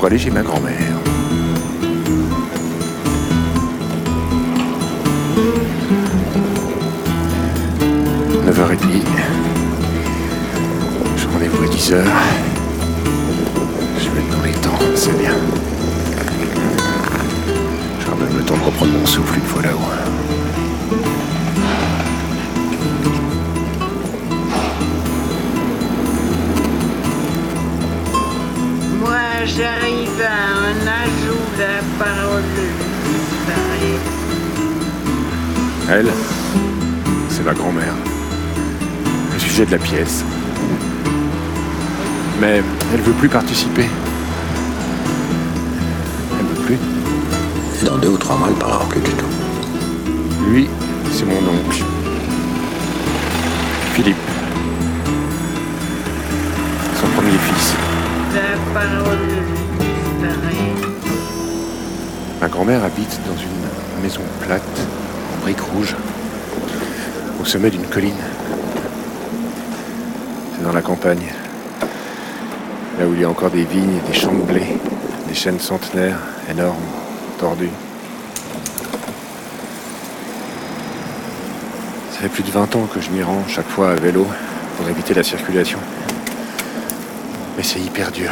pour 0.00 0.06
aller 0.06 0.18
chez 0.18 0.30
ma 0.30 0.42
grand-mère. 0.42 0.69
«participer. 43.60 43.88
Elle 46.38 46.46
veut 46.46 46.64
plus. 46.64 46.78
Dans 47.86 47.98
deux 47.98 48.08
ou 48.08 48.16
trois 48.16 48.36
mois, 48.36 48.48
il 48.48 48.54
ne 48.54 48.60
parlera 48.60 48.88
plus 48.88 49.00
du 49.00 49.10
tout. 49.10 49.26
Lui, 50.48 50.68
c'est 51.12 51.24
mon 51.24 51.36
oncle. 51.36 51.84
Philippe. 53.94 54.16
Son 57.00 57.06
premier 57.08 57.38
fils. 57.38 57.74
La 58.34 58.80
parole 58.80 59.18
disparaît. 59.78 60.74
Ma 62.40 62.48
grand-mère 62.48 62.84
habite 62.84 63.20
dans 63.26 63.36
une 63.36 64.02
maison 64.02 64.22
plate, 64.40 64.62
en 65.34 65.42
briques 65.42 65.60
rouges, 65.60 65.96
au 67.40 67.44
sommet 67.44 67.70
d'une 67.70 67.86
colline. 67.86 68.14
C'est 70.56 70.64
dans 70.64 70.72
la 70.72 70.82
campagne, 70.82 71.32
là 73.00 73.06
où 73.06 73.14
il 73.14 73.22
y 73.22 73.24
a 73.24 73.30
encore 73.30 73.50
des 73.50 73.64
vignes 73.64 73.98
des 74.06 74.12
champs 74.12 74.34
de 74.34 74.42
blé, 74.42 74.76
des 75.26 75.34
chênes 75.34 75.58
centenaires 75.58 76.18
énormes, 76.50 76.76
tordus. 77.38 77.70
Ça 82.12 82.18
fait 82.20 82.28
plus 82.28 82.42
de 82.42 82.50
20 82.50 82.76
ans 82.76 82.86
que 82.92 83.00
je 83.00 83.08
m'y 83.08 83.22
rends 83.22 83.42
chaque 83.48 83.68
fois 83.68 83.92
à 83.92 83.94
vélo 83.94 84.26
pour 84.76 84.86
éviter 84.86 85.14
la 85.14 85.22
circulation. 85.22 85.78
Mais 87.56 87.62
c'est 87.62 87.80
hyper 87.80 88.12
dur. 88.12 88.30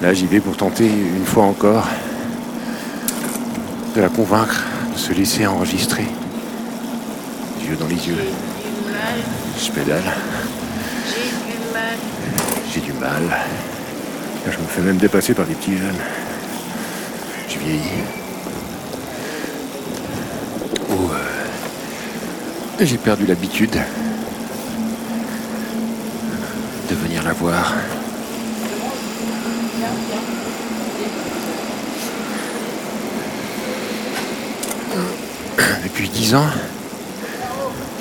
Là, 0.00 0.14
j'y 0.14 0.26
vais 0.26 0.40
pour 0.40 0.56
tenter 0.56 0.86
une 0.86 1.26
fois 1.26 1.44
encore 1.44 1.86
de 3.94 4.00
la 4.00 4.08
convaincre 4.08 4.64
de 4.94 4.98
se 4.98 5.12
laisser 5.12 5.46
enregistrer. 5.46 6.06
Les 7.60 7.68
yeux 7.68 7.76
dans 7.76 7.88
les 7.88 8.08
yeux. 8.08 8.16
Je 9.58 9.70
pédale, 9.70 10.02
j'ai 12.72 12.80
du 12.80 12.92
mal. 12.92 13.22
Je 14.44 14.58
me 14.58 14.66
fais 14.66 14.80
même 14.80 14.96
dépasser 14.96 15.34
par 15.34 15.46
des 15.46 15.54
petits 15.54 15.76
jeunes. 15.76 15.96
Je 17.48 17.58
vieillis. 17.58 18.04
Oh, 20.90 21.10
euh, 21.12 22.84
j'ai 22.84 22.98
perdu 22.98 23.26
l'habitude 23.26 23.78
de 26.90 26.94
venir 26.94 27.22
la 27.22 27.32
voir. 27.32 27.74
Depuis 35.82 36.08
dix 36.08 36.34
ans, 36.34 36.46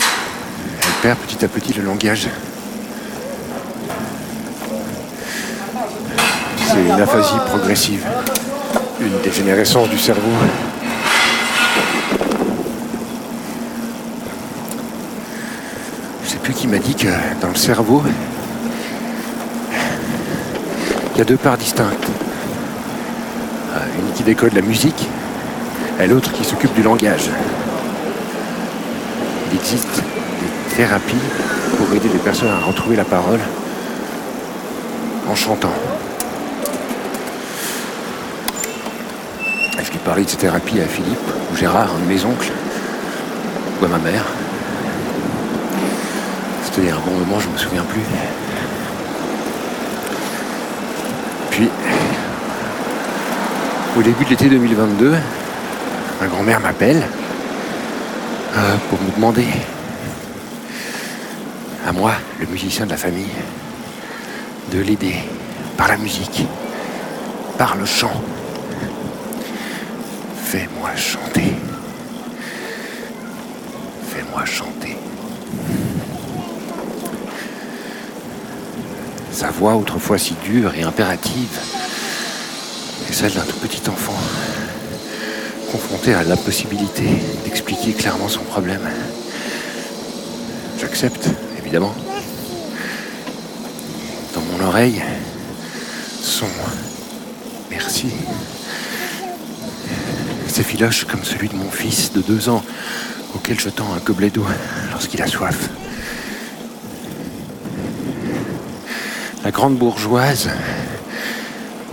elle 0.01 1.01
perd 1.01 1.17
petit 1.19 1.45
à 1.45 1.47
petit 1.47 1.73
le 1.73 1.83
langage. 1.83 2.27
C'est 6.67 6.81
une 6.81 6.99
aphasie 6.99 7.37
progressive, 7.47 8.05
une 8.99 9.21
dégénérescence 9.23 9.87
du 9.89 9.99
cerveau. 9.99 10.31
Je 16.23 16.29
sais 16.29 16.37
plus 16.37 16.53
qui 16.53 16.67
m'a 16.67 16.79
dit 16.79 16.95
que 16.95 17.07
dans 17.39 17.49
le 17.49 17.55
cerveau, 17.55 18.01
il 21.13 21.19
y 21.19 21.21
a 21.21 21.25
deux 21.25 21.37
parts 21.37 21.57
distinctes. 21.57 22.07
Euh, 23.75 23.79
Une 23.99 24.13
qui 24.13 24.23
décode 24.23 24.53
la 24.53 24.61
musique 24.61 25.07
et 26.01 26.07
l'autre 26.07 26.31
qui 26.31 26.43
s'occupe 26.43 26.73
du 26.73 26.81
langage. 26.81 27.29
Il 29.51 29.57
existe 29.57 29.95
des 29.95 30.75
thérapies 30.75 31.15
pour 31.77 31.95
aider 31.95 32.09
les 32.11 32.19
personnes 32.19 32.49
à 32.49 32.65
retrouver 32.65 32.95
la 32.95 33.05
parole 33.05 33.39
en 35.29 35.35
chantant. 35.35 35.73
Est-ce 39.85 39.91
qu'il 39.91 40.01
parlait 40.01 40.23
de 40.23 40.29
ces 40.29 40.37
thérapies 40.37 40.79
à 40.81 40.87
Philippe 40.87 41.29
ou 41.51 41.55
Gérard, 41.55 41.91
un 41.95 41.99
de 41.99 42.11
mes 42.11 42.25
oncles, 42.25 42.51
ou 43.79 43.85
à 43.85 43.87
ma 43.87 43.99
mère 43.99 44.25
C'était 46.63 46.89
un 46.89 46.97
bon 46.97 47.11
moment, 47.11 47.39
je 47.39 47.47
me 47.49 47.55
souviens 47.55 47.83
plus. 47.83 48.01
Puis, 51.51 51.69
au 53.95 54.01
début 54.01 54.25
de 54.25 54.29
l'été 54.31 54.49
2022, 54.49 55.13
ma 56.19 56.27
grand-mère 56.29 56.61
m'appelle 56.61 57.07
euh, 58.57 58.75
pour 58.89 58.99
me 58.99 59.11
demander, 59.11 59.45
à 61.87 61.91
moi, 61.91 62.13
le 62.39 62.47
musicien 62.47 62.87
de 62.87 62.89
la 62.89 62.97
famille, 62.97 63.35
de 64.71 64.79
l'aider 64.79 65.13
par 65.77 65.89
la 65.89 65.97
musique, 65.97 66.47
par 67.59 67.75
le 67.75 67.85
chant. 67.85 68.23
Fais-moi 70.45 70.95
chanter. 70.95 71.53
Fais-moi 74.09 74.45
chanter. 74.45 74.95
Sa 79.31 79.49
voix, 79.49 79.75
autrefois 79.75 80.19
si 80.19 80.35
dure 80.45 80.75
et 80.75 80.83
impérative, 80.83 81.59
est 83.09 83.11
celle 83.13 83.33
d'un 83.33 83.41
tout 83.41 83.57
petit 83.57 83.89
enfant, 83.89 84.17
confronté 85.71 86.13
à 86.13 86.23
l'impossibilité 86.23 87.09
d'expliquer 87.43 87.93
clairement 87.93 88.29
son 88.29 88.43
problème. 88.43 88.87
J'accepte, 90.79 91.27
évidemment. 91.57 91.95
Dans 94.35 94.41
mon 94.41 94.67
oreille, 94.67 95.01
son 96.21 96.45
merci 97.71 98.11
s'effiloche 100.55 101.03
comme 101.03 101.25
celui 101.25 101.49
de 101.49 101.55
mon 101.55 101.69
fils 101.69 102.13
de 102.13 102.21
deux 102.21 102.47
ans, 102.47 102.63
auquel 103.33 103.59
je 103.59 103.67
tends 103.67 103.93
un 103.93 103.99
gobelet 103.99 104.29
d'eau 104.29 104.45
lorsqu'il 104.89 105.21
a 105.21 105.27
soif. 105.27 105.69
La 109.43 109.51
grande 109.51 109.75
bourgeoise, 109.75 110.49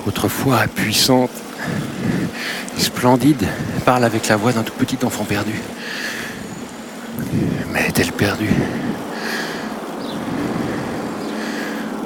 autrefois 0.06 0.68
puissante 0.72 1.32
et 2.78 2.80
splendide, 2.80 3.48
parle 3.84 4.04
avec 4.04 4.28
la 4.28 4.36
voix 4.36 4.52
d'un 4.52 4.62
tout 4.62 4.74
petit 4.74 5.04
enfant 5.04 5.24
perdu. 5.24 5.60
Mais 7.72 7.88
est-elle 7.88 8.12
perdue? 8.12 8.54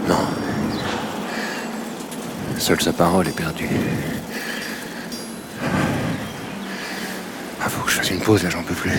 Non. 0.08 0.24
Seule 2.56 2.80
sa 2.80 2.94
parole 2.94 3.28
est 3.28 3.36
perdue. 3.36 3.68
Fasse 8.06 8.14
une 8.14 8.22
pause, 8.22 8.42
là, 8.44 8.50
j'en 8.50 8.62
peux 8.62 8.74
plus. 8.74 8.92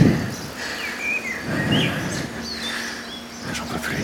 J'en 3.54 3.65
peux 3.65 3.80
plus. 3.80 3.95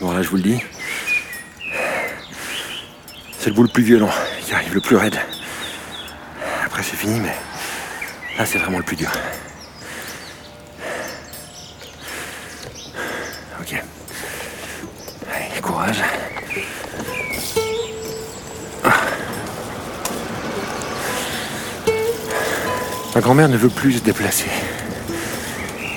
Bon, 0.00 0.12
là, 0.12 0.22
je 0.22 0.28
vous 0.28 0.36
le 0.36 0.42
dis. 0.42 0.60
C'est 3.38 3.50
le 3.50 3.54
bout 3.54 3.62
le 3.62 3.68
plus 3.68 3.82
violent 3.84 4.10
qui 4.44 4.52
arrive, 4.52 4.74
le 4.74 4.80
plus 4.80 4.96
raide. 4.96 5.18
Après, 6.64 6.82
c'est 6.82 6.96
fini, 6.96 7.20
mais 7.20 7.34
là, 8.38 8.46
c'est 8.46 8.58
vraiment 8.58 8.78
le 8.78 8.84
plus 8.84 8.96
dur. 8.96 9.12
Grand-mère 23.32 23.48
ne 23.48 23.56
veut 23.56 23.70
plus 23.70 23.92
se 23.94 24.02
déplacer. 24.02 24.50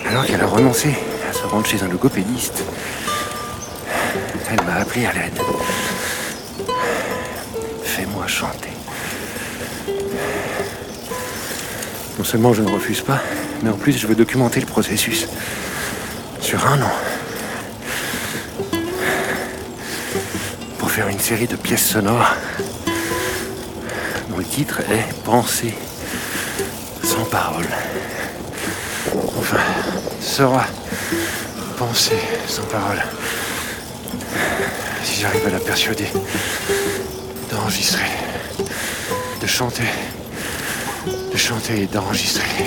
Alors 0.08 0.26
qu'elle 0.26 0.40
a 0.40 0.48
renoncé 0.48 0.96
à 1.30 1.34
se 1.34 1.44
rendre 1.44 1.66
chez 1.66 1.84
un 1.84 1.90
logopédiste. 1.90 2.64
Elle 4.50 4.66
m'a 4.66 4.76
appelé 4.76 5.06
à 5.06 5.12
l'aide. 5.12 5.38
Fais-moi 7.84 8.26
chanter. 8.28 8.70
Non 12.18 12.24
seulement 12.24 12.54
je 12.54 12.62
ne 12.62 12.70
refuse 12.70 13.02
pas, 13.02 13.22
mais 13.64 13.70
en 13.70 13.76
plus 13.76 13.98
je 13.98 14.08
veux 14.08 14.16
documenter 14.16 14.62
le 14.62 14.66
processus. 14.66 15.28
Sur 16.40 16.66
un 16.66 16.82
an. 16.84 16.94
Pour 20.78 20.90
faire 20.90 21.10
une 21.10 21.20
série 21.20 21.48
de 21.48 21.58
pièces 21.58 21.86
sonores 21.86 22.34
dont 24.30 24.38
le 24.38 24.46
titre 24.46 24.80
est 24.90 25.14
Pensée 25.26 25.74
parole. 27.36 27.68
Enfin, 29.38 29.66
sera 30.22 30.66
Pensée 31.78 32.22
sans 32.48 32.64
parole. 32.64 33.04
Si 35.04 35.20
j'arrive 35.20 35.46
à 35.48 35.50
la 35.50 35.60
persuader 35.60 36.08
d'enregistrer, 37.52 38.10
de 39.42 39.48
chanter, 39.48 39.90
de 41.34 41.38
chanter 41.38 41.82
et 41.82 41.88
d'enregistrer. 41.88 42.66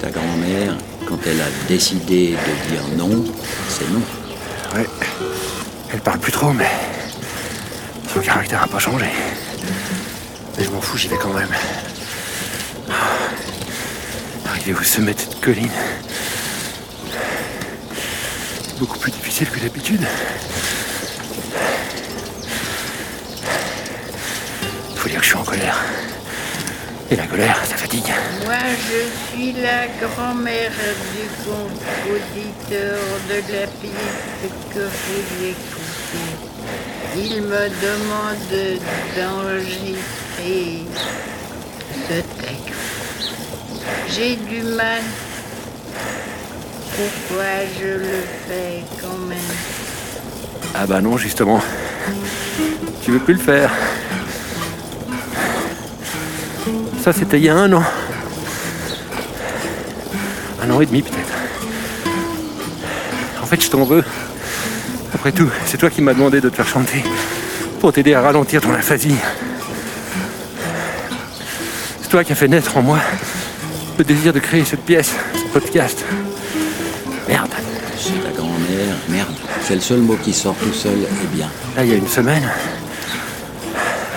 Ta 0.00 0.08
grand-mère, 0.08 0.74
quand 1.06 1.18
elle 1.26 1.42
a 1.42 1.50
décidé 1.68 2.30
de 2.30 2.70
dire 2.70 2.84
non, 2.96 3.22
c'est 3.68 3.90
non. 3.90 4.04
Ouais, 4.74 4.88
elle 5.92 6.00
parle 6.00 6.20
plus 6.20 6.32
trop, 6.32 6.52
mais 6.52 6.70
son 8.14 8.20
caractère 8.20 8.62
n'a 8.62 8.68
pas 8.68 8.78
changé. 8.78 9.10
Mais 10.56 10.64
je 10.64 10.70
m'en 10.70 10.80
fous, 10.80 10.96
j'y 10.96 11.08
vais 11.08 11.18
quand 11.18 11.34
même. 11.34 11.54
Arriver 14.56 14.80
au 14.80 14.82
sommet 14.82 15.12
de 15.12 15.20
cette 15.20 15.38
colline, 15.40 15.70
beaucoup 18.78 18.98
plus 18.98 19.12
difficile 19.12 19.48
que 19.50 19.60
d'habitude. 19.60 20.00
Faut 24.96 25.08
dire 25.10 25.18
que 25.18 25.24
je 25.24 25.28
suis 25.28 25.36
en 25.36 25.44
colère. 25.44 25.78
Et 27.10 27.16
la 27.16 27.26
colère, 27.26 27.60
ça 27.66 27.76
fatigue. 27.76 28.10
Moi, 28.46 28.54
je 28.88 29.36
suis 29.36 29.52
la 29.52 29.88
grand-mère 30.00 30.72
du 31.12 31.28
compositeur 31.44 32.98
de 33.28 33.34
la 33.52 33.66
pièce 33.66 34.50
que 34.74 34.80
vous 34.80 35.44
écoutez. 35.44 36.32
Il 37.14 37.42
me 37.42 37.68
demande 37.68 38.70
d'enregistrer. 39.16 40.86
J'ai 44.10 44.36
du 44.36 44.62
mal. 44.62 45.02
Pourquoi 46.96 47.44
je 47.78 47.86
le 47.86 48.22
fais 48.48 48.84
quand 49.00 49.18
même? 49.28 49.38
Ah 50.74 50.86
bah 50.86 51.00
non, 51.00 51.16
justement. 51.16 51.60
Tu 53.02 53.10
veux 53.10 53.18
plus 53.18 53.34
le 53.34 53.40
faire. 53.40 53.70
Ça, 57.02 57.12
c'était 57.12 57.38
il 57.38 57.44
y 57.44 57.48
a 57.48 57.54
un 57.54 57.72
an. 57.72 57.82
Un 60.62 60.70
an 60.70 60.80
et 60.80 60.86
demi 60.86 61.02
peut-être. 61.02 61.34
En 63.42 63.46
fait, 63.46 63.62
je 63.62 63.70
t'en 63.70 63.84
veux. 63.84 64.04
Après 65.14 65.32
tout, 65.32 65.50
c'est 65.66 65.78
toi 65.78 65.90
qui 65.90 66.02
m'as 66.02 66.14
demandé 66.14 66.40
de 66.40 66.48
te 66.48 66.56
faire 66.56 66.66
chanter 66.66 67.04
pour 67.80 67.92
t'aider 67.92 68.14
à 68.14 68.22
ralentir 68.22 68.60
ton 68.60 68.72
aphasie. 68.74 69.16
C'est 72.02 72.08
toi 72.08 72.24
qui 72.24 72.32
as 72.32 72.36
fait 72.36 72.48
naître 72.48 72.76
en 72.76 72.82
moi 72.82 72.98
le 73.98 74.04
désir 74.04 74.32
de 74.32 74.38
créer 74.38 74.64
cette 74.64 74.84
pièce, 74.84 75.12
ce 75.34 75.52
podcast. 75.52 76.04
Merde. 77.28 77.50
C'est 77.98 78.22
ta 78.22 78.30
grand-mère, 78.36 78.94
merde. 79.08 79.34
C'est 79.62 79.74
le 79.74 79.80
seul 79.80 80.00
mot 80.00 80.16
qui 80.22 80.32
sort 80.32 80.54
tout 80.54 80.72
seul 80.72 80.98
et 80.98 81.34
bien. 81.34 81.48
Là, 81.76 81.84
il 81.84 81.90
y 81.90 81.94
a 81.94 81.96
une 81.96 82.06
semaine, 82.06 82.48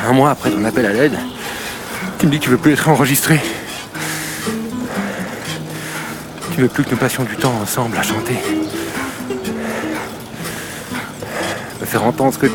un 0.07 0.13
mois 0.13 0.31
après 0.31 0.51
ton 0.51 0.63
appel 0.65 0.85
à 0.85 0.93
l'aide, 0.93 1.17
tu 2.19 2.25
me 2.25 2.31
dis 2.31 2.39
que 2.39 2.43
tu 2.43 2.49
veux 2.49 2.57
plus 2.57 2.73
être 2.73 2.89
enregistré. 2.89 3.39
Tu 6.53 6.61
veux 6.61 6.67
plus 6.67 6.83
que 6.83 6.91
nous 6.91 6.97
passions 6.97 7.23
du 7.23 7.35
temps 7.37 7.53
ensemble 7.61 7.97
à 7.97 8.03
chanter. 8.03 8.35
Me 11.79 11.85
faire 11.85 12.03
entendre 12.03 12.33
ce 12.33 12.39
que 12.39 12.51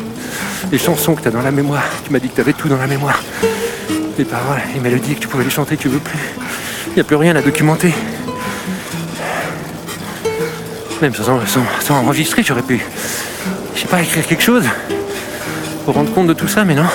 les 0.71 0.77
chansons 0.77 1.15
que 1.15 1.21
tu 1.21 1.27
as 1.27 1.31
dans 1.31 1.41
la 1.41 1.51
mémoire. 1.51 1.83
Tu 2.05 2.11
m'as 2.11 2.19
dit 2.19 2.29
que 2.29 2.35
tu 2.35 2.41
avais 2.41 2.53
tout 2.53 2.69
dans 2.69 2.77
la 2.77 2.87
mémoire. 2.87 3.21
Les 4.17 4.25
paroles, 4.25 4.61
les 4.73 4.79
mélodies, 4.79 5.15
que 5.15 5.21
tu 5.21 5.27
pouvais 5.27 5.43
les 5.43 5.49
chanter, 5.49 5.75
tu 5.75 5.89
veux 5.89 5.99
plus. 5.99 6.19
Il 6.87 6.93
n'y 6.93 7.01
a 7.01 7.03
plus 7.03 7.15
rien 7.15 7.35
à 7.35 7.41
documenter. 7.41 7.93
Même 11.01 11.13
sans, 11.13 11.93
enregistrer, 11.93 12.41
j'aurais 12.43 12.61
pu, 12.61 12.81
je 13.75 13.81
sais 13.81 13.87
pas, 13.87 14.01
écrire 14.01 14.25
quelque 14.25 14.43
chose 14.43 14.63
pour 15.83 15.95
rendre 15.95 16.13
compte 16.13 16.27
de 16.27 16.33
tout 16.33 16.47
ça, 16.47 16.63
mais 16.63 16.73
non. 16.73 16.87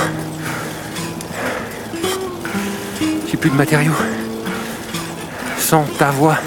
J'ai 3.30 3.36
plus 3.36 3.50
de 3.50 3.56
matériaux. 3.56 3.92
Sans 5.58 5.84
ta 5.98 6.10
voix, 6.10 6.38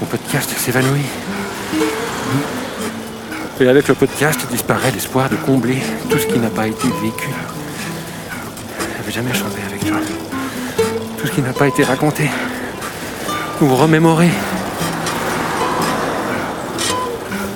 mon 0.00 0.06
podcast 0.06 0.50
s'évanouit. 0.56 1.06
Et 3.60 3.68
avec 3.68 3.88
le 3.88 3.94
podcast 3.94 4.40
disparaît 4.50 4.92
l'espoir 4.92 5.28
de 5.28 5.36
combler 5.36 5.78
tout 6.08 6.18
ce 6.18 6.26
qui 6.26 6.38
n'a 6.38 6.50
pas 6.50 6.68
été 6.68 6.88
vécu. 7.02 7.28
J'avais 8.98 9.12
jamais 9.12 9.34
chanté 9.34 9.60
avec 9.66 9.84
toi. 9.84 10.25
Tout 11.26 11.32
ce 11.32 11.36
qui 11.38 11.42
n'a 11.42 11.52
pas 11.52 11.66
été 11.66 11.82
raconté 11.82 12.30
ou 13.60 13.74
remémoré. 13.74 14.28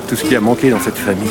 Tout 0.08 0.16
ce 0.16 0.24
qui 0.24 0.34
a 0.34 0.40
manqué 0.40 0.70
dans 0.70 0.80
cette 0.80 0.98
famille 0.98 1.30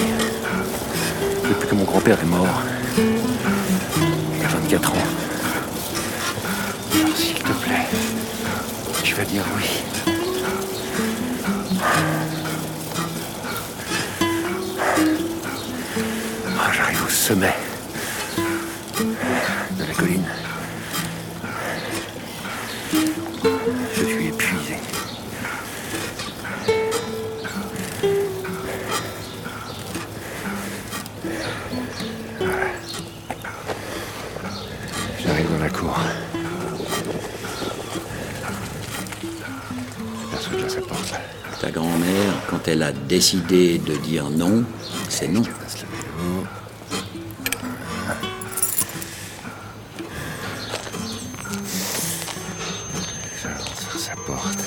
depuis 1.49 1.67
que 1.67 1.75
mon 1.75 1.83
grand-père 1.83 2.17
est 2.21 2.25
mort. 2.25 2.61
Il 2.97 4.45
a 4.45 4.47
24 4.47 4.91
ans. 4.91 4.95
S'il 7.13 7.39
te 7.39 7.51
plaît, 7.51 7.87
tu 9.03 9.15
vas 9.15 9.25
dire 9.25 9.43
oui. 9.57 9.83
J'arrive 16.71 17.03
au 17.05 17.09
sommet 17.09 17.68
elle 42.69 42.83
a 42.83 42.91
décidé 42.91 43.79
de 43.79 43.95
dire 43.97 44.29
non, 44.29 44.63
c'est 45.09 45.27
non. 45.27 45.43
Je 45.43 45.49
passe 45.49 45.77
le 45.81 45.87
vélo. 45.87 46.45
J'avance 53.41 53.85
vers 53.85 53.99
sa 53.99 54.15
porte. 54.17 54.59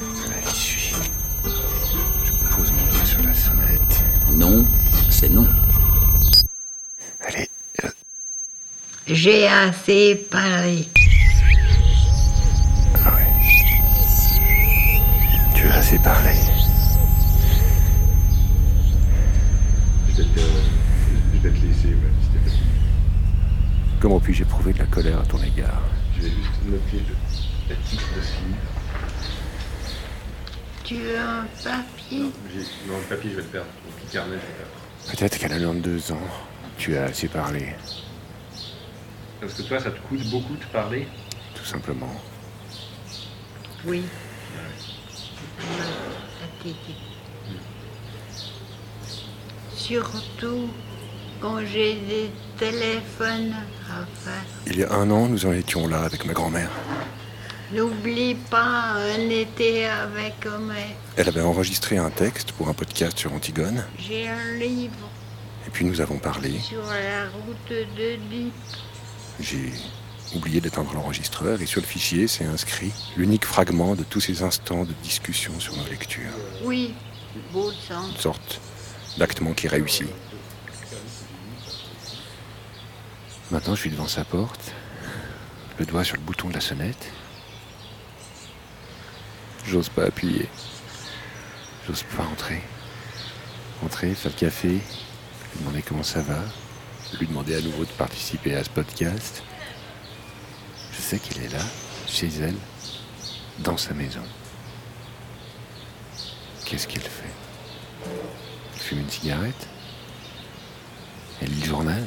Je 0.00 0.30
la 0.30 0.50
suis. 0.52 0.94
Je 1.44 2.54
pose 2.54 2.72
mon 2.72 2.92
doigt 2.92 3.04
sur 3.04 3.22
la 3.22 3.34
sonnette. 3.34 4.04
Non, 4.32 4.64
c'est 5.10 5.28
non. 5.28 5.48
Allez, 7.26 7.48
euh, 7.84 7.88
J'ai 9.08 9.48
assez 9.48 10.14
parlé. 10.30 10.88
ah 13.04 13.12
ouais. 13.16 13.26
assez 15.72 15.98
parlé. 15.98 16.49
Je 20.20 20.24
vais 20.26 20.34
te, 20.34 20.40
je 21.32 21.38
vais 21.38 21.58
te 21.58 21.66
laisser, 21.66 21.88
même, 21.88 22.12
Stéphanie. 22.28 22.62
Comment 24.00 24.20
puis-je 24.20 24.42
éprouver 24.42 24.74
de 24.74 24.78
la 24.80 24.84
colère 24.84 25.18
à 25.18 25.24
ton 25.24 25.42
égard? 25.42 25.80
Je 26.14 26.20
vais 26.24 26.28
juste 26.28 26.50
noter 26.66 27.02
le, 27.68 27.74
titre 27.88 28.04
de 28.14 28.20
ce 28.20 28.34
livre. 28.44 28.58
Tu 30.84 30.94
veux 30.96 31.18
un 31.18 31.46
papier? 31.64 32.20
Non, 32.86 32.98
le 32.98 33.04
papier, 33.08 33.30
je 33.30 33.36
vais 33.36 33.42
le 33.42 33.48
perdre. 33.48 33.68
Mon 33.86 33.92
petit 33.92 34.12
carnet, 34.12 34.34
je 34.34 34.40
vais 34.40 34.46
le 34.46 34.58
perdre. 34.58 35.18
Peut-être 35.18 35.38
qu'à 35.38 35.48
92 35.48 36.12
ans, 36.12 36.28
tu 36.76 36.98
as 36.98 37.04
assez 37.04 37.28
parlé, 37.28 37.74
Parce 39.40 39.54
que 39.54 39.62
toi, 39.62 39.80
ça 39.80 39.90
te 39.90 40.00
coûte 40.00 40.28
beaucoup 40.28 40.56
de 40.56 40.64
parler? 40.66 41.08
Tout 41.54 41.64
simplement. 41.64 42.14
Oui. 43.86 44.02
Surtout 49.90 50.68
quand 51.40 51.58
j'ai 51.66 51.96
des 51.96 52.30
téléphones 52.56 53.56
à 53.90 54.06
faire. 54.20 54.44
Il 54.68 54.78
y 54.78 54.84
a 54.84 54.92
un 54.92 55.10
an, 55.10 55.26
nous 55.26 55.46
en 55.46 55.52
étions 55.52 55.88
là 55.88 56.02
avec 56.02 56.24
ma 56.26 56.32
grand-mère. 56.32 56.70
N'oublie 57.72 58.36
pas 58.36 58.94
un 58.94 59.28
été 59.28 59.86
avec 59.86 60.46
Homer. 60.46 60.94
Elle 61.16 61.26
avait 61.26 61.40
enregistré 61.40 61.96
un 61.96 62.10
texte 62.10 62.52
pour 62.52 62.68
un 62.68 62.72
podcast 62.72 63.18
sur 63.18 63.32
Antigone, 63.32 63.84
J'ai 63.98 64.28
un 64.28 64.52
livre 64.60 65.10
et 65.66 65.70
puis 65.70 65.84
nous 65.84 66.00
avons 66.00 66.18
parlé. 66.18 66.60
sur 66.60 66.82
la 66.82 67.24
route 67.28 67.96
de 67.98 68.14
Dieppe. 68.30 68.52
J'ai 69.40 69.72
oublié 70.36 70.60
d'éteindre 70.60 70.94
l'enregistreur 70.94 71.60
et 71.60 71.66
sur 71.66 71.80
le 71.80 71.86
fichier 71.88 72.28
s'est 72.28 72.44
inscrit 72.44 72.92
l'unique 73.16 73.44
fragment 73.44 73.96
de 73.96 74.04
tous 74.04 74.20
ces 74.20 74.44
instants 74.44 74.84
de 74.84 74.92
discussion 75.02 75.58
sur 75.58 75.76
nos 75.76 75.86
lectures. 75.88 76.30
Oui, 76.62 76.94
beau 77.52 77.72
sang. 77.72 78.06
Une 78.14 78.20
sorte 78.20 78.60
d'actement 79.18 79.52
qui 79.52 79.68
réussit. 79.68 80.08
Maintenant, 83.50 83.74
je 83.74 83.80
suis 83.80 83.90
devant 83.90 84.06
sa 84.06 84.24
porte, 84.24 84.72
le 85.78 85.84
doigt 85.84 86.04
sur 86.04 86.16
le 86.16 86.22
bouton 86.22 86.48
de 86.48 86.54
la 86.54 86.60
sonnette. 86.60 87.10
J'ose 89.66 89.88
pas 89.88 90.04
appuyer. 90.04 90.48
J'ose 91.86 92.04
pas 92.16 92.22
entrer. 92.24 92.62
Entrer, 93.84 94.14
faire 94.14 94.30
le 94.32 94.38
café, 94.38 94.68
lui 94.68 94.80
demander 95.60 95.82
comment 95.82 96.02
ça 96.02 96.20
va, 96.20 96.38
lui 97.18 97.26
demander 97.26 97.56
à 97.56 97.60
nouveau 97.60 97.84
de 97.84 97.90
participer 97.90 98.54
à 98.54 98.62
ce 98.62 98.70
podcast. 98.70 99.42
Je 100.92 101.00
sais 101.00 101.18
qu'il 101.18 101.42
est 101.42 101.48
là, 101.48 101.64
chez 102.06 102.28
elle, 102.40 102.56
dans 103.58 103.76
sa 103.76 103.94
maison. 103.94 104.22
Qu'est-ce 106.64 106.86
qu'il 106.86 107.00
fait? 107.00 107.34
Fume 108.90 109.00
une 109.02 109.10
cigarette 109.10 109.68
Elle 111.40 111.50
lit 111.50 111.60
le 111.60 111.66
journal 111.66 112.04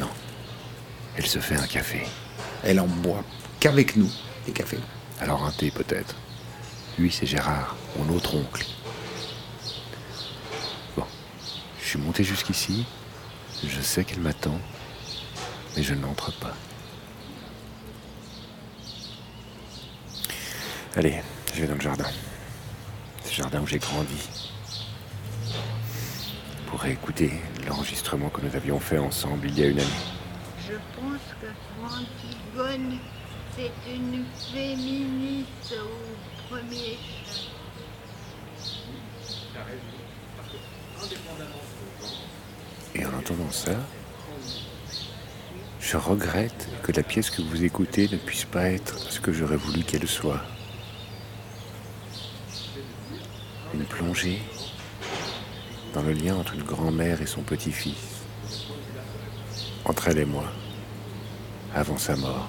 Non. 0.00 0.10
Elle 1.16 1.26
se 1.26 1.38
fait 1.38 1.54
un 1.54 1.68
café. 1.68 2.04
Elle 2.64 2.80
en 2.80 2.88
boit 2.88 3.22
qu'avec 3.60 3.94
nous, 3.94 4.10
des 4.44 4.50
cafés. 4.50 4.80
Alors 5.20 5.44
un 5.44 5.52
thé 5.52 5.70
peut-être. 5.70 6.16
Lui, 6.98 7.12
c'est 7.12 7.26
Gérard, 7.26 7.76
mon 7.96 8.12
autre 8.12 8.34
oncle. 8.34 8.66
Bon, 10.96 11.06
je 11.80 11.86
suis 11.86 11.98
monté 12.00 12.24
jusqu'ici. 12.24 12.84
Je 13.64 13.80
sais 13.80 14.02
qu'elle 14.02 14.18
m'attend, 14.20 14.58
mais 15.76 15.84
je 15.84 15.94
n'entre 15.94 16.36
pas. 16.40 16.56
Allez, 20.96 21.22
je 21.54 21.60
vais 21.60 21.68
dans 21.68 21.76
le 21.76 21.80
jardin. 21.80 22.10
Le 23.24 23.30
jardin 23.30 23.60
où 23.60 23.66
j'ai 23.68 23.78
grandi. 23.78 24.51
Pour 26.82 26.90
écouter 26.90 27.30
l'enregistrement 27.68 28.28
que 28.28 28.40
nous 28.40 28.56
avions 28.56 28.80
fait 28.80 28.98
ensemble 28.98 29.46
il 29.46 29.56
y 29.56 29.62
a 29.62 29.66
une 29.68 29.78
année. 29.78 29.88
Je 30.68 30.74
pense 30.96 31.20
que 31.40 31.46
Antigone, 31.80 32.98
c'est 33.54 33.70
une 33.88 34.24
féministe 34.52 35.76
au 35.80 36.52
premier 36.52 36.98
chef. 37.24 37.46
Et 42.96 43.06
en 43.06 43.14
entendant 43.14 43.52
ça, 43.52 43.76
je 45.78 45.96
regrette 45.96 46.68
que 46.82 46.90
la 46.90 47.04
pièce 47.04 47.30
que 47.30 47.42
vous 47.42 47.62
écoutez 47.62 48.08
ne 48.08 48.16
puisse 48.16 48.44
pas 48.44 48.64
être 48.64 48.98
ce 48.98 49.20
que 49.20 49.32
j'aurais 49.32 49.56
voulu 49.56 49.84
qu'elle 49.84 50.08
soit. 50.08 50.40
Une 53.72 53.84
plongée 53.84 54.42
dans 55.94 56.02
le 56.02 56.12
lien 56.12 56.36
entre 56.36 56.54
une 56.54 56.62
grand-mère 56.62 57.20
et 57.22 57.26
son 57.26 57.42
petit-fils. 57.42 57.94
Entre 59.84 60.08
elle 60.08 60.18
et 60.18 60.24
moi, 60.24 60.44
avant 61.74 61.98
sa 61.98 62.16
mort. 62.16 62.48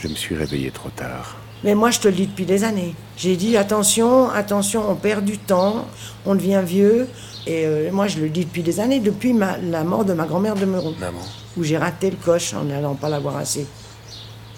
Je 0.00 0.08
me 0.08 0.14
suis 0.14 0.36
réveillé 0.36 0.70
trop 0.70 0.90
tard. 0.90 1.36
Mais 1.64 1.74
moi, 1.74 1.90
je 1.90 1.98
te 2.00 2.08
le 2.08 2.14
dis 2.14 2.26
depuis 2.26 2.44
des 2.44 2.64
années. 2.64 2.94
J'ai 3.16 3.36
dit 3.36 3.56
attention, 3.56 4.28
attention, 4.30 4.88
on 4.90 4.94
perd 4.94 5.24
du 5.24 5.38
temps, 5.38 5.86
on 6.26 6.34
devient 6.34 6.62
vieux. 6.64 7.08
Et 7.46 7.64
euh, 7.64 7.90
moi, 7.90 8.06
je 8.06 8.18
le 8.18 8.28
dis 8.28 8.44
depuis 8.44 8.62
des 8.62 8.78
années, 8.78 9.00
depuis 9.00 9.32
ma- 9.32 9.56
la 9.58 9.82
mort 9.82 10.04
de 10.04 10.12
ma 10.12 10.26
grand-mère 10.26 10.54
de 10.54 10.66
Meuron, 10.66 10.94
Maman, 11.00 11.18
où 11.56 11.64
j'ai 11.64 11.78
raté 11.78 12.10
le 12.10 12.16
coche 12.16 12.52
en 12.52 12.64
n'allant 12.64 12.94
pas 12.94 13.08
la 13.08 13.18
voir 13.18 13.36
assez. 13.38 13.66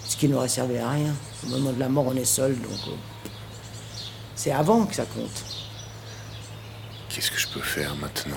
Ce 0.06 0.16
qui 0.16 0.28
n'aurait 0.28 0.48
servi 0.48 0.78
à 0.78 0.90
rien. 0.90 1.14
Au 1.46 1.50
moment 1.50 1.70
de 1.72 1.78
la 1.78 1.88
mort, 1.88 2.06
on 2.08 2.16
est 2.16 2.24
seul, 2.24 2.54
donc 2.56 2.72
euh, 2.88 2.90
c'est 4.34 4.50
avant 4.52 4.84
que 4.84 4.94
ça 4.96 5.04
compte. 5.04 5.44
Qu'est-ce 7.08 7.30
que 7.30 7.38
je 7.38 7.48
peux 7.48 7.60
faire 7.60 7.94
maintenant 7.96 8.36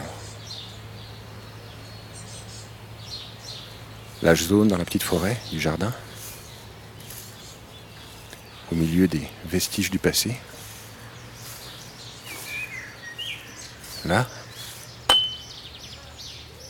L'âge 4.21 4.43
zone 4.43 4.67
dans 4.67 4.77
la 4.77 4.85
petite 4.85 5.03
forêt 5.03 5.37
du 5.51 5.59
jardin 5.59 5.91
Au 8.71 8.75
milieu 8.75 9.07
des 9.07 9.27
vestiges 9.45 9.89
du 9.89 9.99
passé 9.99 10.35
Là 14.05 14.27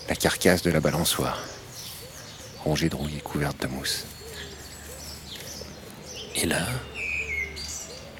La 0.07 0.15
carcasse 0.15 0.61
de 0.61 0.71
la 0.71 0.79
balançoire, 0.79 1.39
rongée 2.63 2.89
de 2.89 2.95
rouille 2.95 3.17
et 3.17 3.21
couverte 3.21 3.61
de 3.61 3.67
mousse. 3.67 4.05
Et 6.35 6.45
là, 6.45 6.67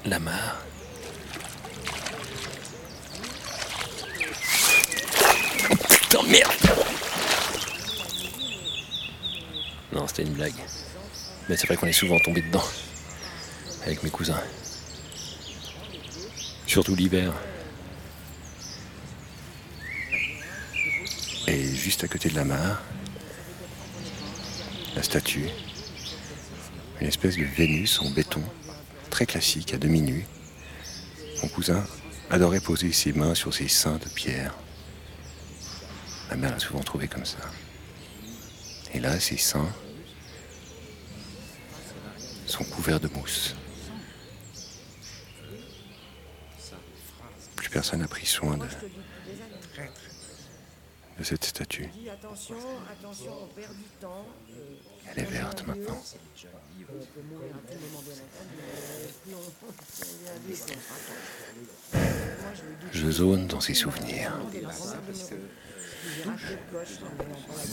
la 0.06 0.20
mare. 0.20 0.71
Non, 9.94 10.06
c'était 10.08 10.24
une 10.24 10.34
blague. 10.34 10.54
Mais 11.48 11.56
c'est 11.56 11.68
vrai 11.68 11.78
qu'on 11.78 11.88
est 11.88 11.94
souvent 11.94 12.20
tombé 12.20 12.42
dedans. 12.42 12.64
Avec 13.86 14.04
mes 14.04 14.10
cousins. 14.10 14.42
Surtout 16.68 16.96
l'hiver. 16.96 17.32
Et 21.48 21.64
juste 21.74 22.04
à 22.04 22.10
côté 22.10 22.28
de 22.28 22.36
la 22.36 22.44
mare, 22.44 22.82
la 24.96 25.04
statue. 25.04 25.48
Une 27.00 27.08
espèce 27.08 27.38
de 27.38 27.46
Vénus 27.46 28.02
en 28.02 28.10
béton, 28.10 28.44
très 29.10 29.26
classique, 29.26 29.74
à 29.74 29.78
demi 29.78 30.02
nue. 30.02 30.26
Mon 31.42 31.48
cousin 31.48 31.86
adorait 32.30 32.60
poser 32.60 32.92
ses 32.92 33.14
mains 33.14 33.34
sur 33.34 33.54
ses 33.54 33.70
seins 33.70 33.98
de 33.98 34.10
pierre. 34.10 34.54
Ma 36.32 36.38
mère 36.38 36.52
l'a 36.52 36.60
souvent 36.60 36.80
trouvé 36.80 37.10
comme 37.10 37.26
ça. 37.26 37.40
Et 38.94 39.00
là, 39.02 39.20
ses 39.20 39.36
seins 39.36 39.70
sont 42.46 42.64
couverts 42.64 43.02
de 43.02 43.10
mousse. 43.10 43.54
Plus 47.58 47.70
personne 47.70 48.00
n'a 48.00 48.08
pris 48.08 48.26
soin 48.26 48.58
de, 48.58 48.66
de 51.22 51.26
cette 51.26 51.46
statue. 51.46 51.88
temps. 54.00 54.26
Elle 55.08 55.24
est 55.24 55.28
verte 55.28 55.68
maintenant. 55.68 56.02
Je 62.92 63.12
zone 63.12 63.46
dans 63.46 63.62
ses 63.62 63.76
souvenirs. 63.76 64.34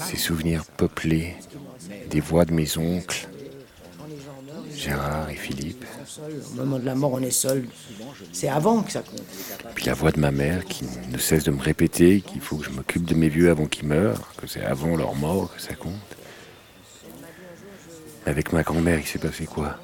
Ces 0.02 0.16
souvenirs 0.18 0.66
peuplés 0.66 1.34
des 2.10 2.20
voix 2.20 2.44
de 2.44 2.52
mes 2.52 2.76
oncles, 2.76 3.28
Gérard 4.74 5.30
et 5.30 5.34
Philippe, 5.34 5.84
Au 6.52 6.54
moment 6.54 6.78
de 6.78 6.84
la 6.84 6.94
mort, 6.94 7.12
on 7.12 7.22
est 7.22 7.30
seul. 7.30 7.64
C'est 8.32 8.48
avant 8.48 8.82
que 8.82 8.92
ça 8.92 9.00
compte. 9.00 9.22
puis 9.74 9.86
la 9.86 9.94
voix 9.94 10.12
de 10.12 10.20
ma 10.20 10.30
mère 10.30 10.64
qui 10.64 10.84
ne 11.10 11.18
cesse 11.18 11.44
de 11.44 11.50
me 11.50 11.60
répéter 11.60 12.20
qu'il 12.20 12.40
faut 12.40 12.56
que 12.56 12.64
je 12.64 12.70
m'occupe 12.70 13.04
de 13.04 13.14
mes 13.14 13.28
vieux 13.28 13.50
avant 13.50 13.66
qu'ils 13.66 13.88
meurent, 13.88 14.32
que 14.36 14.46
c'est 14.46 14.64
avant 14.64 14.96
leur 14.96 15.14
mort 15.14 15.54
que 15.54 15.60
ça 15.60 15.74
compte. 15.74 15.92
Avec 18.26 18.52
ma 18.52 18.62
grand-mère, 18.62 18.98
il 19.00 19.06
s'est 19.06 19.18
passé 19.18 19.46
quoi? 19.46 19.78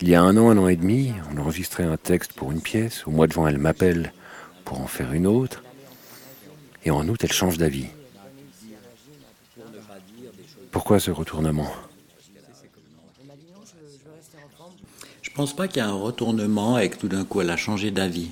Il 0.00 0.08
y 0.08 0.14
a 0.14 0.22
un 0.22 0.36
an, 0.36 0.50
un 0.50 0.58
an 0.58 0.68
et 0.68 0.76
demi, 0.76 1.12
on 1.32 1.38
enregistrait 1.38 1.84
un 1.84 1.96
texte 1.96 2.32
pour 2.32 2.52
une 2.52 2.60
pièce. 2.60 3.06
Au 3.06 3.10
mois 3.10 3.26
de 3.26 3.32
juin, 3.32 3.48
elle 3.48 3.58
m'appelle 3.58 4.12
pour 4.64 4.80
en 4.80 4.86
faire 4.86 5.12
une 5.12 5.26
autre. 5.26 5.64
Et 6.84 6.90
en 6.90 7.08
août, 7.08 7.18
elle 7.24 7.32
change 7.32 7.58
d'avis. 7.58 7.88
Pourquoi 10.70 11.00
ce 11.00 11.10
retournement? 11.10 11.72
Pense 15.38 15.54
pas 15.54 15.68
qu'il 15.68 15.76
y 15.76 15.84
a 15.84 15.88
un 15.88 15.92
retournement 15.92 16.80
et 16.80 16.90
que 16.90 16.96
tout 16.96 17.06
d'un 17.06 17.24
coup 17.24 17.40
elle 17.40 17.50
a 17.50 17.56
changé 17.56 17.92
d'avis. 17.92 18.30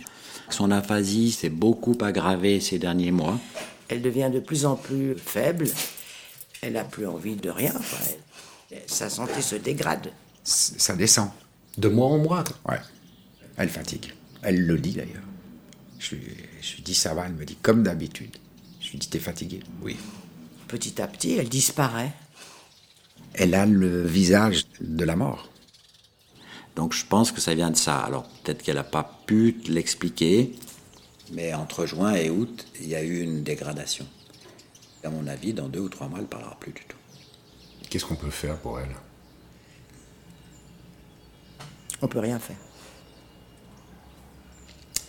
Son 0.51 0.73
aphasie 0.73 1.31
s'est 1.31 1.51
beaucoup 1.51 1.97
aggravée 2.01 2.59
ces 2.59 2.81
derniers 2.81 3.13
mois. 3.13 3.39
Elle 3.87 4.03
devient 4.03 4.29
de 4.35 4.41
plus 4.41 4.67
en 4.67 4.75
plus 4.75 5.15
faible. 5.17 5.69
Elle 6.63 6.73
n'a 6.73 6.83
plus 6.83 7.07
envie 7.07 7.37
de 7.37 7.49
rien. 7.49 7.73
Sa 8.89 9.09
santé 9.09 9.41
se 9.41 9.55
dégrade. 9.55 10.11
Ça 10.43 10.97
descend. 10.97 11.31
De 11.79 11.89
mois 11.89 12.09
en 12.09 12.19
mois 12.19 12.43
Ouais. 12.69 12.81
Elle 13.57 13.69
fatigue. 13.69 14.13
Elle 14.43 14.67
le 14.67 14.77
dit 14.77 14.91
d'ailleurs. 14.91 15.23
Je 16.01 16.17
lui, 16.17 16.25
je 16.61 16.75
lui 16.75 16.83
dis 16.83 16.95
ça 16.97 17.15
va, 17.15 17.27
elle 17.27 17.35
me 17.35 17.45
dit 17.45 17.57
comme 17.63 17.85
d'habitude. 17.85 18.37
Je 18.81 18.91
lui 18.91 18.99
dis 18.99 19.09
t'es 19.09 19.21
fatigué 19.21 19.61
Oui. 19.81 19.97
Petit 20.67 21.01
à 21.01 21.07
petit, 21.07 21.35
elle 21.35 21.49
disparaît. 21.49 22.11
Elle 23.35 23.55
a 23.55 23.65
le 23.65 24.05
visage 24.05 24.65
de 24.81 25.05
la 25.05 25.15
mort. 25.15 25.49
Donc 26.77 26.93
je 26.93 27.05
pense 27.07 27.33
que 27.33 27.41
ça 27.41 27.55
vient 27.55 27.71
de 27.71 27.77
ça. 27.77 28.01
Alors 28.01 28.29
peut-être 28.45 28.63
qu'elle 28.63 28.77
n'a 28.77 28.85
pas 28.85 29.19
pu 29.27 29.57
l'expliquer, 29.67 30.55
mais 31.33 31.55
entre 31.55 31.87
juin 31.87 32.13
et 32.13 32.31
août, 32.31 32.67
il 32.81 32.89
y 32.89 32.95
a 32.95 33.03
eu 33.03 33.23
une 33.23 33.43
dégradation. 33.43 34.07
À 35.03 35.09
mon 35.09 35.27
avis, 35.27 35.53
dans 35.53 35.69
deux 35.69 35.81
ou 35.81 35.89
trois 35.89 36.09
mois, 36.09 36.19
elle 36.19 36.25
ne 36.25 36.29
parlera 36.31 36.57
plus 36.61 36.73
du 36.73 36.83
tout. 36.83 36.97
Qu'est-ce 37.89 38.05
qu'on 38.05 38.17
peut 38.17 38.31
faire 38.31 38.59
pour 38.59 38.79
elle? 38.79 38.95
On 42.03 42.09
peut 42.09 42.19
rien 42.19 42.39
faire. 42.39 42.57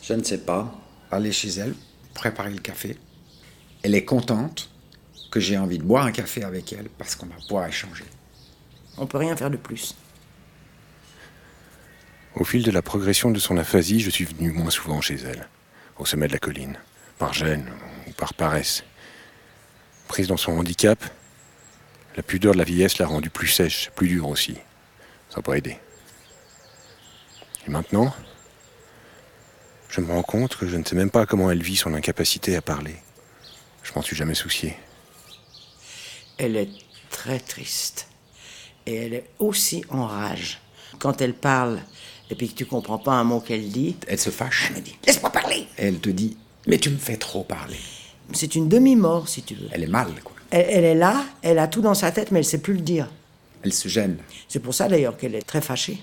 Je 0.02 0.14
ne 0.14 0.24
sais 0.24 0.38
pas. 0.38 0.74
Aller 1.12 1.32
chez 1.32 1.50
elle, 1.50 1.74
préparer 2.14 2.52
le 2.52 2.60
café. 2.60 2.98
Elle 3.82 3.96
est 3.96 4.06
contente 4.06 4.70
que 5.32 5.40
j'ai 5.40 5.58
envie 5.58 5.78
de 5.78 5.84
boire 5.84 6.06
un 6.06 6.12
café 6.12 6.44
avec 6.44 6.72
elle 6.74 6.90
parce 6.90 7.16
qu'on 7.16 7.26
va 7.26 7.36
pouvoir 7.36 7.68
échanger. 7.68 8.06
On 8.98 9.06
peut 9.06 9.18
rien 9.18 9.36
faire 9.36 9.50
de 9.50 9.58
plus. 9.58 9.96
Au 12.40 12.44
fil 12.44 12.62
de 12.62 12.70
la 12.70 12.84
progression 12.84 13.32
de 13.32 13.40
son 13.40 13.58
aphasie, 13.58 14.00
je 14.00 14.12
suis 14.12 14.26
venu 14.26 14.52
moins 14.52 14.70
souvent 14.70 15.02
chez 15.02 15.16
elle, 15.16 15.48
au 15.98 16.06
sommet 16.06 16.28
de 16.28 16.34
la 16.34 16.38
colline, 16.38 16.78
par 17.18 17.34
gêne 17.34 17.68
ou 18.08 18.12
par 18.12 18.36
paresse. 18.36 18.84
Prise 20.08 20.28
dans 20.28 20.38
son 20.38 20.52
handicap, 20.52 21.04
la 22.16 22.22
pudeur 22.22 22.54
de 22.54 22.60
la 22.60 22.64
vieillesse 22.64 23.00
l'a 23.00 23.08
rendue 23.08 23.32
plus 23.32 23.48
sèche, 23.48 23.90
plus 23.96 24.08
dure 24.08 24.28
aussi. 24.28 24.54
Ça 25.32 25.38
n'a 25.38 25.42
pas 25.42 25.58
aidé. 25.58 25.80
Et 27.66 27.72
maintenant, 27.72 28.14
je 29.90 30.00
me 30.02 30.12
rends 30.12 30.22
compte 30.22 30.58
que 30.58 30.68
je 30.68 30.78
ne 30.78 30.84
sais 30.84 30.96
même 30.96 31.10
pas 31.10 31.26
comment 31.26 31.50
elle 31.50 31.64
vit 31.64 31.76
son 31.76 31.96
incapacité 31.96 32.56
à 32.56 32.62
parler. 32.62 32.98
Je 33.82 33.94
m'en 33.96 34.04
suis 34.04 34.16
jamais 34.16 34.36
soucié. 34.36 34.78
Elle 36.38 36.56
est 36.56 36.70
très 37.10 37.40
triste. 37.40 38.10
Et 38.86 38.94
elle 38.94 39.16
est 39.16 39.30
aussi 39.40 39.84
en 39.90 40.06
rage. 40.06 40.62
Quand 41.00 41.20
elle 41.22 41.34
parle, 41.34 41.82
et 42.30 42.36
puis 42.36 42.50
que 42.50 42.56
tu 42.56 42.66
comprends 42.66 42.98
pas 42.98 43.14
un 43.14 43.24
mot 43.24 43.40
qu'elle 43.40 43.70
dit, 43.70 43.96
Elle 44.08 44.20
se 44.20 44.30
fâche. 44.30 44.68
elle 44.70 44.78
me 44.78 44.82
dit 44.82 44.96
Laisse-moi 45.06 45.30
parler 45.32 45.68
Et 45.78 45.86
elle 45.88 46.00
te 46.00 46.10
dit 46.10 46.38
mais 46.68 46.78
tu 46.80 46.90
me 46.90 46.98
fais 46.98 47.16
trop 47.16 47.44
parler. 47.44 47.78
C'est 48.34 48.56
une 48.56 48.68
demi-mort, 48.68 49.30
si 49.30 49.42
tu 49.42 49.56
veux. 49.56 49.70
Elle 49.72 49.84
est 49.84 49.88
mal 49.88 50.08
quoi. 50.22 50.34
Elle, 50.50 50.66
elle 50.70 50.84
est 50.84 50.96
là, 50.96 51.24
elle 51.42 51.60
a 51.60 51.68
tout 51.68 51.80
dans 51.82 51.94
sa 51.94 52.12
tête, 52.12 52.32
mais 52.32 52.40
elle 52.40 52.46
sait 52.46 52.58
plus 52.58 52.74
le 52.74 52.82
dire. 52.82 53.10
Elle 53.64 53.72
se 53.72 53.88
gêne. 53.88 54.18
C'est 54.50 54.60
pour 54.60 54.74
ça 54.74 54.90
d'ailleurs 54.90 55.16
qu'elle 55.16 55.36
est 55.36 55.42
très 55.48 55.62
fâchée 55.62 55.98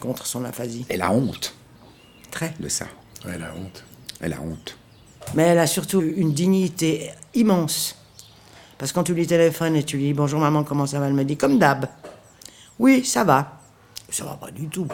contre 0.00 0.24
son 0.26 0.44
aphasie. 0.44 0.86
Elle 0.88 1.02
a 1.02 1.10
honte 1.12 1.54
Très. 2.30 2.54
de 2.60 2.68
ça. 2.68 2.86
Ouais, 3.26 3.36
la 3.38 3.52
honte. 3.54 3.84
Elle 4.20 4.32
a 4.34 4.40
honte. 4.40 4.76
Mais 5.34 5.42
elle 5.44 5.58
a 5.58 5.66
surtout 5.66 6.00
une 6.00 6.32
dignité 6.32 7.10
immense. 7.34 7.96
Parce 8.78 8.92
que 8.92 8.96
quand 8.96 9.04
tu 9.04 9.14
lui 9.14 9.26
téléphones 9.26 9.76
et 9.76 9.82
tu 9.84 9.96
lui 9.96 10.04
dis 10.06 10.12
bonjour 10.14 10.40
maman, 10.40 10.62
comment 10.64 10.86
ça 10.86 10.98
va? 11.00 11.06
Elle 11.08 11.14
me 11.14 11.24
dit 11.24 11.36
comme 11.36 11.58
d'hab. 11.58 11.86
Oui, 12.78 13.04
ça 13.04 13.24
va. 13.24 13.60
Ça 14.10 14.24
va 14.24 14.34
pas 14.34 14.50
du 14.50 14.68
tout. 14.68 14.86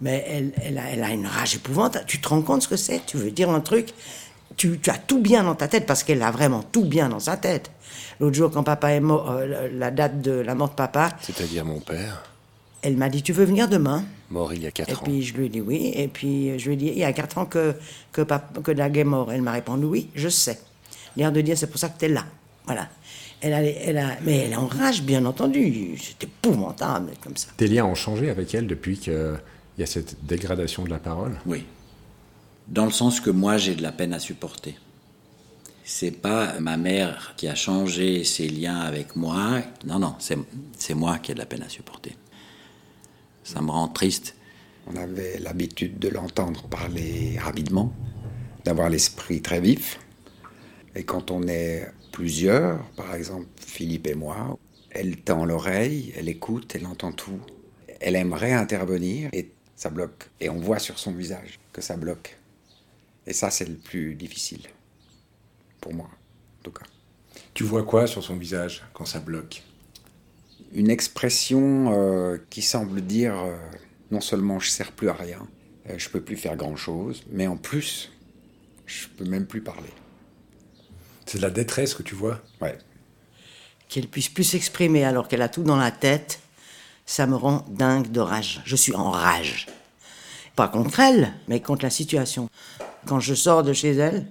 Mais 0.00 0.24
elle, 0.28 0.52
elle, 0.62 0.78
a, 0.78 0.90
elle 0.92 1.02
a 1.02 1.10
une 1.10 1.26
rage 1.26 1.54
épouvantable. 1.56 2.04
Tu 2.06 2.20
te 2.20 2.28
rends 2.28 2.42
compte 2.42 2.62
ce 2.62 2.68
que 2.68 2.76
c'est? 2.76 3.04
Tu 3.06 3.16
veux 3.16 3.30
dire 3.30 3.48
un 3.50 3.60
truc? 3.60 3.94
Tu, 4.56 4.78
tu 4.78 4.90
as 4.90 4.98
tout 4.98 5.20
bien 5.20 5.42
dans 5.44 5.54
ta 5.54 5.68
tête 5.68 5.86
parce 5.86 6.02
qu'elle 6.02 6.22
a 6.22 6.30
vraiment 6.30 6.62
tout 6.62 6.84
bien 6.84 7.08
dans 7.08 7.20
sa 7.20 7.36
tête. 7.36 7.70
L'autre 8.20 8.34
jour, 8.36 8.50
quand 8.50 8.62
papa 8.62 8.90
est 8.92 9.00
mort, 9.00 9.30
euh, 9.30 9.68
la 9.72 9.90
date 9.90 10.20
de 10.20 10.32
la 10.32 10.54
mort 10.54 10.70
de 10.70 10.74
papa, 10.74 11.10
C'est-à-dire 11.20 11.64
mon 11.64 11.80
père, 11.80 12.22
elle 12.82 12.96
m'a 12.96 13.08
dit 13.08 13.22
Tu 13.22 13.32
veux 13.32 13.44
venir 13.44 13.68
demain? 13.68 14.04
Mort 14.30 14.52
il 14.54 14.62
y 14.62 14.66
a 14.66 14.68
Et 14.68 14.72
quatre 14.72 15.00
ans. 15.00 15.04
puis 15.04 15.22
je 15.22 15.34
lui 15.34 15.46
ai 15.46 15.48
dit 15.48 15.60
oui. 15.60 15.92
Et 15.94 16.08
puis 16.08 16.58
je 16.58 16.66
lui 16.66 16.74
ai 16.74 16.76
dit 16.76 16.86
il 16.88 16.98
y 16.98 17.04
a 17.04 17.12
quatre 17.12 17.38
ans 17.38 17.46
que, 17.46 17.74
que, 18.12 18.22
pap- 18.22 18.62
que 18.62 18.72
Dag 18.72 18.96
est 18.96 19.04
mort. 19.04 19.30
Elle 19.32 19.42
m'a 19.42 19.52
répondu 19.52 19.84
oui, 19.84 20.08
je 20.14 20.28
sais. 20.28 20.58
L'air 21.16 21.32
de 21.32 21.40
dire 21.40 21.56
c'est 21.56 21.68
pour 21.68 21.78
ça 21.78 21.88
que 21.88 21.98
tu 21.98 22.04
es 22.06 22.08
là. 22.08 22.24
Voilà. 22.66 22.88
Elle 23.42 23.52
a, 23.52 23.62
elle 23.62 23.98
a, 23.98 24.16
mais 24.24 24.38
elle 24.38 24.52
est 24.52 24.56
en 24.56 24.66
rage, 24.66 25.02
bien 25.02 25.24
entendu. 25.26 25.96
C'est 26.02 26.24
épouvantable 26.24 27.06
d'être 27.10 27.20
comme 27.20 27.36
ça. 27.36 27.48
Tes 27.56 27.68
liens 27.68 27.84
ont 27.84 27.94
changé 27.94 28.30
avec 28.30 28.54
elle 28.54 28.66
depuis 28.66 28.98
qu'il 29.76 29.82
y 29.82 29.84
a 29.84 29.86
cette 29.86 30.24
dégradation 30.24 30.84
de 30.84 30.90
la 30.90 30.98
parole 30.98 31.38
Oui. 31.44 31.66
Dans 32.66 32.86
le 32.86 32.90
sens 32.90 33.20
que 33.20 33.28
moi, 33.30 33.58
j'ai 33.58 33.74
de 33.74 33.82
la 33.82 33.92
peine 33.92 34.14
à 34.14 34.18
supporter. 34.18 34.74
C'est 35.84 36.10
pas 36.10 36.58
ma 36.60 36.78
mère 36.78 37.34
qui 37.36 37.46
a 37.46 37.54
changé 37.54 38.24
ses 38.24 38.48
liens 38.48 38.80
avec 38.80 39.14
moi. 39.16 39.60
Non, 39.84 39.98
non, 39.98 40.16
c'est 40.18 40.38
c'est 40.76 40.94
moi 40.94 41.18
qui 41.18 41.30
ai 41.30 41.34
de 41.34 41.38
la 41.38 41.46
peine 41.46 41.62
à 41.62 41.68
supporter. 41.68 42.16
Ça 43.44 43.60
me 43.60 43.70
rend 43.70 43.86
triste. 43.86 44.34
On 44.88 44.96
avait 44.96 45.38
l'habitude 45.38 45.98
de 45.98 46.08
l'entendre 46.08 46.62
parler 46.64 47.38
rapidement, 47.38 47.92
d'avoir 48.64 48.88
l'esprit 48.88 49.42
très 49.42 49.60
vif. 49.60 50.00
Et 50.96 51.04
quand 51.04 51.30
on 51.30 51.46
est 51.46 51.86
plusieurs, 52.12 52.82
par 52.96 53.14
exemple 53.14 53.46
Philippe 53.60 54.06
et 54.06 54.14
moi, 54.14 54.58
elle 54.90 55.18
tend 55.18 55.44
l'oreille, 55.44 56.14
elle 56.16 56.28
écoute, 56.28 56.74
elle 56.74 56.86
entend 56.86 57.12
tout. 57.12 57.40
Elle 58.00 58.16
aimerait 58.16 58.54
intervenir 58.54 59.28
et 59.32 59.52
ça 59.76 59.90
bloque. 59.90 60.30
Et 60.40 60.48
on 60.48 60.58
voit 60.58 60.78
sur 60.78 60.98
son 60.98 61.12
visage 61.12 61.60
que 61.72 61.80
ça 61.80 61.96
bloque. 61.96 62.36
Et 63.26 63.32
ça, 63.32 63.50
c'est 63.50 63.66
le 63.66 63.76
plus 63.76 64.14
difficile. 64.14 64.62
Pour 65.80 65.94
moi, 65.94 66.06
en 66.06 66.62
tout 66.62 66.72
cas. 66.72 66.86
Tu 67.54 67.64
vois 67.64 67.84
quoi 67.84 68.06
sur 68.06 68.24
son 68.24 68.36
visage 68.36 68.82
quand 68.94 69.04
ça 69.04 69.20
bloque? 69.20 69.62
Une 70.72 70.90
expression 70.90 71.92
euh, 71.92 72.38
qui 72.50 72.62
semble 72.62 73.02
dire 73.02 73.38
euh, 73.38 73.56
non 74.10 74.20
seulement 74.20 74.58
je 74.58 74.70
sers 74.70 74.92
plus 74.92 75.08
à 75.08 75.14
rien, 75.14 75.46
euh, 75.88 75.94
je 75.96 76.08
peux 76.08 76.20
plus 76.20 76.36
faire 76.36 76.56
grand 76.56 76.76
chose, 76.76 77.24
mais 77.30 77.46
en 77.46 77.56
plus, 77.56 78.10
je 78.86 79.06
peux 79.08 79.24
même 79.24 79.46
plus 79.46 79.60
parler. 79.60 79.90
C'est 81.26 81.38
de 81.38 81.42
la 81.42 81.50
détresse 81.50 81.94
que 81.94 82.02
tu 82.02 82.14
vois? 82.14 82.40
Ouais. 82.60 82.78
Qu'elle 83.88 84.08
puisse 84.08 84.28
plus 84.28 84.44
s'exprimer 84.44 85.04
alors 85.04 85.28
qu'elle 85.28 85.42
a 85.42 85.48
tout 85.48 85.62
dans 85.62 85.76
la 85.76 85.90
tête, 85.90 86.40
ça 87.06 87.26
me 87.26 87.36
rend 87.36 87.64
dingue 87.68 88.10
de 88.10 88.20
rage. 88.20 88.60
Je 88.64 88.76
suis 88.76 88.94
en 88.94 89.10
rage. 89.10 89.66
Pas 90.56 90.68
contre 90.68 91.00
elle, 91.00 91.32
mais 91.48 91.60
contre 91.60 91.84
la 91.84 91.90
situation. 91.90 92.48
Quand 93.06 93.20
je 93.20 93.34
sors 93.34 93.62
de 93.62 93.72
chez 93.72 93.92
elle, 93.92 94.26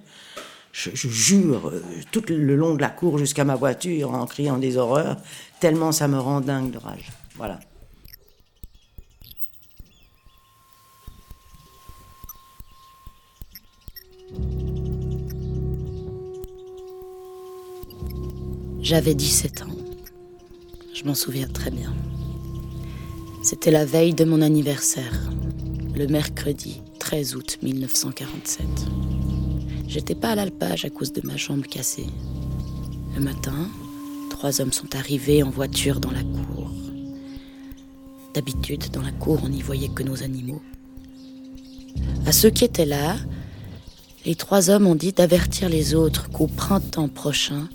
je, 0.72 0.90
jure 0.94 1.68
euh, 1.68 1.82
tout 2.12 2.22
le 2.28 2.54
long 2.54 2.74
de 2.74 2.82
la 2.82 2.90
cour 2.90 3.16
jusqu'à 3.16 3.44
ma 3.44 3.54
voiture 3.54 4.12
en 4.12 4.26
criant 4.26 4.58
des 4.58 4.76
horreurs, 4.76 5.16
tellement 5.58 5.90
ça 5.90 6.06
me 6.06 6.18
rend 6.18 6.42
dingue 6.42 6.70
de 6.70 6.78
rage. 6.78 7.10
Voilà. 7.36 7.58
J'avais 18.82 19.14
17 19.14 19.62
ans. 19.62 19.66
Je 20.94 21.04
m'en 21.04 21.14
souviens 21.14 21.48
très 21.48 21.70
bien. 21.70 21.92
C'était 23.48 23.70
la 23.70 23.84
veille 23.84 24.12
de 24.12 24.24
mon 24.24 24.42
anniversaire, 24.42 25.30
le 25.94 26.08
mercredi 26.08 26.82
13 26.98 27.36
août 27.36 27.58
1947. 27.62 28.66
J'étais 29.86 30.16
pas 30.16 30.30
à 30.30 30.34
l'alpage 30.34 30.84
à 30.84 30.90
cause 30.90 31.12
de 31.12 31.24
ma 31.24 31.36
jambe 31.36 31.64
cassée. 31.64 32.08
Le 33.14 33.22
matin, 33.22 33.68
trois 34.30 34.60
hommes 34.60 34.72
sont 34.72 34.96
arrivés 34.96 35.44
en 35.44 35.50
voiture 35.50 36.00
dans 36.00 36.10
la 36.10 36.24
cour. 36.24 36.72
D'habitude, 38.34 38.90
dans 38.92 39.02
la 39.02 39.12
cour, 39.12 39.38
on 39.44 39.48
n'y 39.48 39.62
voyait 39.62 39.90
que 39.90 40.02
nos 40.02 40.24
animaux. 40.24 40.62
À 42.26 42.32
ceux 42.32 42.50
qui 42.50 42.64
étaient 42.64 42.84
là, 42.84 43.14
les 44.24 44.34
trois 44.34 44.70
hommes 44.70 44.88
ont 44.88 44.96
dit 44.96 45.12
d'avertir 45.12 45.68
les 45.68 45.94
autres 45.94 46.30
qu'au 46.30 46.48
printemps 46.48 47.08
prochain, 47.08 47.68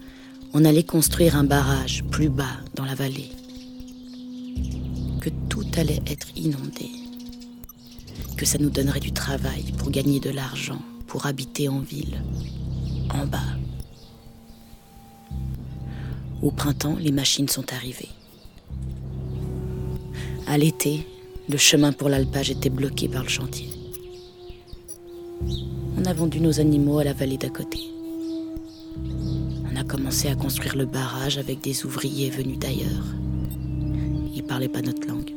on 0.53 0.65
allait 0.65 0.83
construire 0.83 1.37
un 1.37 1.45
barrage 1.45 2.03
plus 2.11 2.27
bas 2.27 2.57
dans 2.75 2.83
la 2.83 2.93
vallée. 2.93 3.31
Que 5.21 5.29
tout 5.47 5.65
allait 5.77 6.01
être 6.07 6.27
inondé. 6.35 6.89
Que 8.35 8.45
ça 8.45 8.57
nous 8.57 8.69
donnerait 8.69 8.99
du 8.99 9.13
travail 9.13 9.71
pour 9.77 9.91
gagner 9.91 10.19
de 10.19 10.31
l'argent, 10.31 10.81
pour 11.07 11.25
habiter 11.27 11.69
en 11.69 11.79
ville, 11.79 12.21
en 13.13 13.25
bas. 13.25 13.39
Au 16.41 16.51
printemps, 16.51 16.97
les 16.99 17.11
machines 17.11 17.47
sont 17.47 17.71
arrivées. 17.71 18.09
À 20.47 20.57
l'été, 20.57 21.05
Le 21.49 21.57
chemin 21.57 21.91
pour 21.91 22.07
l'alpage 22.07 22.49
était 22.49 22.69
bloqué 22.69 23.09
par 23.09 23.23
le 23.23 23.29
chantier. 23.29 23.67
On 25.97 26.05
a 26.05 26.13
vendu 26.13 26.39
nos 26.39 26.61
animaux 26.61 26.99
à 26.99 27.03
la 27.03 27.11
vallée 27.11 27.37
d'à 27.37 27.49
côté. 27.49 27.79
On 29.69 29.75
a 29.75 29.83
commencé 29.83 30.29
à 30.29 30.35
construire 30.35 30.77
le 30.77 30.85
barrage 30.85 31.37
avec 31.37 31.59
des 31.59 31.85
ouvriers 31.85 32.29
venus 32.29 32.57
d'ailleurs. 32.57 33.03
Parlaient 34.51 34.67
pas 34.67 34.81
notre 34.81 35.07
langue. 35.07 35.31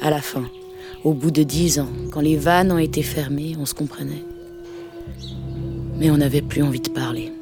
À 0.00 0.10
la 0.10 0.20
fin, 0.20 0.44
au 1.02 1.12
bout 1.12 1.32
de 1.32 1.42
dix 1.42 1.80
ans, 1.80 1.88
quand 2.12 2.20
les 2.20 2.36
vannes 2.36 2.70
ont 2.70 2.78
été 2.78 3.02
fermées, 3.02 3.56
on 3.58 3.66
se 3.66 3.74
comprenait. 3.74 4.22
Mais 5.98 6.08
on 6.08 6.18
n'avait 6.18 6.40
plus 6.40 6.62
envie 6.62 6.78
de 6.78 6.88
parler. 6.88 7.32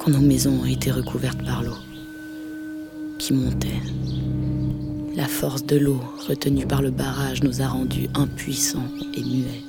Quand 0.00 0.10
nos 0.10 0.20
maisons 0.20 0.62
ont 0.62 0.66
été 0.66 0.90
recouvertes 0.90 1.44
par 1.44 1.62
l'eau, 1.62 1.76
qui 3.20 3.32
montait. 3.34 3.80
La 5.14 5.28
force 5.28 5.64
de 5.64 5.76
l'eau 5.76 6.00
retenue 6.26 6.66
par 6.66 6.82
le 6.82 6.90
barrage 6.90 7.44
nous 7.44 7.62
a 7.62 7.68
rendus 7.68 8.08
impuissants 8.14 8.90
et 9.14 9.22
muets. 9.22 9.62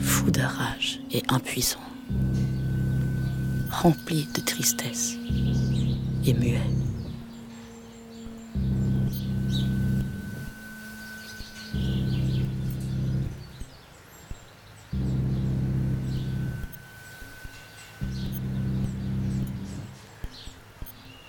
Fous 0.00 0.32
de 0.32 0.40
rage 0.40 0.98
et 1.12 1.22
impuissants. 1.28 1.78
Remplis 3.70 4.26
de 4.34 4.40
tristesse 4.40 5.16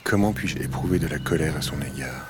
Comment 0.03 0.31
puis-je 0.31 0.59
éprouver 0.59 0.99
de 0.99 1.07
la 1.07 1.17
colère 1.17 1.57
à 1.57 1.61
son 1.63 1.81
égard? 1.81 2.29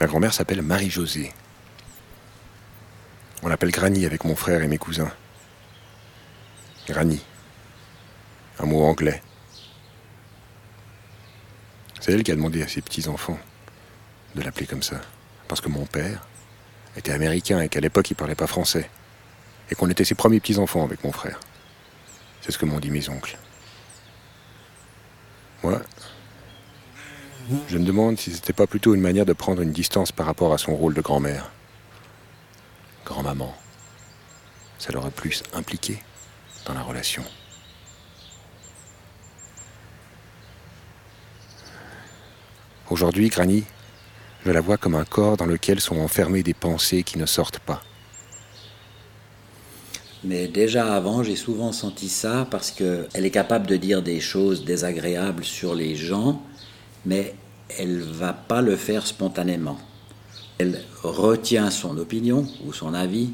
Ma 0.00 0.06
grand-mère 0.06 0.32
s'appelle 0.32 0.62
Marie-Josée. 0.62 1.32
On 3.44 3.48
l'appelle 3.48 3.72
Granny 3.72 4.06
avec 4.06 4.24
mon 4.24 4.34
frère 4.34 4.62
et 4.62 4.68
mes 4.68 4.78
cousins. 4.78 5.12
Granny. 6.88 7.22
Un 8.58 8.64
mot 8.64 8.82
anglais. 8.82 9.22
C'est 12.00 12.12
elle 12.12 12.22
qui 12.22 12.32
a 12.32 12.36
demandé 12.36 12.62
à 12.62 12.68
ses 12.68 12.80
petits-enfants 12.80 13.38
de 14.34 14.40
l'appeler 14.40 14.66
comme 14.66 14.82
ça. 14.82 14.98
Parce 15.46 15.60
que 15.60 15.68
mon 15.68 15.84
père 15.84 16.26
était 16.96 17.12
américain 17.12 17.60
et 17.60 17.68
qu'à 17.68 17.80
l'époque 17.80 18.10
il 18.10 18.14
parlait 18.14 18.34
pas 18.34 18.46
français 18.46 18.88
et 19.70 19.74
qu'on 19.74 19.90
était 19.90 20.04
ses 20.04 20.14
premiers 20.14 20.40
petits-enfants 20.40 20.82
avec 20.82 21.04
mon 21.04 21.12
frère. 21.12 21.38
C'est 22.40 22.50
ce 22.50 22.56
que 22.56 22.64
m'ont 22.64 22.80
dit 22.80 22.90
mes 22.90 23.10
oncles. 23.10 23.36
Moi, 25.62 25.82
je 27.68 27.76
me 27.76 27.84
demande 27.84 28.18
si 28.18 28.32
c'était 28.32 28.54
pas 28.54 28.66
plutôt 28.66 28.94
une 28.94 29.02
manière 29.02 29.26
de 29.26 29.34
prendre 29.34 29.60
une 29.60 29.72
distance 29.72 30.12
par 30.12 30.24
rapport 30.24 30.54
à 30.54 30.58
son 30.58 30.74
rôle 30.74 30.94
de 30.94 31.02
grand-mère. 31.02 31.50
Grand-maman. 33.04 33.54
Ça 34.78 34.92
l'aurait 34.92 35.10
plus 35.10 35.42
impliqué 35.52 35.98
dans 36.66 36.74
la 36.74 36.82
relation. 36.82 37.24
Aujourd'hui, 42.90 43.28
Granny, 43.28 43.64
je 44.44 44.50
la 44.50 44.60
vois 44.60 44.76
comme 44.76 44.94
un 44.94 45.04
corps 45.04 45.36
dans 45.36 45.46
lequel 45.46 45.80
sont 45.80 45.98
enfermées 45.98 46.42
des 46.42 46.54
pensées 46.54 47.02
qui 47.02 47.18
ne 47.18 47.26
sortent 47.26 47.58
pas. 47.58 47.82
Mais 50.22 50.48
déjà 50.48 50.94
avant, 50.94 51.22
j'ai 51.22 51.36
souvent 51.36 51.72
senti 51.72 52.08
ça 52.08 52.46
parce 52.50 52.70
qu'elle 52.70 53.08
est 53.14 53.30
capable 53.30 53.66
de 53.66 53.76
dire 53.76 54.02
des 54.02 54.20
choses 54.20 54.64
désagréables 54.64 55.44
sur 55.44 55.74
les 55.74 55.96
gens, 55.96 56.42
mais 57.04 57.34
elle 57.78 58.00
va 58.00 58.32
pas 58.32 58.62
le 58.62 58.76
faire 58.76 59.06
spontanément. 59.06 59.78
Elle 60.58 60.80
retient 61.02 61.70
son 61.70 61.98
opinion 61.98 62.46
ou 62.64 62.72
son 62.72 62.94
avis 62.94 63.30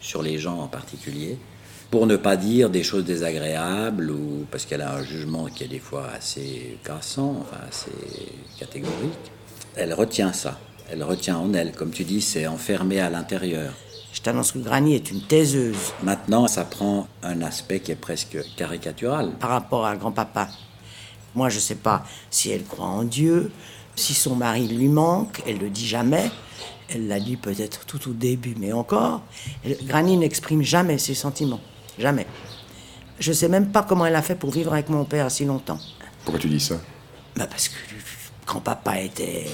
sur 0.00 0.22
les 0.22 0.38
gens 0.38 0.58
en 0.58 0.68
particulier 0.68 1.38
pour 1.90 2.06
ne 2.06 2.16
pas 2.16 2.36
dire 2.36 2.70
des 2.70 2.82
choses 2.82 3.04
désagréables 3.04 4.10
ou 4.10 4.46
parce 4.50 4.64
qu'elle 4.64 4.80
a 4.80 4.94
un 4.94 5.02
jugement 5.02 5.44
qui 5.46 5.64
est 5.64 5.68
des 5.68 5.78
fois 5.78 6.06
assez 6.16 6.78
cassant, 6.82 7.36
enfin 7.42 7.58
assez 7.68 7.92
catégorique. 8.58 9.30
Elle 9.76 9.92
retient 9.92 10.32
ça. 10.32 10.58
Elle 10.90 11.02
retient 11.02 11.36
en 11.36 11.52
elle. 11.52 11.72
Comme 11.72 11.90
tu 11.90 12.04
dis, 12.04 12.22
c'est 12.22 12.46
enfermé 12.46 13.00
à 13.00 13.10
l'intérieur. 13.10 13.74
Je 14.14 14.22
t'annonce 14.22 14.52
que 14.52 14.58
Granny 14.58 14.94
est 14.94 15.10
une 15.10 15.20
taiseuse. 15.20 15.92
Maintenant, 16.02 16.48
ça 16.48 16.64
prend 16.64 17.08
un 17.22 17.42
aspect 17.42 17.80
qui 17.80 17.92
est 17.92 17.96
presque 17.96 18.38
caricatural. 18.56 19.32
Par 19.38 19.50
rapport 19.50 19.84
à 19.84 19.94
grand-papa. 19.94 20.48
Moi, 21.34 21.50
je 21.50 21.56
ne 21.56 21.60
sais 21.60 21.76
pas 21.76 22.04
si 22.30 22.50
elle 22.50 22.64
croit 22.64 22.86
en 22.86 23.04
Dieu, 23.04 23.50
si 23.96 24.14
son 24.14 24.34
mari 24.34 24.66
lui 24.66 24.88
manque, 24.88 25.42
elle 25.46 25.58
le 25.58 25.68
dit 25.68 25.86
jamais. 25.86 26.30
Elle 26.94 27.08
l'a 27.08 27.20
dit 27.20 27.36
peut-être 27.36 27.86
tout 27.86 28.10
au 28.10 28.12
début, 28.12 28.54
mais 28.58 28.72
encore. 28.72 29.22
Granny 29.84 30.16
n'exprime 30.16 30.62
jamais 30.62 30.98
ses 30.98 31.14
sentiments. 31.14 31.60
Jamais. 31.98 32.26
Je 33.18 33.30
ne 33.30 33.34
sais 33.34 33.48
même 33.48 33.70
pas 33.70 33.82
comment 33.82 34.04
elle 34.06 34.14
a 34.16 34.22
fait 34.22 34.34
pour 34.34 34.50
vivre 34.50 34.72
avec 34.72 34.88
mon 34.88 35.04
père 35.04 35.30
si 35.30 35.44
longtemps. 35.44 35.78
Pourquoi 36.24 36.40
tu 36.40 36.48
dis 36.48 36.60
ça? 36.60 36.74
Bah 37.36 37.46
Parce 37.48 37.68
que 37.68 37.74
grand-papa 38.46 39.00
était. 39.00 39.46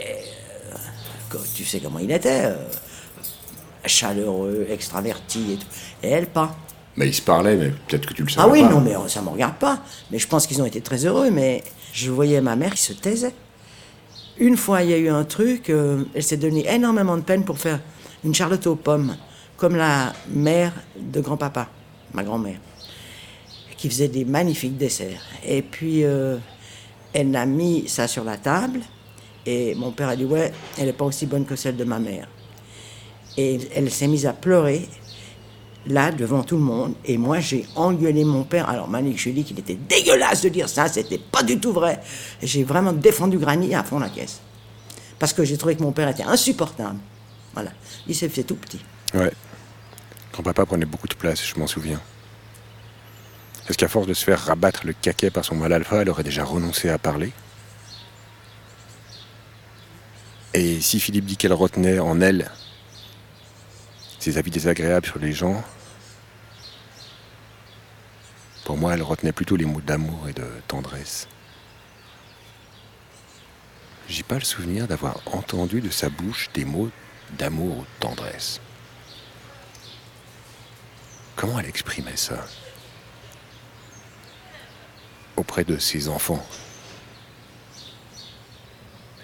Euh, 0.00 1.34
tu 1.54 1.64
sais 1.64 1.80
comment 1.80 1.98
il 1.98 2.10
était 2.10 2.44
euh, 2.44 2.56
chaleureux, 3.86 4.66
extraverti 4.70 5.52
et 5.52 5.56
tout. 5.56 5.66
Et 6.02 6.08
elle, 6.10 6.26
pas. 6.26 6.54
Mais 6.96 7.08
ils 7.08 7.14
se 7.14 7.22
parlaient, 7.22 7.56
mais 7.56 7.70
peut-être 7.86 8.06
que 8.06 8.14
tu 8.14 8.22
le 8.24 8.28
savais 8.28 8.46
Ah 8.48 8.50
oui, 8.50 8.62
pas. 8.62 8.68
non, 8.70 8.80
mais 8.80 8.94
ça 9.08 9.22
me 9.22 9.28
regarde 9.28 9.56
pas. 9.56 9.80
Mais 10.10 10.18
je 10.18 10.26
pense 10.26 10.46
qu'ils 10.46 10.60
ont 10.60 10.66
été 10.66 10.80
très 10.80 11.04
heureux, 11.06 11.30
mais 11.30 11.62
je 11.92 12.10
voyais 12.10 12.40
ma 12.40 12.56
mère 12.56 12.74
qui 12.74 12.82
se 12.82 12.92
taisait. 12.92 13.34
Une 14.40 14.56
fois, 14.56 14.84
il 14.84 14.90
y 14.90 14.94
a 14.94 14.98
eu 14.98 15.08
un 15.08 15.24
truc, 15.24 15.68
euh, 15.68 16.04
elle 16.14 16.22
s'est 16.22 16.36
donné 16.36 16.64
énormément 16.72 17.16
de 17.16 17.22
peine 17.22 17.44
pour 17.44 17.58
faire 17.58 17.80
une 18.24 18.34
charlotte 18.34 18.66
aux 18.68 18.76
pommes, 18.76 19.16
comme 19.56 19.74
la 19.74 20.12
mère 20.28 20.72
de 20.96 21.20
grand-papa, 21.20 21.68
ma 22.14 22.22
grand-mère, 22.22 22.60
qui 23.76 23.88
faisait 23.88 24.06
des 24.06 24.24
magnifiques 24.24 24.76
desserts. 24.76 25.22
Et 25.44 25.62
puis, 25.62 26.04
euh, 26.04 26.36
elle 27.12 27.34
a 27.34 27.46
mis 27.46 27.88
ça 27.88 28.06
sur 28.06 28.22
la 28.22 28.36
table, 28.36 28.78
et 29.44 29.74
mon 29.74 29.90
père 29.90 30.08
a 30.08 30.14
dit, 30.14 30.24
ouais, 30.24 30.52
elle 30.78 30.86
n'est 30.86 30.92
pas 30.92 31.04
aussi 31.04 31.26
bonne 31.26 31.44
que 31.44 31.56
celle 31.56 31.76
de 31.76 31.84
ma 31.84 31.98
mère. 31.98 32.28
Et 33.36 33.58
elle 33.74 33.90
s'est 33.90 34.06
mise 34.06 34.26
à 34.26 34.34
pleurer, 34.34 34.86
là, 35.86 36.10
devant 36.10 36.42
tout 36.42 36.56
le 36.56 36.62
monde. 36.62 36.94
Et 37.04 37.18
moi, 37.18 37.40
j'ai 37.40 37.66
engueulé 37.76 38.24
mon 38.24 38.44
père. 38.44 38.68
Alors, 38.68 38.88
Malik, 38.88 39.18
je 39.18 39.24
lui 39.24 39.30
ai 39.30 39.34
dit 39.34 39.44
qu'il 39.44 39.58
était 39.58 39.74
dégueulasse 39.74 40.42
de 40.42 40.48
dire 40.48 40.68
ça, 40.68 40.88
c'était 40.88 41.18
pas 41.18 41.42
du 41.42 41.58
tout 41.58 41.72
vrai. 41.72 42.00
J'ai 42.42 42.64
vraiment 42.64 42.92
défendu 42.92 43.38
Granny 43.38 43.74
à 43.74 43.84
fond 43.84 43.98
la 43.98 44.08
caisse. 44.08 44.40
Parce 45.18 45.32
que 45.32 45.44
j'ai 45.44 45.56
trouvé 45.56 45.76
que 45.76 45.82
mon 45.82 45.92
père 45.92 46.08
était 46.08 46.22
insupportable. 46.22 46.98
Voilà. 47.54 47.70
Il 48.06 48.14
s'est 48.14 48.28
fait 48.28 48.44
tout 48.44 48.56
petit. 48.56 48.80
Ouais. 49.14 49.32
Grand-papa 50.32 50.66
prenait 50.66 50.84
beaucoup 50.84 51.08
de 51.08 51.14
place, 51.14 51.44
je 51.44 51.58
m'en 51.58 51.66
souviens. 51.66 52.00
Est-ce 53.68 53.76
qu'à 53.76 53.88
force 53.88 54.06
de 54.06 54.14
se 54.14 54.24
faire 54.24 54.38
rabattre 54.38 54.86
le 54.86 54.92
caquet 54.92 55.30
par 55.30 55.44
son 55.44 55.56
mal 55.56 55.72
alpha, 55.72 56.02
elle 56.02 56.10
aurait 56.10 56.22
déjà 56.22 56.44
renoncé 56.44 56.88
à 56.88 56.98
parler? 56.98 57.32
Et 60.54 60.80
si 60.80 61.00
Philippe 61.00 61.26
dit 61.26 61.36
qu'elle 61.36 61.52
retenait 61.52 61.98
en 61.98 62.20
elle 62.20 62.50
ses 64.18 64.38
avis 64.38 64.50
désagréables 64.50 65.06
sur 65.06 65.18
les 65.18 65.32
gens, 65.32 65.62
pour 68.64 68.76
moi, 68.76 68.94
elle 68.94 69.02
retenait 69.02 69.32
plutôt 69.32 69.56
les 69.56 69.64
mots 69.64 69.80
d'amour 69.80 70.28
et 70.28 70.32
de 70.32 70.46
tendresse. 70.66 71.26
J'ai 74.08 74.22
pas 74.22 74.34
le 74.34 74.44
souvenir 74.44 74.86
d'avoir 74.86 75.20
entendu 75.26 75.80
de 75.80 75.90
sa 75.90 76.08
bouche 76.08 76.48
des 76.52 76.64
mots 76.64 76.90
d'amour 77.38 77.78
ou 77.78 77.82
de 77.82 78.00
tendresse. 78.00 78.60
Comment 81.36 81.58
elle 81.60 81.66
exprimait 81.66 82.16
ça? 82.16 82.44
Auprès 85.36 85.64
de 85.64 85.78
ses 85.78 86.08
enfants. 86.08 86.44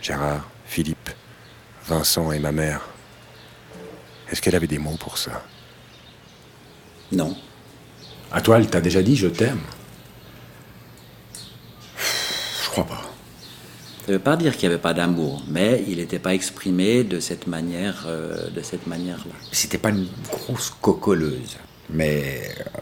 Gérard, 0.00 0.48
Philippe, 0.64 1.10
Vincent 1.86 2.30
et 2.30 2.38
ma 2.38 2.52
mère. 2.52 2.93
Est-ce 4.30 4.40
qu'elle 4.42 4.54
avait 4.54 4.66
des 4.66 4.78
mots 4.78 4.96
pour 4.98 5.18
ça? 5.18 5.44
Non. 7.12 7.36
À 8.32 8.40
toi, 8.40 8.58
elle 8.58 8.68
t'a 8.68 8.80
déjà 8.80 9.02
dit 9.02 9.16
je 9.16 9.28
t'aime 9.28 9.60
Je 12.62 12.68
crois 12.70 12.84
pas. 12.86 13.02
Ça 14.06 14.12
ne 14.12 14.16
veut 14.18 14.22
pas 14.22 14.36
dire 14.36 14.56
qu'il 14.56 14.68
n'y 14.68 14.74
avait 14.74 14.82
pas 14.82 14.92
d'amour, 14.92 15.42
mais 15.48 15.82
il 15.88 15.96
n'était 15.96 16.18
pas 16.18 16.34
exprimé 16.34 17.04
de 17.04 17.20
cette 17.20 17.46
manière, 17.46 18.04
euh, 18.06 18.50
de 18.50 18.60
cette 18.60 18.86
manière-là. 18.86 19.32
C'était 19.50 19.78
pas 19.78 19.90
une 19.90 20.08
grosse 20.30 20.70
cocoleuse. 20.82 21.56
Mais 21.90 22.50
euh, 22.76 22.80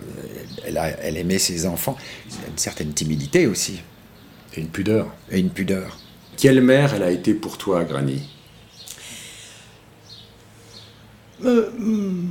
elle, 0.64 0.78
a- 0.78 0.88
elle 1.00 1.16
aimait 1.16 1.38
ses 1.38 1.66
enfants. 1.66 1.96
Il 2.28 2.32
y 2.34 2.44
a 2.44 2.48
une 2.48 2.58
certaine 2.58 2.92
timidité 2.92 3.46
aussi. 3.46 3.80
Et 4.56 4.60
une 4.60 4.68
pudeur. 4.68 5.12
Et 5.30 5.38
une 5.38 5.50
pudeur. 5.50 5.98
Quelle 6.36 6.60
mère 6.60 6.94
elle 6.94 7.02
a 7.04 7.10
été 7.10 7.34
pour 7.34 7.56
toi, 7.58 7.84
Granny? 7.84 8.28
Euh, 11.44 11.70
hmm, 11.78 12.30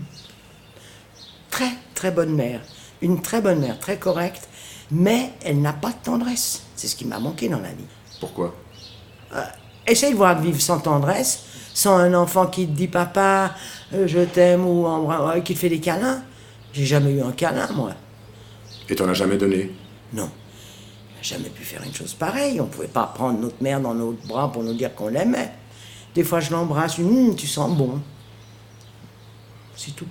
très, 1.49 1.71
très 1.93 2.11
bonne 2.11 2.33
mère. 2.33 2.61
Une 3.01 3.21
très 3.21 3.41
bonne 3.41 3.59
mère, 3.59 3.79
très 3.79 3.97
correcte, 3.97 4.47
mais 4.91 5.31
elle 5.43 5.61
n'a 5.61 5.73
pas 5.73 5.89
de 5.89 6.03
tendresse. 6.03 6.63
C'est 6.75 6.87
ce 6.87 6.95
qui 6.95 7.05
m'a 7.05 7.19
manqué 7.19 7.49
dans 7.49 7.59
la 7.59 7.69
vie. 7.69 7.85
Pourquoi? 8.19 8.55
Essaye 9.87 10.11
de 10.11 10.17
voir 10.17 10.39
vivre 10.39 10.61
sans 10.61 10.79
tendresse, 10.79 11.43
sans 11.73 11.97
un 11.97 12.13
enfant 12.13 12.47
qui 12.47 12.67
te 12.67 12.71
dit 12.71 12.87
papa, 12.87 13.55
euh, 13.93 14.07
je 14.07 14.19
t'aime 14.19 14.65
ou 14.65 14.85
euh, 14.87 15.39
qui 15.41 15.53
te 15.53 15.59
fait 15.59 15.69
des 15.69 15.79
câlins. 15.79 16.21
J'ai 16.73 16.85
jamais 16.85 17.11
eu 17.11 17.21
un 17.21 17.31
câlin, 17.31 17.67
moi. 17.73 17.91
Et 18.87 18.95
t'en 18.95 19.07
as 19.09 19.13
jamais 19.13 19.37
donné? 19.37 19.71
Non. 20.13 20.29
On 21.19 21.23
jamais 21.23 21.49
pu 21.49 21.63
faire 21.63 21.81
une 21.83 21.93
chose 21.93 22.13
pareille. 22.13 22.59
On 22.59 22.65
ne 22.65 22.69
pouvait 22.69 22.87
pas 22.87 23.11
prendre 23.13 23.39
notre 23.39 23.61
mère 23.61 23.79
dans 23.79 23.93
nos 23.93 24.11
bras 24.27 24.51
pour 24.51 24.63
nous 24.63 24.73
dire 24.73 24.93
qu'on 24.95 25.07
l'aimait. 25.07 25.51
Des 26.13 26.23
fois, 26.23 26.39
je 26.39 26.51
l'embrasse, 26.51 26.99
Hum, 26.99 27.35
tu 27.35 27.47
sens 27.47 27.75
bon. 27.75 27.99
C'est 29.75 29.95
tout. 29.95 30.05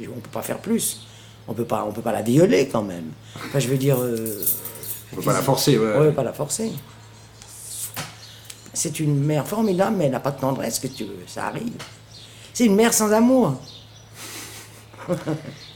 Et 0.00 0.06
on 0.08 0.16
ne 0.16 0.20
peut 0.20 0.30
pas 0.32 0.42
faire 0.42 0.58
plus. 0.58 1.06
On 1.48 1.54
peut 1.54 1.64
pas, 1.64 1.84
on 1.88 1.92
peut 1.92 2.02
pas 2.02 2.12
la 2.12 2.22
violer 2.22 2.68
quand 2.68 2.82
même. 2.82 3.10
Enfin, 3.36 3.58
je 3.58 3.68
veux 3.68 3.76
dire. 3.76 3.96
euh, 4.00 4.42
On 5.12 5.16
peut 5.16 5.22
pas 5.22 5.32
la 5.32 5.42
forcer, 5.42 5.78
ouais. 5.78 5.92
on 5.96 6.02
peut 6.04 6.12
pas 6.12 6.22
la 6.22 6.32
forcer. 6.32 6.70
C'est 8.72 9.00
une 9.00 9.18
mère 9.24 9.46
formidable, 9.46 9.96
mais 9.98 10.04
elle 10.06 10.12
n'a 10.12 10.20
pas 10.20 10.30
de 10.30 10.40
tendresse, 10.40 10.78
que 10.78 10.86
tu 10.86 11.04
veux. 11.04 11.18
Ça 11.26 11.46
arrive. 11.46 11.72
C'est 12.54 12.66
une 12.66 12.76
mère 12.76 12.94
sans 12.94 13.10
amour. 13.12 13.54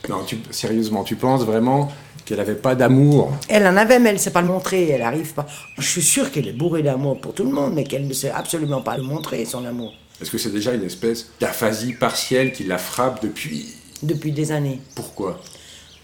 Non, 0.08 0.22
tu- 0.26 0.38
sérieusement, 0.50 1.02
tu 1.02 1.16
penses 1.16 1.42
vraiment 1.44 1.90
qu'elle 2.26 2.38
avait 2.38 2.54
pas 2.54 2.74
d'amour? 2.74 3.32
Elle 3.48 3.66
en 3.66 3.74
avait, 3.76 3.98
mais 3.98 4.10
elle 4.10 4.16
ne 4.16 4.20
sait 4.20 4.30
pas 4.32 4.42
le 4.42 4.48
montrer. 4.48 4.90
Elle 4.90 5.00
arrive 5.00 5.32
pas. 5.32 5.46
Je 5.78 5.88
suis 5.88 6.02
sûr 6.02 6.30
qu'elle 6.30 6.46
est 6.46 6.52
bourrée 6.52 6.82
d'amour 6.82 7.18
pour 7.20 7.32
tout 7.32 7.42
le 7.44 7.50
monde, 7.50 7.72
mais 7.74 7.84
qu'elle 7.84 8.06
ne 8.06 8.12
sait 8.12 8.30
absolument 8.30 8.82
pas 8.82 8.98
le 8.98 9.02
montrer, 9.02 9.46
son 9.46 9.64
amour. 9.64 9.92
Est-ce 10.20 10.30
que 10.30 10.38
c'est 10.38 10.50
déjà 10.50 10.72
une 10.72 10.84
espèce 10.84 11.28
d'aphasie 11.40 11.92
partielle 11.92 12.52
qui 12.52 12.64
la 12.64 12.78
frappe 12.78 13.22
depuis 13.22 13.74
Depuis 14.02 14.32
des 14.32 14.52
années. 14.52 14.80
Pourquoi? 14.94 15.40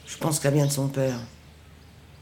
Je 0.06 0.16
pense 0.18 0.40
qu'elle 0.40 0.54
vient 0.54 0.66
de 0.66 0.72
son 0.72 0.88
père. 0.88 1.18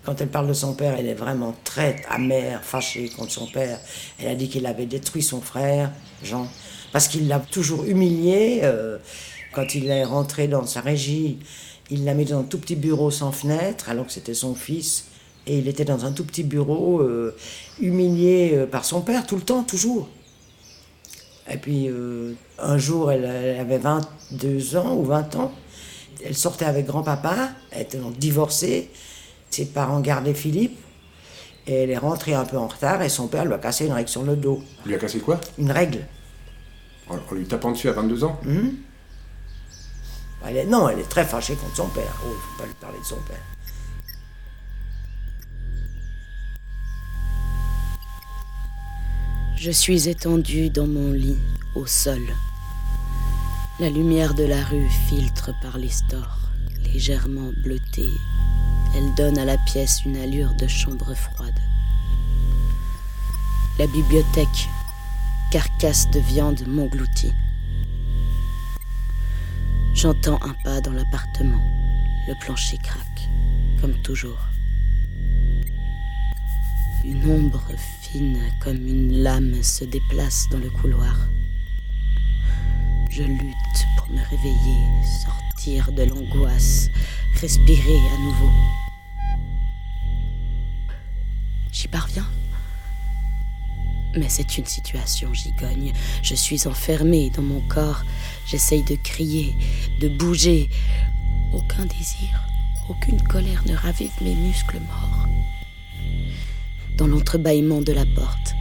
Quand 0.05 0.21
elle 0.21 0.29
parle 0.29 0.49
de 0.49 0.53
son 0.53 0.75
père, 0.75 0.95
elle 0.99 1.07
est 1.07 1.15
vraiment 1.15 1.55
très 1.65 1.97
amère, 2.09 2.63
fâchée 2.63 3.09
contre 3.09 3.33
son 3.33 3.47
père. 3.47 3.81
Elle 4.19 4.29
a 4.29 4.35
dit 4.35 4.49
qu'il 4.49 4.67
avait 4.67 4.87
détruit 4.87 5.23
son 5.23 5.41
frère, 5.41 5.91
Jean, 6.23 6.49
parce 6.93 7.09
qu'il 7.09 7.29
l'a 7.29 7.41
toujours 7.41 7.85
humilié. 7.85 8.61
euh, 8.63 8.99
quand 9.53 9.75
il 9.75 9.89
est 9.89 10.05
rentré 10.05 10.47
dans 10.47 10.67
sa 10.67 10.81
régie, 10.81 11.39
il 11.91 12.05
l'a 12.05 12.15
mis 12.15 12.27
dans 12.27 12.41
un 12.41 12.45
tout 12.45 12.59
petit 12.59 12.77
bureau 12.77 13.11
sans 13.11 13.33
fenêtre, 13.33 13.89
alors 13.89 14.07
que 14.07 14.13
c'était 14.13 14.35
son 14.35 14.55
fils. 14.55 15.07
Et 15.47 15.59
il 15.59 15.69
était 15.69 15.87
dans 15.87 16.05
un 16.05 16.13
tout 16.13 16.25
petit 16.25 16.43
bureau, 16.43 17.01
euh, 17.01 17.35
humilié 17.81 18.53
euh, 18.55 18.67
par 18.67 18.85
son 18.85 19.01
père, 19.01 19.27
tout 19.27 19.37
le 19.37 19.43
temps, 19.43 19.63
toujours. 19.65 20.09
Et 21.51 21.57
puis, 21.57 21.89
euh, 21.89 22.35
un 22.59 22.79
jour, 22.79 23.11
elle, 23.11 23.25
elle 23.25 23.61
avait 23.61 23.79
22 23.79 24.77
ans 24.77 24.95
ou 24.95 25.05
20 25.05 25.37
ans. 25.37 25.53
Elle 26.25 26.37
sortait 26.37 26.65
avec 26.65 26.87
grand-papa, 26.87 27.51
elle 27.71 27.83
était 27.83 27.99
donc 27.99 28.19
divorcée. 28.19 28.91
Ses 29.51 29.67
parents 29.67 30.01
gardaient 30.01 30.35
Philippe. 30.35 30.79
Et 31.67 31.75
elle 31.83 31.91
est 31.91 31.99
rentrée 31.99 32.35
un 32.35 32.45
peu 32.45 32.57
en 32.57 32.67
retard 32.67 33.03
et 33.03 33.09
son 33.11 33.29
père 33.29 33.45
lui 33.45 33.53
a 33.53 33.59
cassé 33.59 33.85
une 33.87 33.93
règle 33.93 34.09
sur 34.09 34.23
le 34.23 34.37
dos. 34.37 34.63
Il 34.85 34.89
lui 34.89 34.95
a 34.95 34.99
cassé 34.99 35.19
quoi? 35.21 35.39
Une 35.59 35.71
règle. 35.71 36.07
en, 37.11 37.17
en 37.17 37.35
lui 37.35 37.45
tapant 37.47 37.73
dessus 37.73 37.89
à 37.91 37.93
22 37.93 38.25
ans? 38.25 38.41
Elle 40.47 40.57
est, 40.57 40.65
non, 40.65 40.89
elle 40.89 41.01
est 41.01 41.09
très 41.09 41.25
fâchée 41.27 41.55
contre 41.57 41.77
son 41.77 41.89
père. 41.89 42.17
Oh, 42.25 42.29
il 42.29 42.35
ne 42.35 42.39
faut 42.41 42.59
pas 42.63 42.67
lui 42.67 42.75
parler 42.81 42.99
de 42.99 43.05
son 43.05 43.17
père. 43.17 43.43
Je 49.61 49.73
suis 49.73 50.09
étendue 50.09 50.71
dans 50.71 50.87
mon 50.87 51.11
lit, 51.11 51.37
au 51.75 51.85
sol. 51.85 52.23
La 53.81 53.91
lumière 53.91 54.35
de 54.35 54.45
la 54.45 54.63
rue 54.63 54.89
filtre 55.09 55.51
par 55.61 55.79
les 55.79 55.89
stores, 55.89 56.39
légèrement 56.85 57.51
bleutée. 57.65 58.13
Elle 58.95 59.13
donne 59.17 59.37
à 59.37 59.45
la 59.45 59.59
pièce 59.59 60.05
une 60.05 60.17
allure 60.17 60.55
de 60.55 60.69
chambre 60.69 61.13
froide. 61.13 61.59
La 63.81 63.89
bibliothèque, 63.89 64.69
carcasse 65.51 66.09
de 66.13 66.21
viande 66.21 66.63
m'engloutit. 66.69 67.35
J'entends 69.93 70.39
un 70.45 70.55
pas 70.63 70.81
dans 70.81 70.93
l'appartement. 70.93 71.61
Le 72.29 72.35
plancher 72.45 72.79
craque, 72.79 73.29
comme 73.81 74.01
toujours. 74.03 74.48
Une 77.11 77.31
ombre 77.31 77.73
fine 78.03 78.39
comme 78.61 78.87
une 78.87 79.23
lame 79.23 79.63
se 79.63 79.87
déplace 79.87 80.47
dans 80.51 80.59
le 80.59 80.69
couloir. 80.69 81.17
Je 83.09 83.23
lutte 83.23 83.87
pour 83.97 84.11
me 84.11 84.21
réveiller, 84.29 84.85
sortir 85.25 85.91
de 85.93 86.03
l'angoisse, 86.03 86.91
respirer 87.41 87.97
à 88.15 88.19
nouveau. 88.19 88.51
J'y 91.73 91.89
parviens. 91.89 92.29
Mais 94.15 94.29
c'est 94.29 94.59
une 94.59 94.67
situation 94.67 95.33
gigogne. 95.33 95.95
Je 96.23 96.35
suis 96.35 96.67
enfermée 96.67 97.31
dans 97.31 97.43
mon 97.43 97.63
corps. 97.69 98.05
J'essaye 98.45 98.83
de 98.83 98.97
crier, 98.97 99.57
de 100.03 100.09
bouger. 100.09 100.69
Aucun 101.55 101.87
désir, 101.87 102.43
aucune 102.91 103.23
colère 103.23 103.63
ne 103.67 103.75
ravive 103.75 104.13
mes 104.21 104.35
muscles 104.35 104.81
morts 104.81 105.27
dans 106.99 107.07
l'entrebâillement 107.07 107.81
de 107.81 107.93
la 107.93 108.05
porte, 108.05 108.55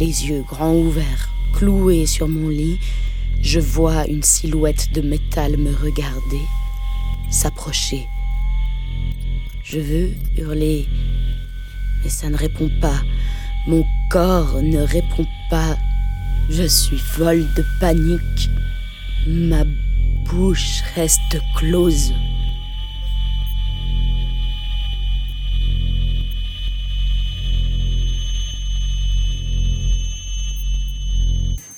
les 0.00 0.26
yeux 0.26 0.42
grands 0.48 0.74
ouverts, 0.74 1.30
cloués 1.52 2.06
sur 2.06 2.26
mon 2.26 2.48
lit, 2.48 2.78
je 3.42 3.60
vois 3.60 4.06
une 4.06 4.22
silhouette 4.22 4.88
de 4.94 5.02
métal 5.02 5.56
me 5.58 5.74
regarder, 5.74 6.40
s'approcher. 7.30 8.06
Je 9.62 9.78
veux 9.78 10.10
hurler, 10.36 10.88
mais 12.02 12.10
ça 12.10 12.28
ne 12.30 12.36
répond 12.36 12.70
pas. 12.80 13.02
Mon 13.66 13.84
corps 14.10 14.60
ne 14.62 14.80
répond 14.80 15.26
pas. 15.50 15.76
Je 16.50 16.64
suis 16.64 16.98
folle 16.98 17.46
de 17.56 17.64
panique. 17.78 18.50
Ma 19.26 19.64
bouche 20.24 20.82
reste 20.94 21.40
close. 21.56 22.12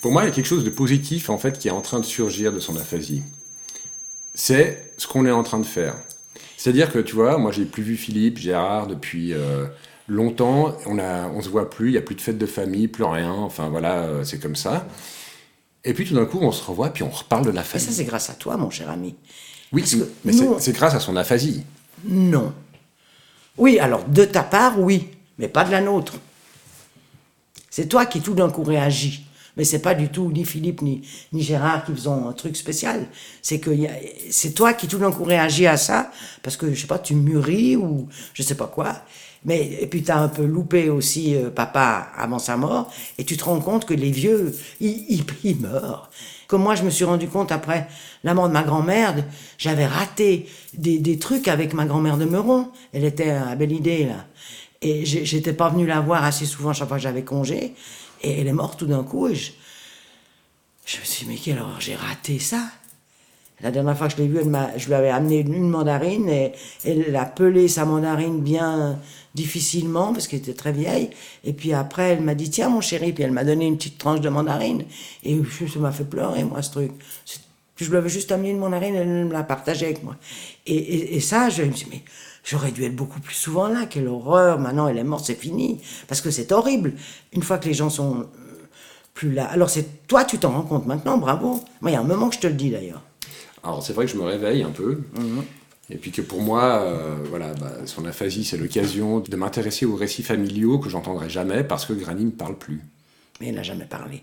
Pour 0.04 0.12
moi, 0.12 0.24
il 0.24 0.26
y 0.26 0.28
a 0.28 0.32
quelque 0.34 0.44
chose 0.44 0.64
de 0.64 0.68
positif 0.70 1.30
en 1.30 1.38
fait 1.38 1.58
qui 1.58 1.68
est 1.68 1.70
en 1.70 1.80
train 1.80 1.98
de 1.98 2.04
surgir 2.04 2.52
de 2.52 2.60
son 2.60 2.76
aphasie. 2.76 3.22
C'est 4.34 4.92
ce 4.98 5.06
qu'on 5.06 5.24
est 5.24 5.30
en 5.30 5.42
train 5.42 5.58
de 5.58 5.64
faire. 5.64 5.94
C'est-à-dire 6.58 6.92
que 6.92 6.98
tu 6.98 7.14
vois, 7.14 7.38
moi 7.38 7.52
j'ai 7.52 7.64
plus 7.64 7.82
vu 7.82 7.96
Philippe, 7.96 8.36
Gérard 8.36 8.86
depuis 8.86 9.32
euh, 9.32 9.64
longtemps. 10.06 10.76
On 10.84 10.98
a, 10.98 11.28
on 11.28 11.40
se 11.40 11.48
voit 11.48 11.70
plus. 11.70 11.88
Il 11.88 11.94
y 11.94 11.96
a 11.96 12.02
plus 12.02 12.14
de 12.16 12.20
fête 12.20 12.36
de 12.36 12.44
famille, 12.44 12.86
plus 12.86 13.04
rien. 13.04 13.32
Enfin 13.32 13.70
voilà, 13.70 14.02
euh, 14.02 14.24
c'est 14.24 14.38
comme 14.38 14.56
ça. 14.56 14.86
Et 15.84 15.94
puis 15.94 16.04
tout 16.04 16.12
d'un 16.14 16.26
coup, 16.26 16.38
on 16.42 16.52
se 16.52 16.62
revoit, 16.62 16.90
puis 16.90 17.02
on 17.02 17.08
reparle 17.08 17.46
de 17.46 17.50
la 17.50 17.62
Et 17.62 17.64
famille. 17.64 17.86
ça, 17.86 17.92
c'est 17.92 18.04
grâce 18.04 18.28
à 18.28 18.34
toi, 18.34 18.58
mon 18.58 18.68
cher 18.68 18.90
ami. 18.90 19.14
oui, 19.72 19.80
parce 19.80 19.94
que 19.94 20.06
mais 20.26 20.32
nous- 20.32 20.56
c'est 20.60 20.72
grâce 20.72 20.94
à 20.94 21.00
son 21.00 21.16
aphasie. 21.16 21.62
Non. 22.06 22.52
Oui, 23.56 23.78
alors 23.78 24.04
de 24.04 24.26
ta 24.26 24.42
part, 24.42 24.78
oui, 24.78 25.08
mais 25.38 25.48
pas 25.48 25.64
de 25.64 25.70
la 25.70 25.80
nôtre. 25.80 26.12
C'est 27.70 27.88
toi 27.88 28.04
qui 28.04 28.20
tout 28.20 28.34
d'un 28.34 28.50
coup 28.50 28.64
réagis. 28.64 29.24
Mais 29.56 29.64
c'est 29.64 29.80
pas 29.80 29.94
du 29.94 30.08
tout 30.08 30.30
ni 30.32 30.44
Philippe 30.44 30.82
ni, 30.82 31.02
ni 31.32 31.42
Gérard 31.42 31.84
qui 31.84 31.92
faisons 31.92 32.28
un 32.28 32.32
truc 32.32 32.56
spécial. 32.56 33.06
C'est 33.40 33.60
que 33.60 33.70
c'est 34.30 34.52
toi 34.52 34.72
qui 34.72 34.88
tout 34.88 34.98
d'un 34.98 35.12
coup 35.12 35.24
réagis 35.24 35.66
à 35.66 35.76
ça 35.76 36.10
parce 36.42 36.56
que 36.56 36.72
je 36.72 36.80
sais 36.80 36.86
pas, 36.86 36.98
tu 36.98 37.14
mûris 37.14 37.76
ou 37.76 38.08
je 38.32 38.42
sais 38.42 38.56
pas 38.56 38.66
quoi. 38.66 38.96
Mais 39.44 39.78
et 39.80 39.86
puis 39.86 40.02
t'as 40.02 40.18
un 40.18 40.28
peu 40.28 40.44
loupé 40.44 40.88
aussi 40.88 41.36
euh, 41.36 41.50
papa 41.50 42.08
avant 42.16 42.38
sa 42.38 42.56
mort 42.56 42.90
et 43.18 43.24
tu 43.24 43.36
te 43.36 43.44
rends 43.44 43.60
compte 43.60 43.84
que 43.84 43.92
les 43.92 44.10
vieux 44.10 44.56
ils, 44.80 45.24
ils, 45.44 45.56
meurent. 45.60 46.10
Comme 46.48 46.62
moi 46.62 46.74
je 46.74 46.82
me 46.82 46.90
suis 46.90 47.04
rendu 47.04 47.28
compte 47.28 47.52
après 47.52 47.86
la 48.24 48.32
mort 48.32 48.48
de 48.48 48.54
ma 48.54 48.62
grand-mère, 48.62 49.14
j'avais 49.58 49.86
raté 49.86 50.48
des, 50.72 50.98
des 50.98 51.18
trucs 51.18 51.46
avec 51.46 51.74
ma 51.74 51.84
grand-mère 51.84 52.16
de 52.16 52.24
Meuron. 52.24 52.70
Elle 52.94 53.04
était 53.04 53.30
à 53.30 53.54
Belle 53.54 53.72
Idée 53.72 54.06
là. 54.06 54.24
Et 54.80 55.06
j'étais 55.06 55.54
pas 55.54 55.70
venu 55.70 55.86
la 55.86 56.00
voir 56.00 56.24
assez 56.24 56.44
souvent 56.44 56.74
chaque 56.74 56.88
fois 56.88 56.98
que 56.98 57.02
j'avais 57.02 57.22
congé. 57.22 57.74
Et 58.24 58.40
elle 58.40 58.48
est 58.48 58.52
morte 58.52 58.78
tout 58.78 58.86
d'un 58.86 59.04
coup. 59.04 59.28
Et 59.28 59.34
je, 59.34 59.52
je 60.86 60.98
me 60.98 61.04
suis 61.04 61.24
dit, 61.26 61.30
mais 61.32 61.38
quelle 61.38 61.58
horreur, 61.60 61.80
j'ai 61.80 61.94
raté 61.94 62.38
ça. 62.38 62.62
La 63.60 63.70
dernière 63.70 63.96
fois 63.96 64.08
que 64.08 64.14
je 64.14 64.18
l'ai 64.18 64.28
vue, 64.28 64.38
elle 64.40 64.72
je 64.80 64.86
lui 64.86 64.94
avais 64.94 65.10
amené 65.10 65.38
une, 65.38 65.68
mandarine 65.70 66.28
et 66.28 66.52
elle 66.84 67.14
a 67.14 67.24
pelé 67.24 67.68
sa 67.68 67.84
mandarine 67.84 68.40
bien 68.40 68.98
difficilement 69.34 70.12
parce 70.12 70.26
qu'elle 70.26 70.40
était 70.40 70.54
très 70.54 70.72
vieille. 70.72 71.10
Et 71.44 71.52
puis 71.52 71.72
après, 71.72 72.10
elle 72.10 72.20
m'a 72.20 72.34
dit, 72.34 72.50
tiens 72.50 72.68
mon 72.68 72.80
chéri, 72.80 73.12
puis 73.12 73.22
elle 73.22 73.30
m'a 73.30 73.44
donné 73.44 73.66
une 73.66 73.76
petite 73.76 73.96
tranche 73.96 74.20
de 74.20 74.28
mandarine. 74.28 74.84
Et 75.22 75.40
ça 75.72 75.78
m'a 75.78 75.92
fait 75.92 76.04
pleurer, 76.04 76.44
moi, 76.44 76.62
ce 76.62 76.72
truc. 76.72 76.92
Je 77.76 77.88
lui 77.90 77.96
avais 77.96 78.08
juste 78.08 78.32
amené 78.32 78.50
une 78.50 78.58
mandarine, 78.58 78.94
elle 78.96 79.08
me 79.26 79.32
l'a 79.32 79.44
partagée 79.44 79.86
avec 79.86 80.02
moi. 80.02 80.16
Et, 80.66 80.74
et- 80.76 81.16
et 81.16 81.20
ça, 81.20 81.48
je 81.48 81.62
me 81.62 81.72
suis 81.72 81.86
dit, 81.86 81.90
mais 81.92 82.02
j'aurais 82.44 82.70
dû 82.70 82.84
être 82.84 82.94
beaucoup 82.94 83.20
plus 83.20 83.34
souvent 83.34 83.66
là, 83.66 83.86
quelle 83.86 84.06
horreur, 84.06 84.60
maintenant 84.60 84.86
elle 84.86 84.98
est 84.98 85.04
morte, 85.04 85.24
c'est 85.26 85.34
fini. 85.34 85.80
Parce 86.06 86.20
que 86.20 86.30
c'est 86.30 86.52
horrible, 86.52 86.92
une 87.32 87.42
fois 87.42 87.58
que 87.58 87.66
les 87.66 87.74
gens 87.74 87.90
sont 87.90 88.20
euh, 88.20 88.26
plus 89.14 89.32
là. 89.32 89.46
Alors 89.46 89.70
c'est 89.70 90.06
toi, 90.06 90.24
tu 90.24 90.38
t'en 90.38 90.52
rends 90.52 90.62
compte 90.62 90.86
maintenant, 90.86 91.18
bravo. 91.18 91.64
Moi, 91.80 91.90
il 91.90 91.94
y 91.94 91.96
a 91.96 92.00
un 92.00 92.04
moment 92.04 92.28
que 92.28 92.36
je 92.36 92.40
te 92.40 92.46
le 92.46 92.54
dis 92.54 92.70
d'ailleurs. 92.70 93.02
Alors 93.64 93.82
c'est 93.82 93.94
vrai 93.94 94.04
que 94.04 94.12
je 94.12 94.18
me 94.18 94.24
réveille 94.24 94.62
un 94.62 94.70
peu. 94.70 95.00
Et 95.90 95.96
puis 95.96 96.12
que 96.12 96.22
pour 96.22 96.40
moi, 96.40 96.80
euh, 96.82 97.16
voilà, 97.28 97.52
bah, 97.54 97.72
son 97.86 98.04
aphasie, 98.04 98.44
c'est 98.44 98.56
l'occasion 98.56 99.20
de 99.20 99.36
m'intéresser 99.36 99.86
aux 99.86 99.96
récits 99.96 100.22
familiaux 100.22 100.78
que 100.78 100.88
j'entendrai 100.88 101.28
jamais 101.28 101.64
parce 101.64 101.84
que 101.84 101.92
Granny 101.92 102.24
ne 102.24 102.30
parle 102.30 102.56
plus. 102.56 102.82
Mais 103.40 103.48
elle 103.48 103.56
n'a 103.56 103.62
jamais 103.62 103.84
parlé. 103.84 104.22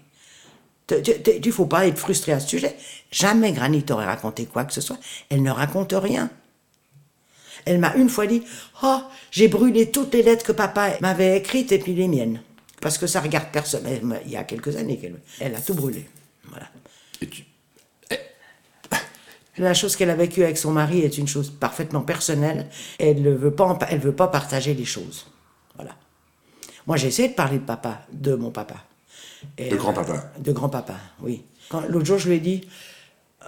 Il 0.91 1.41
ne 1.45 1.51
faut 1.51 1.67
pas 1.67 1.87
être 1.87 1.97
frustré 1.97 2.33
à 2.33 2.39
ce 2.39 2.49
sujet. 2.49 2.75
Jamais 3.11 3.51
Granny 3.53 3.83
t'aurait 3.83 4.05
raconté 4.05 4.45
quoi 4.45 4.65
que 4.65 4.73
ce 4.73 4.81
soit. 4.81 4.97
Elle 5.29 5.41
ne 5.41 5.51
raconte 5.51 5.93
rien. 5.93 6.29
Elle 7.65 7.79
m'a 7.79 7.95
une 7.95 8.09
fois 8.09 8.27
dit 8.27 8.43
Oh, 8.83 8.99
j'ai 9.31 9.47
brûlé 9.47 9.91
toutes 9.91 10.13
les 10.13 10.23
lettres 10.23 10.45
que 10.45 10.51
papa 10.51 10.91
m'avait 11.01 11.37
écrites 11.37 11.71
et 11.71 11.79
puis 11.79 11.93
les 11.93 12.07
miennes. 12.07 12.41
Parce 12.81 12.97
que 12.97 13.07
ça 13.07 13.21
regarde 13.21 13.47
personne. 13.51 13.83
Il 14.25 14.31
y 14.31 14.37
a 14.37 14.43
quelques 14.43 14.75
années 14.75 14.97
qu'elle 14.97 15.19
elle 15.39 15.55
a 15.55 15.61
tout 15.61 15.75
brûlé. 15.75 16.05
Voilà. 16.49 16.67
Et 17.21 17.27
tu... 17.27 17.45
La 19.57 19.73
chose 19.73 19.95
qu'elle 19.95 20.09
a 20.09 20.15
vécue 20.15 20.43
avec 20.43 20.57
son 20.57 20.71
mari 20.71 21.01
est 21.01 21.17
une 21.17 21.27
chose 21.27 21.49
parfaitement 21.51 22.01
personnelle. 22.01 22.69
Elle 22.99 23.21
ne 23.21 23.31
veut 23.31 23.51
pas, 23.51 23.77
elle 23.89 23.99
veut 23.99 24.15
pas 24.15 24.27
partager 24.27 24.73
les 24.73 24.85
choses. 24.85 25.27
Voilà. 25.75 25.95
Moi, 26.87 26.97
j'ai 26.97 27.07
essayé 27.07 27.29
de 27.29 27.33
parler 27.33 27.59
de 27.59 27.65
papa, 27.65 28.01
de 28.11 28.33
mon 28.33 28.49
papa. 28.49 28.77
de 29.57 29.75
grand-papa. 29.75 30.31
de 30.39 30.51
grand-papa, 30.51 30.95
oui. 31.21 31.43
L'autre 31.89 32.05
jour, 32.05 32.17
je 32.17 32.29
lui 32.29 32.37
ai 32.37 32.39
dit, 32.39 32.67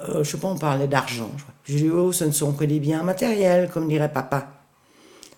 euh, 0.01 0.23
je 0.23 0.31
sais 0.31 0.37
pas, 0.37 0.47
on 0.47 0.57
parlait 0.57 0.87
d'argent. 0.87 1.31
Je 1.63 1.73
lui 1.73 1.79
ai 1.79 1.83
dit, 1.83 1.89
oh, 1.89 2.11
ce 2.11 2.25
ne 2.25 2.31
sont 2.31 2.53
que 2.53 2.65
des 2.65 2.79
biens 2.79 3.03
matériels, 3.03 3.69
comme 3.69 3.87
dirait 3.87 4.11
papa. 4.11 4.51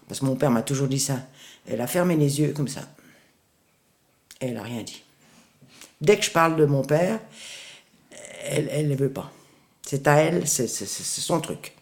Parce 0.08 0.20
que 0.20 0.26
mon 0.26 0.36
père 0.36 0.52
m'a 0.52 0.62
toujours 0.62 0.88
dit 0.88 1.00
ça. 1.00 1.20
Elle 1.68 1.82
a 1.82 1.88
fermé 1.88 2.16
les 2.16 2.40
yeux 2.40 2.54
comme 2.54 2.68
ça. 2.68 2.82
Et 4.42 4.48
elle 4.48 4.54
n'a 4.56 4.64
rien 4.64 4.84
dit. 4.84 5.04
Dès 6.02 6.18
que 6.18 6.26
je 6.26 6.32
parle 6.32 6.56
de 6.56 6.66
mon 6.66 6.84
père, 6.84 7.20
elle 8.48 8.88
ne 8.88 8.96
veut 8.96 9.10
pas. 9.10 9.32
C'est 9.82 10.08
à 10.08 10.16
elle, 10.16 10.48
c'est 10.48 10.68
son 10.68 11.40
truc. 11.40 11.74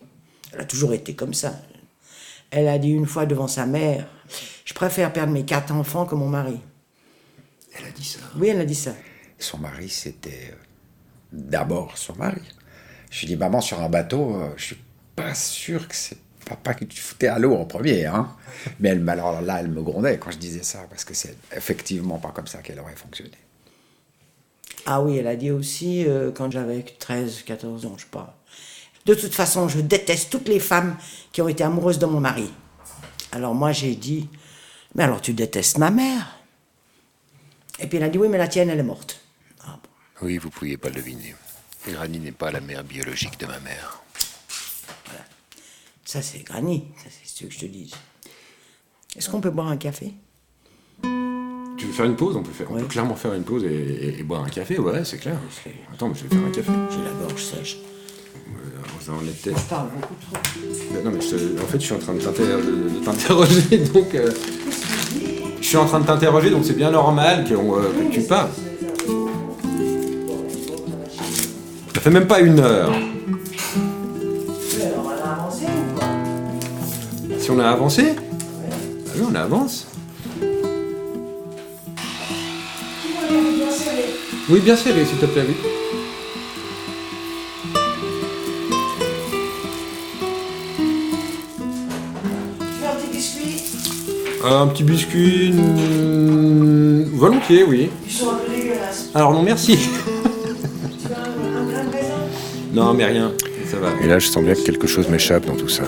Elle 0.51 0.61
a 0.61 0.65
toujours 0.65 0.93
été 0.93 1.15
comme 1.15 1.33
ça. 1.33 1.53
Elle 2.51 2.67
a 2.67 2.77
dit 2.77 2.91
une 2.91 3.07
fois 3.07 3.25
devant 3.25 3.47
sa 3.47 3.65
mère, 3.65 4.07
je 4.65 4.73
préfère 4.73 5.11
perdre 5.11 5.33
mes 5.33 5.45
quatre 5.45 5.73
enfants 5.73 6.05
que 6.05 6.15
mon 6.15 6.27
mari. 6.27 6.59
Elle 7.75 7.85
a 7.85 7.91
dit 7.91 8.05
ça 8.05 8.19
Oui, 8.35 8.49
elle 8.49 8.59
a 8.59 8.65
dit 8.65 8.75
ça. 8.75 8.93
Son 9.39 9.57
mari, 9.57 9.89
c'était 9.89 10.51
euh, 10.51 10.55
d'abord 11.31 11.97
son 11.97 12.15
mari. 12.15 12.41
Je 13.13 13.19
lui 13.19 13.25
ai 13.25 13.35
dit, 13.35 13.37
maman, 13.37 13.61
sur 13.61 13.79
un 13.79 13.89
bateau, 13.89 14.35
euh, 14.35 14.49
je 14.57 14.63
suis 14.63 14.77
pas 15.15 15.35
sûr 15.35 15.87
que 15.87 15.93
c'est 15.95 16.17
papa 16.47 16.73
qui 16.73 16.87
tu 16.87 16.99
foutais 16.99 17.27
à 17.27 17.37
l'eau 17.37 17.55
en 17.55 17.63
premier. 17.63 18.07
Hein. 18.07 18.35
Mais 18.79 18.89
elle, 18.89 19.07
alors 19.07 19.39
là, 19.39 19.59
elle 19.59 19.67
me 19.67 19.83
grondait 19.83 20.17
quand 20.17 20.31
je 20.31 20.39
disais 20.39 20.63
ça, 20.63 20.79
parce 20.89 21.05
que 21.05 21.13
c'est 21.13 21.37
effectivement 21.55 22.17
pas 22.17 22.31
comme 22.31 22.47
ça 22.47 22.63
qu'elle 22.63 22.79
aurait 22.79 22.95
fonctionné. 22.95 23.37
Ah 24.87 24.99
oui, 25.03 25.17
elle 25.17 25.27
a 25.27 25.35
dit 25.35 25.51
aussi, 25.51 26.07
euh, 26.07 26.31
quand 26.31 26.51
j'avais 26.51 26.81
13, 26.81 27.43
14 27.43 27.85
ans, 27.85 27.93
je 27.97 28.01
sais 28.01 28.09
pas. 28.09 28.35
De 29.05 29.13
toute 29.13 29.35
façon, 29.35 29.67
je 29.67 29.79
déteste 29.79 30.31
toutes 30.31 30.47
les 30.47 30.59
femmes 30.59 30.97
qui 31.31 31.43
ont 31.43 31.47
été 31.47 31.63
amoureuses 31.63 31.99
de 31.99 32.07
mon 32.07 32.19
mari. 32.19 32.51
Alors 33.31 33.53
moi, 33.53 33.73
j'ai 33.73 33.95
dit, 33.95 34.27
mais 34.95 35.03
alors 35.03 35.21
tu 35.21 35.33
détestes 35.33 35.77
ma 35.77 35.91
mère? 35.91 36.39
Et 37.79 37.85
puis 37.85 37.97
elle 37.97 38.05
a 38.05 38.09
dit, 38.09 38.17
oui, 38.17 38.27
mais 38.27 38.39
la 38.39 38.47
tienne, 38.47 38.71
elle 38.71 38.79
est 38.79 38.83
morte. 38.83 39.21
Ah 39.63 39.77
oui, 40.23 40.39
vous 40.39 40.49
pouviez 40.49 40.77
pas 40.77 40.89
le 40.89 40.95
deviner. 40.95 41.35
Granny 41.91 42.19
n'est 42.19 42.31
pas 42.31 42.51
la 42.51 42.61
mère 42.61 42.83
biologique 42.83 43.39
de 43.39 43.45
ma 43.45 43.59
mère. 43.59 44.01
Voilà. 45.05 45.23
Ça, 46.05 46.21
c'est 46.21 46.39
Granny, 46.39 46.85
c'est 46.97 47.27
ce 47.27 47.43
que 47.45 47.53
je 47.53 47.59
te 47.59 47.65
dis. 47.65 47.93
Est-ce 49.15 49.29
qu'on 49.29 49.41
peut 49.41 49.51
boire 49.51 49.67
un 49.67 49.77
café? 49.77 50.13
Tu 51.77 51.85
veux 51.85 51.93
faire 51.93 52.05
une 52.05 52.15
pause? 52.15 52.35
On 52.35 52.43
peut, 52.43 52.51
faire, 52.51 52.71
on 52.71 52.75
peut 52.75 52.85
clairement 52.85 53.15
faire 53.15 53.33
une 53.33 53.43
pause 53.43 53.63
et, 53.65 54.23
boire 54.23 54.43
un 54.43 54.49
café, 54.49 54.79
ouais, 54.79 55.03
c'est 55.03 55.17
clair. 55.17 55.37
Attends, 55.93 56.09
mais 56.09 56.15
je 56.15 56.23
vais 56.23 56.35
faire 56.35 56.45
un 56.45 56.51
café. 56.51 56.71
J'ai 56.89 57.03
la 57.03 57.27
gorge 57.27 57.43
sèche. 57.43 57.77
Ça 59.01 59.11
en 59.11 59.21
était. 59.27 59.51
Je 59.51 59.69
parle 59.69 59.89
beaucoup 59.89 60.13
trop. 60.21 61.03
Non, 61.03 61.11
mais 61.11 61.61
en 61.61 61.67
fait, 61.67 61.79
je 61.79 61.85
suis 61.85 61.93
en 61.93 61.99
train 61.99 62.13
de 62.13 62.21
t'interroger, 63.03 63.77
donc. 63.93 64.15
Euh, 64.15 64.31
je 65.59 65.67
suis 65.67 65.77
en 65.77 65.85
train 65.85 65.99
de 65.99 66.05
t'interroger, 66.05 66.49
donc 66.51 66.63
c'est 66.65 66.75
bien 66.75 66.91
normal 66.91 67.45
que, 67.45 67.53
euh, 67.53 68.09
que 68.09 68.13
tu 68.13 68.21
parles. 68.21 68.49
Fait 72.03 72.09
même 72.09 72.27
pas 72.27 72.41
une 72.41 72.59
heure. 72.59 72.91
Si 77.39 77.49
on 77.49 77.59
a 77.59 77.69
avancé 77.69 78.03
bah 78.13 79.11
oui, 79.15 79.21
on 79.31 79.35
avance. 79.35 79.87
Oui, 84.49 84.59
bien 84.59 84.75
serré, 84.75 85.05
s'il 85.05 85.17
te 85.17 85.25
plaît, 85.27 85.45
oui. 85.47 85.55
un 92.85 92.95
petit 92.97 93.07
biscuit 93.13 93.63
Un 94.43 94.67
petit 94.67 94.83
biscuit. 94.83 95.53
Volontiers, 97.13 97.63
oui. 97.63 97.89
Ils 98.05 98.11
sont 98.11 98.31
un 98.31 98.35
peu 98.35 98.51
dégueulasses. 98.53 99.09
Alors, 99.15 99.31
non, 99.31 99.41
merci. 99.41 99.79
Non, 102.73 102.93
mais 102.95 103.05
rien. 103.05 103.31
Ça 103.69 103.77
va. 103.77 103.89
Et 104.03 104.07
là, 104.07 104.17
je 104.17 104.27
sens 104.27 104.43
bien 104.43 104.55
que 104.55 104.61
quelque 104.63 104.87
chose 104.87 105.07
m'échappe 105.07 105.45
dans 105.45 105.55
tout 105.55 105.69
ça. 105.69 105.83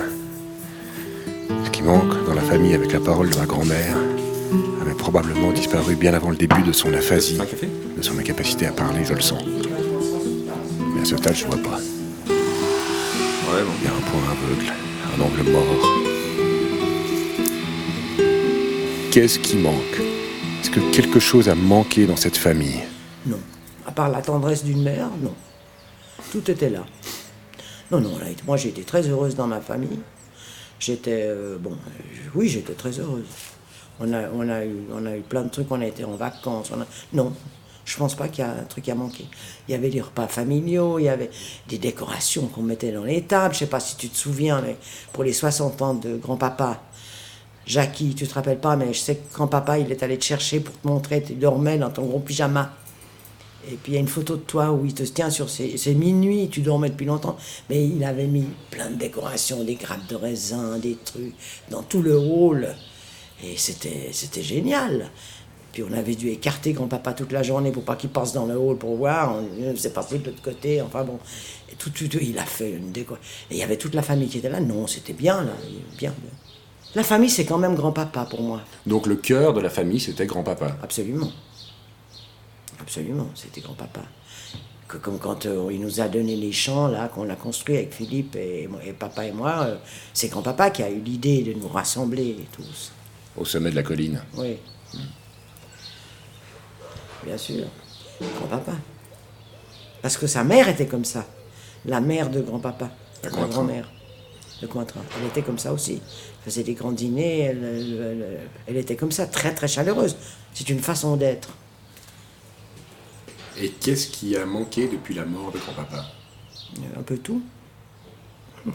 Ce 1.65 1.69
qui 1.71 1.82
manque 1.82 2.24
dans 2.28 2.36
la 2.36 2.43
famille 2.43 2.76
avec 2.76 2.91
la 2.91 3.00
parole 3.00 3.32
de 3.32 3.36
ma 3.38 3.45
grand-mère 3.48 3.98
avait 4.82 4.93
probablement 4.93 5.52
disparu 5.52 5.95
bien 5.95 6.13
avant 6.13 6.30
le 6.30 6.36
début 6.36 6.62
de 6.62 6.71
son 6.71 6.93
aphasie. 6.93 7.39
De 7.98 8.02
son 8.04 8.19
incapacité 8.19 8.67
à 8.67 8.71
parler, 8.71 9.04
je 9.04 9.13
le 9.15 9.21
sens. 9.21 9.43
Mais 10.93 11.02
à 11.02 11.06
ce 11.06 11.17
stade, 11.17 11.36
je 11.36 11.45
vois 11.45 11.58
pas. 11.58 11.80
Ouais, 12.30 13.63
bon. 13.63 13.74
Il 13.82 13.86
y 13.86 13.88
a 13.88 13.91
un 13.91 14.02
point 14.02 14.21
aveugle, 14.32 14.71
un 15.17 15.21
angle 15.21 15.50
mort. 15.50 15.63
Qu'est-ce 19.12 19.39
qui 19.39 19.56
manque? 19.56 20.02
Est-ce 20.62 20.69
que 20.69 20.82
quelque 20.91 21.19
chose 21.19 21.50
a 21.50 21.56
manqué 21.56 22.06
dans 22.06 22.17
cette 22.17 22.38
famille? 22.38 22.82
Non. 23.26 23.39
À 23.88 23.91
part 23.91 24.10
la 24.10 24.21
tendresse 24.21 24.63
d'une 24.63 24.84
mère, 24.84 25.10
non. 25.24 25.34
Tout 26.36 26.52
était 26.52 26.69
là. 26.69 26.86
Non, 27.91 28.02
non, 28.02 28.12
moi 28.45 28.58
j'ai 28.58 28.67
été 28.67 28.84
très 28.84 29.08
heureuse 29.08 29.38
dans 29.38 29.48
ma 29.48 29.62
famille. 29.62 30.00
J'étais, 30.82 31.24
euh, 31.28 31.58
bon, 31.58 31.71
euh, 31.71 32.30
oui, 32.36 32.50
j'étais 32.50 32.74
très 32.74 33.00
heureuse. 33.00 33.24
On 34.02 34.12
a, 34.12 34.24
on, 34.34 34.50
a 34.50 34.65
eu, 34.65 34.76
on 34.93 35.06
a 35.06 35.15
eu 35.15 35.21
plein 35.21 35.43
de 35.43 35.50
trucs, 35.50 35.71
on 35.71 35.80
a 35.80 35.86
été 35.86 36.04
en 36.04 36.17
vacances. 36.17 36.71
On 36.76 36.82
a... 36.82 36.86
Non, 37.13 37.32
je 37.86 37.95
pense 37.95 38.15
pas 38.15 38.28
qu'il 38.28 38.43
y 38.43 38.48
a 38.48 38.52
un 38.52 38.63
truc 38.65 38.89
à 38.89 38.95
manquer. 38.95 39.28
Il 39.69 39.71
y 39.71 39.76
avait 39.76 39.89
des 39.89 40.02
repas 40.02 40.28
familiaux, 40.28 41.00
il 41.00 41.06
y 41.06 41.10
avait 41.10 41.30
des 41.69 41.78
décorations 41.78 42.48
qu'on 42.48 42.63
mettait 42.63 42.91
dans 42.91 43.06
les 43.06 43.21
tables. 43.21 43.54
Je 43.54 43.60
sais 43.60 43.67
pas 43.67 43.80
si 43.80 43.95
tu 43.95 44.10
te 44.10 44.17
souviens, 44.17 44.60
mais 44.60 44.76
pour 45.13 45.24
les 45.24 45.32
60 45.32 45.82
ans 45.84 45.93
de 45.93 46.17
grand-papa, 46.17 46.82
Jackie, 47.65 48.13
tu 48.13 48.28
te 48.28 48.34
rappelles 48.34 48.60
pas, 48.60 48.76
mais 48.76 48.91
je 48.93 49.00
sais 49.00 49.15
que 49.15 49.34
grand-papa, 49.34 49.80
il 49.80 49.89
est 49.89 50.04
allé 50.04 50.17
te 50.17 50.26
chercher 50.26 50.60
pour 50.60 50.78
te 50.78 50.86
montrer, 50.86 51.24
tu 51.24 51.36
dormais 51.36 51.78
dans 51.78 51.91
ton 51.91 52.04
gros 52.04 52.19
pyjama. 52.19 52.74
Et 53.71 53.75
puis 53.75 53.93
il 53.93 53.95
y 53.95 53.97
a 53.97 54.01
une 54.01 54.08
photo 54.08 54.36
de 54.36 54.41
toi 54.41 54.71
où 54.71 54.86
il 54.86 54.93
te 54.93 55.04
tient 55.04 55.30
sur 55.30 55.49
ses, 55.49 55.95
minuit, 55.95 56.49
tu 56.49 56.62
dormais 56.62 56.89
depuis 56.89 57.06
longtemps, 57.06 57.38
mais 57.69 57.86
il 57.86 58.04
avait 58.04 58.28
mis 58.28 58.45
plein 58.69 58.89
de 58.89 58.95
décorations, 58.95 59.63
des 59.63 59.75
grappes 59.75 60.08
de 60.08 60.15
raisin, 60.15 60.78
des 60.78 60.97
trucs, 61.04 61.34
dans 61.69 61.84
tout 61.84 62.01
le 62.01 62.17
hall. 62.17 62.75
Et 63.43 63.58
c'était, 63.58 64.10
c'était 64.12 64.43
génial. 64.43 65.10
Puis 65.73 65.84
on 65.84 65.91
avait 65.91 66.15
dû 66.15 66.30
écarter 66.30 66.71
grand-papa 66.71 67.13
toute 67.13 67.34
la 67.34 67.43
journée 67.43 67.71
pour 67.71 67.84
pas 67.84 67.97
qu'il 67.97 68.10
passe 68.10 68.32
dans 68.32 68.45
le 68.45 68.56
hall 68.56 68.78
pour 68.78 68.95
voir. 68.95 69.36
On 69.36 69.76
s'est 69.76 69.91
pas 69.91 70.03
pris 70.03 70.20
de 70.20 70.28
l'autre 70.28 70.41
côté. 70.41 70.82
Enfin 70.82 71.03
bon, 71.03 71.20
et 71.70 71.76
tout, 71.76 71.89
tout, 71.89 72.07
tout, 72.07 72.20
il 72.22 72.39
a 72.39 72.45
fait 72.45 72.72
une 72.72 72.93
déco. 72.93 73.16
Et 73.51 73.55
il 73.55 73.57
y 73.57 73.63
avait 73.63 73.76
toute 73.76 73.93
la 73.93 74.01
famille 74.01 74.30
qui 74.30 74.38
était 74.38 74.49
là. 74.49 74.61
Non, 74.61 74.88
c'était 74.88 75.11
bien, 75.11 75.43
là. 75.43 75.51
Bien, 75.97 76.13
bien. 76.18 76.32
La 76.95 77.03
famille, 77.03 77.30
c'est 77.30 77.43
quand 77.43 77.57
même 77.57 77.76
grand-papa 77.76 78.26
pour 78.30 78.41
moi. 78.41 78.61
Donc 78.86 79.05
le 79.05 79.18
cœur 79.18 79.51
de 79.51 79.59
la 79.59 79.70
famille, 79.70 79.99
c'était 79.99 80.26
grand-papa 80.26 80.78
Absolument. 80.82 81.30
Absolument, 82.80 83.30
c'était 83.36 83.61
grand-papa. 83.61 84.01
Comme 84.88 85.17
quand 85.17 85.45
euh, 85.45 85.69
il 85.71 85.82
nous 85.82 85.99
a 85.99 86.07
donné 86.07 86.36
les 86.36 86.51
champs, 86.51 86.88
là, 86.88 87.07
qu'on 87.07 87.30
a 87.30 87.36
construit 87.36 87.76
avec 87.78 87.93
Philippe 87.93 88.36
et, 88.36 88.69
et 88.86 88.93
papa 88.93 89.26
et 89.26 89.32
moi, 89.32 89.63
euh, 89.63 89.78
c'est 90.13 90.30
grand-papa 90.30 90.69
qui 90.69 90.84
a 90.84 90.89
eu 90.89 90.99
l'idée 90.99 91.41
de 91.41 91.53
nous 91.53 91.67
rassembler 91.67 92.38
tous. 92.51 92.91
Au 93.36 93.43
sommet 93.43 93.71
de 93.71 93.76
la 93.76 93.84
colline 93.84 94.21
Oui 94.38 94.57
bien 97.26 97.38
sûr, 97.38 97.65
grand-papa. 98.38 98.73
Parce 100.01 100.17
que 100.17 100.28
sa 100.28 100.43
mère 100.43 100.69
était 100.69 100.86
comme 100.86 101.05
ça, 101.05 101.26
la 101.86 101.99
mère 101.99 102.30
de 102.30 102.41
grand-papa, 102.41 102.91
la 103.23 103.30
grand-mère 103.30 103.89
de 104.61 104.67
Cointrin. 104.67 105.01
Elle 105.19 105.28
était 105.28 105.41
comme 105.41 105.57
ça 105.57 105.73
aussi. 105.73 105.93
Elle 105.93 106.43
faisait 106.51 106.63
des 106.63 106.76
grands 106.76 106.91
dîners, 106.91 107.55
elle, 108.67 108.78
était 108.78 108.95
comme 108.95 109.11
ça, 109.11 109.26
très 109.26 109.53
très 109.53 109.67
chaleureuse. 109.67 110.15
C'est 110.53 110.69
une 110.69 110.80
façon 110.80 111.17
d'être. 111.17 111.49
Et 113.60 113.70
qu'est-ce 113.70 114.08
qui 114.08 114.36
a 114.36 114.45
manqué 114.45 114.88
depuis 114.88 115.14
la 115.14 115.26
mort 115.26 115.51
de 115.51 115.60
grand-papa 115.60 116.06
Un 116.97 117.03
peu 117.03 117.18
tout. 117.18 117.41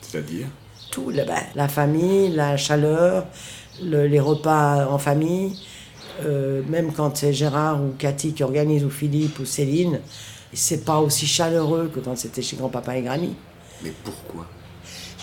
C'est-à-dire 0.00 0.46
Tout, 0.90 1.10
la, 1.10 1.24
ben, 1.24 1.42
la, 1.54 1.68
famille, 1.68 2.30
la 2.30 2.56
chaleur, 2.56 3.26
les 3.82 4.20
repas 4.20 4.86
en 4.86 4.98
famille, 4.98 5.58
euh, 6.24 6.62
même 6.68 6.92
quand 6.92 7.16
c'est 7.16 7.32
Gérard 7.32 7.82
ou 7.82 7.94
Cathy 7.98 8.32
qui 8.32 8.42
organise, 8.42 8.84
ou 8.84 8.90
Philippe 8.90 9.38
ou 9.38 9.44
Céline, 9.44 10.00
c'est 10.52 10.84
pas 10.84 10.98
aussi 10.98 11.26
chaleureux 11.26 11.90
que 11.94 12.00
quand 12.00 12.16
c'était 12.16 12.42
chez 12.42 12.56
grand-papa 12.56 12.96
et 12.96 13.02
granny. 13.02 13.34
Mais 13.82 13.92
pourquoi? 14.04 14.46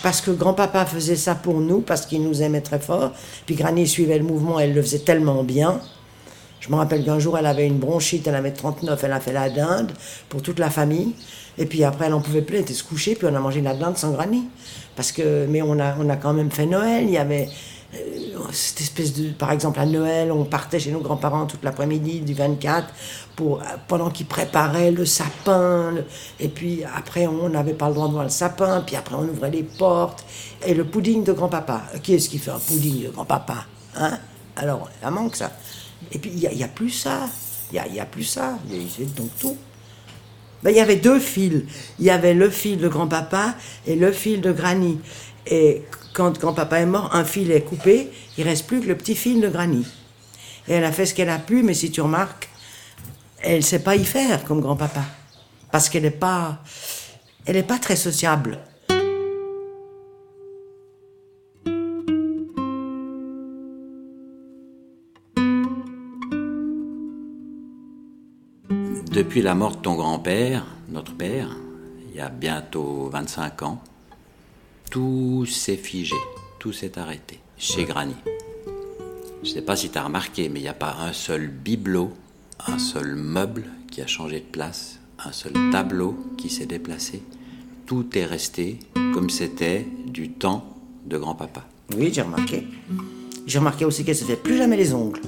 Parce 0.02 0.20
que 0.20 0.30
grand-papa 0.30 0.86
faisait 0.86 1.16
ça 1.16 1.34
pour 1.34 1.60
nous, 1.60 1.80
parce 1.80 2.06
qu'il 2.06 2.22
nous 2.22 2.42
aimait 2.42 2.62
très 2.62 2.78
fort. 2.78 3.12
Puis 3.44 3.54
Granny 3.54 3.86
suivait 3.86 4.18
le 4.18 4.24
mouvement, 4.24 4.58
elle 4.58 4.72
le 4.72 4.82
faisait 4.82 5.00
tellement 5.00 5.44
bien. 5.44 5.80
Je 6.60 6.68
me 6.68 6.76
rappelle 6.76 7.04
qu'un 7.04 7.18
jour, 7.18 7.38
elle 7.38 7.46
avait 7.46 7.66
une 7.66 7.78
bronchite, 7.78 8.26
elle 8.26 8.34
avait 8.34 8.52
39, 8.52 9.02
elle 9.02 9.12
a 9.12 9.20
fait 9.20 9.32
la 9.32 9.48
dinde 9.48 9.92
pour 10.28 10.42
toute 10.42 10.58
la 10.58 10.70
famille. 10.70 11.14
Et 11.58 11.66
puis 11.66 11.84
après, 11.84 12.06
elle 12.06 12.14
en 12.14 12.20
pouvait 12.20 12.42
plus, 12.42 12.56
elle 12.56 12.62
était 12.62 12.74
se 12.74 12.84
coucher, 12.84 13.14
puis 13.14 13.26
on 13.30 13.34
a 13.34 13.40
mangé 13.40 13.60
la 13.60 13.74
dinde 13.74 13.96
sans 13.96 14.12
Granny. 14.12 14.44
Parce 14.94 15.12
que, 15.12 15.46
mais 15.46 15.62
on 15.62 15.78
a, 15.78 15.94
on 15.98 16.08
a 16.10 16.16
quand 16.16 16.32
même 16.32 16.50
fait 16.50 16.66
Noël, 16.66 17.04
il 17.04 17.10
y 17.10 17.18
avait 17.18 17.48
euh, 17.94 17.98
cette 18.52 18.80
espèce 18.80 19.14
de. 19.14 19.30
Par 19.30 19.50
exemple, 19.52 19.80
à 19.80 19.86
Noël, 19.86 20.30
on 20.30 20.44
partait 20.44 20.78
chez 20.78 20.92
nos 20.92 21.00
grands-parents 21.00 21.46
toute 21.46 21.64
l'après-midi 21.64 22.20
du 22.20 22.34
24 22.34 22.86
pour, 23.36 23.62
pendant 23.88 24.10
qu'ils 24.10 24.26
préparaient 24.26 24.90
le 24.90 25.04
sapin. 25.06 25.94
et 26.38 26.48
puis 26.48 26.82
après, 26.96 27.26
on 27.26 27.48
n'avait 27.48 27.72
pas 27.72 27.88
le 27.88 27.94
droit 27.94 28.08
de 28.08 28.12
voir 28.12 28.24
le 28.24 28.30
sapin, 28.30 28.82
puis 28.86 28.96
après, 28.96 29.16
on 29.16 29.24
ouvrait 29.24 29.50
les 29.50 29.62
portes. 29.62 30.24
Et 30.64 30.74
le 30.74 30.84
pudding 30.84 31.24
de 31.24 31.32
grand-papa. 31.32 31.82
Qui 32.02 32.14
est-ce 32.14 32.28
qui 32.28 32.38
fait 32.38 32.50
un 32.50 32.58
pudding 32.58 33.04
de 33.04 33.08
grand-papa 33.08 33.64
Hein? 33.96 34.18
Alors, 34.56 34.88
ça 35.02 35.10
manque 35.10 35.36
ça. 35.36 35.50
Et 36.12 36.18
puis, 36.18 36.30
il 36.30 36.38
n'y 36.38 36.62
a, 36.62 36.66
a 36.66 36.68
plus 36.68 36.90
ça. 36.90 37.28
Il 37.72 37.80
n'y 37.92 38.00
a, 38.00 38.02
a 38.02 38.06
plus 38.06 38.24
ça. 38.24 38.58
Il 38.70 39.14
donc 39.14 39.30
tout. 39.38 39.56
Ben, 40.62 40.70
il 40.70 40.76
y 40.76 40.80
avait 40.80 40.96
deux 40.96 41.18
fils. 41.20 41.62
Il 41.98 42.04
y 42.04 42.10
avait 42.10 42.34
le 42.34 42.50
fil 42.50 42.78
de 42.78 42.88
grand-papa 42.88 43.54
et 43.86 43.96
le 43.96 44.12
fil 44.12 44.40
de 44.40 44.52
Granny. 44.52 44.98
Et 45.46 45.82
quand 46.12 46.38
grand-papa 46.38 46.80
est 46.80 46.86
mort, 46.86 47.14
un 47.14 47.24
fil 47.24 47.50
est 47.50 47.62
coupé, 47.62 48.10
il 48.36 48.44
reste 48.44 48.66
plus 48.66 48.80
que 48.80 48.86
le 48.86 48.96
petit 48.96 49.14
fil 49.14 49.40
de 49.40 49.48
Granny. 49.48 49.86
Et 50.68 50.74
elle 50.74 50.84
a 50.84 50.92
fait 50.92 51.06
ce 51.06 51.14
qu'elle 51.14 51.30
a 51.30 51.38
pu, 51.38 51.62
mais 51.62 51.74
si 51.74 51.90
tu 51.90 52.00
remarques, 52.00 52.48
elle 53.42 53.56
ne 53.56 53.62
sait 53.62 53.78
pas 53.82 53.96
y 53.96 54.04
faire 54.04 54.44
comme 54.44 54.60
grand-papa. 54.60 55.04
Parce 55.72 55.88
qu'elle 55.88 56.02
n'est 56.02 56.10
pas, 56.10 56.62
elle 57.46 57.56
est 57.56 57.62
pas 57.62 57.78
très 57.78 57.96
sociable. 57.96 58.58
Depuis 69.10 69.42
la 69.42 69.56
mort 69.56 69.74
de 69.74 69.82
ton 69.82 69.96
grand-père, 69.96 70.64
notre 70.88 71.12
père, 71.12 71.56
il 72.08 72.16
y 72.16 72.20
a 72.20 72.28
bientôt 72.28 73.08
25 73.12 73.62
ans, 73.62 73.82
tout 74.88 75.44
s'est 75.46 75.76
figé, 75.76 76.14
tout 76.60 76.72
s'est 76.72 76.96
arrêté 76.96 77.40
chez 77.58 77.84
Granny. 77.84 78.14
Je 79.42 79.48
ne 79.48 79.52
sais 79.52 79.62
pas 79.62 79.74
si 79.74 79.90
tu 79.90 79.98
as 79.98 80.04
remarqué, 80.04 80.48
mais 80.48 80.60
il 80.60 80.62
n'y 80.62 80.68
a 80.68 80.74
pas 80.74 80.94
un 81.00 81.12
seul 81.12 81.48
bibelot, 81.48 82.12
un 82.68 82.78
seul 82.78 83.16
meuble 83.16 83.64
qui 83.90 84.00
a 84.00 84.06
changé 84.06 84.38
de 84.38 84.44
place, 84.44 85.00
un 85.18 85.32
seul 85.32 85.54
tableau 85.72 86.16
qui 86.38 86.48
s'est 86.48 86.66
déplacé. 86.66 87.20
Tout 87.86 88.16
est 88.16 88.26
resté 88.26 88.78
comme 89.12 89.28
c'était 89.28 89.88
du 90.06 90.30
temps 90.30 90.76
de 91.04 91.18
grand-papa. 91.18 91.66
Oui, 91.96 92.10
j'ai 92.12 92.22
remarqué. 92.22 92.64
J'ai 93.44 93.58
remarqué 93.58 93.84
aussi 93.84 94.04
qu'elle 94.04 94.14
ne 94.14 94.20
se 94.20 94.24
fait 94.24 94.36
plus 94.36 94.56
jamais 94.56 94.76
les 94.76 94.94
ongles. 94.94 95.22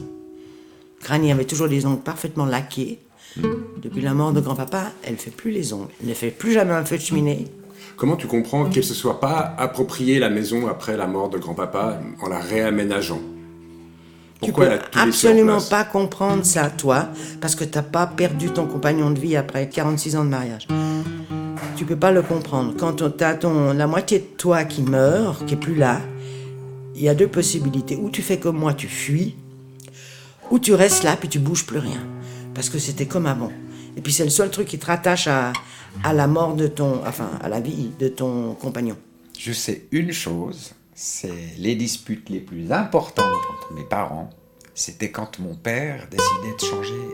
Granny 1.03 1.33
avait 1.33 1.47
toujours 1.47 1.67
les 1.67 1.85
ongles 1.85 2.03
parfaitement 2.03 2.47
laqués. 2.47 3.01
Depuis 3.83 4.03
la 4.03 4.15
mort 4.15 4.33
de 4.33 4.41
grand-papa, 4.41 4.93
elle 5.05 5.13
ne 5.15 5.19
fait 5.19 5.31
plus 5.31 5.51
les 5.51 5.73
ongles. 5.73 5.89
Elle 6.03 6.09
ne 6.11 6.15
fait 6.15 6.31
plus 6.31 6.53
jamais 6.53 6.73
un 6.73 6.85
feu 6.85 6.97
de 6.99 7.03
cheminée. 7.03 7.47
Comment 7.97 8.17
tu 8.17 8.27
comprends 8.27 8.65
qu'elle 8.69 8.85
se 8.85 8.95
soit 8.95 9.21
pas 9.21 9.55
appropriée 9.59 10.19
la 10.19 10.31
maison 10.31 10.67
après 10.69 10.97
la 10.97 11.07
mort 11.07 11.29
de 11.31 11.39
grand-papa 11.39 12.01
en 12.21 12.29
la 12.29 12.39
réaménageant? 12.39 13.21
Pourquoi 14.41 14.67
tu 14.67 14.73
elle 14.73 14.79
peux 14.79 14.85
a 14.85 14.89
tout 14.89 14.99
absolument 15.09 15.61
pas 15.71 15.85
comprendre 15.85 16.45
ça, 16.45 16.69
toi, 16.69 17.09
parce 17.41 17.55
que 17.55 17.65
t'as 17.65 17.83
pas 17.83 18.07
perdu 18.07 18.51
ton 18.51 18.67
compagnon 18.67 19.11
de 19.11 19.19
vie 19.21 19.37
après 19.37 19.69
46 19.69 20.17
ans 20.17 20.25
de 20.25 20.31
mariage. 20.31 20.67
Tu 21.77 21.85
peux 21.85 21.97
pas 21.97 22.11
le 22.11 22.23
comprendre. 22.23 22.75
Quand 22.77 23.03
on- 23.03 23.11
t'as 23.11 23.35
ton, 23.35 23.73
la 23.73 23.87
moitié 23.87 24.19
de 24.19 24.25
toi 24.37 24.65
qui 24.65 24.83
meurt, 24.83 25.45
qui 25.47 25.55
est 25.55 25.59
plus 25.59 25.77
là, 25.77 26.01
il 26.97 27.03
y 27.03 27.09
a 27.09 27.15
deux 27.15 27.29
possibilités. 27.29 27.97
Ou 27.97 28.11
tu 28.11 28.21
fais 28.21 28.39
comme 28.39 28.59
moi, 28.59 28.75
tu 28.75 28.89
fuis, 28.89 29.37
ou 30.51 30.59
tu 30.59 30.75
restes 30.75 31.05
là 31.05 31.17
puis 31.17 31.29
tu 31.29 31.39
bouges 31.39 31.65
plus 31.65 31.79
rien. 31.79 32.01
Parce 32.55 32.69
que 32.69 32.79
c'était 32.79 33.07
comme 33.07 33.27
avant. 33.27 33.53
Et 33.97 34.01
puis 34.01 34.13
c'est 34.13 34.25
le 34.25 34.31
seul 34.31 34.51
truc 34.51 34.69
qui 34.69 34.79
te 34.79 34.87
rattache 34.87 35.27
à, 35.27 35.53
à 36.05 36.13
la 36.13 36.27
mort 36.27 36.55
de 36.55 36.67
ton, 36.67 37.01
enfin, 37.07 37.31
à 37.43 37.49
la 37.49 37.61
vie 37.61 37.91
de 37.99 38.09
ton 38.09 38.55
compagnon. 38.55 38.97
Je 39.39 39.53
sais 39.53 39.85
une 39.91 40.13
chose, 40.13 40.73
c'est 40.95 41.33
les 41.59 41.75
disputes 41.75 42.29
les 42.31 42.41
plus 42.41 42.71
importantes 42.73 43.25
entre 43.59 43.73
mes 43.75 43.85
parents, 43.85 44.31
c'était 44.75 45.11
quand 45.11 45.39
mon 45.39 45.55
père 45.55 46.07
décidait 46.11 46.57
de 46.57 46.65
changer 46.65 47.09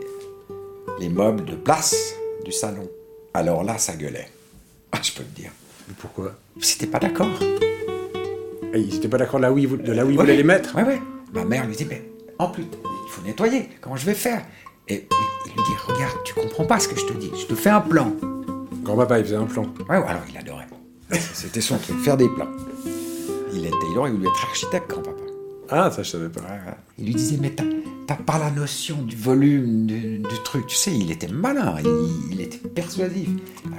les 0.99 1.09
meubles 1.09 1.45
de 1.45 1.55
place 1.55 2.13
du 2.45 2.51
salon. 2.51 2.87
Alors 3.33 3.63
là, 3.63 3.77
ça 3.77 3.95
gueulait. 3.95 4.29
Ah, 4.91 4.99
je 5.01 5.11
peux 5.11 5.23
te 5.23 5.35
dire. 5.35 5.51
Pourquoi? 5.97 6.33
C'était 6.61 6.87
pas 6.87 6.99
d'accord. 6.99 7.27
Et 8.73 8.79
Ils 8.79 8.93
n'étaient 8.93 9.07
pas 9.07 9.17
d'accord 9.17 9.39
là 9.39 9.51
où 9.51 9.57
ils 9.57 9.67
vou- 9.67 9.77
de 9.77 9.91
là 9.91 10.05
où 10.05 10.09
ils 10.09 10.11
Ouais, 10.11 10.17
voulaient 10.23 10.31
ouais. 10.33 10.37
les 10.37 10.43
mettre? 10.43 10.75
Ouais, 10.75 10.83
ouais. 10.83 11.01
Ma 11.33 11.43
mère 11.45 11.65
lui 11.67 11.75
dit, 11.75 11.85
mais 11.85 12.03
en 12.37 12.49
plus, 12.49 12.63
il 12.63 13.11
faut 13.11 13.21
nettoyer. 13.23 13.69
Comment 13.81 13.95
je 13.95 14.05
vais 14.05 14.13
faire? 14.13 14.45
Et 14.89 15.07
il 15.45 15.51
lui 15.51 15.63
dit, 15.63 15.75
regarde, 15.87 16.17
tu 16.25 16.33
comprends 16.33 16.65
pas 16.65 16.79
ce 16.79 16.87
que 16.87 16.99
je 16.99 17.05
te 17.05 17.13
dis. 17.13 17.31
Je 17.39 17.45
te 17.45 17.55
fais 17.55 17.69
un 17.69 17.81
plan. 17.81 18.11
Grand-papa, 18.83 19.19
il 19.19 19.25
faisait 19.25 19.35
un 19.35 19.45
plan. 19.45 19.63
Ouais, 19.87 19.97
ouais, 19.97 20.07
alors 20.07 20.23
il 20.29 20.37
adorait. 20.37 20.67
C'était 21.33 21.61
son 21.61 21.77
truc, 21.77 21.97
faire 21.99 22.17
des 22.17 22.27
plans. 22.27 22.49
Il, 23.53 23.65
était, 23.65 23.75
il 23.91 23.97
aurait 23.97 24.11
voulu 24.11 24.27
être 24.27 24.43
architecte, 24.43 24.89
grand-papa. 24.89 25.21
Ah, 25.69 25.91
ça 25.91 26.01
je 26.01 26.09
savais 26.09 26.29
pas. 26.29 26.41
Il 26.97 27.05
lui 27.05 27.15
disait, 27.15 27.37
mais 27.39 27.51
t'as 27.51 27.63
t'as 28.07 28.15
pas 28.15 28.39
la 28.39 28.49
notion 28.49 29.03
du 29.03 29.15
volume 29.15 29.85
du, 29.85 30.17
du 30.17 30.43
truc. 30.43 30.65
Tu 30.65 30.75
sais, 30.75 30.91
il 30.91 31.11
était 31.11 31.27
malin, 31.27 31.75
il, 31.79 32.33
il 32.33 32.41
était 32.41 32.57
persuasif. 32.57 33.29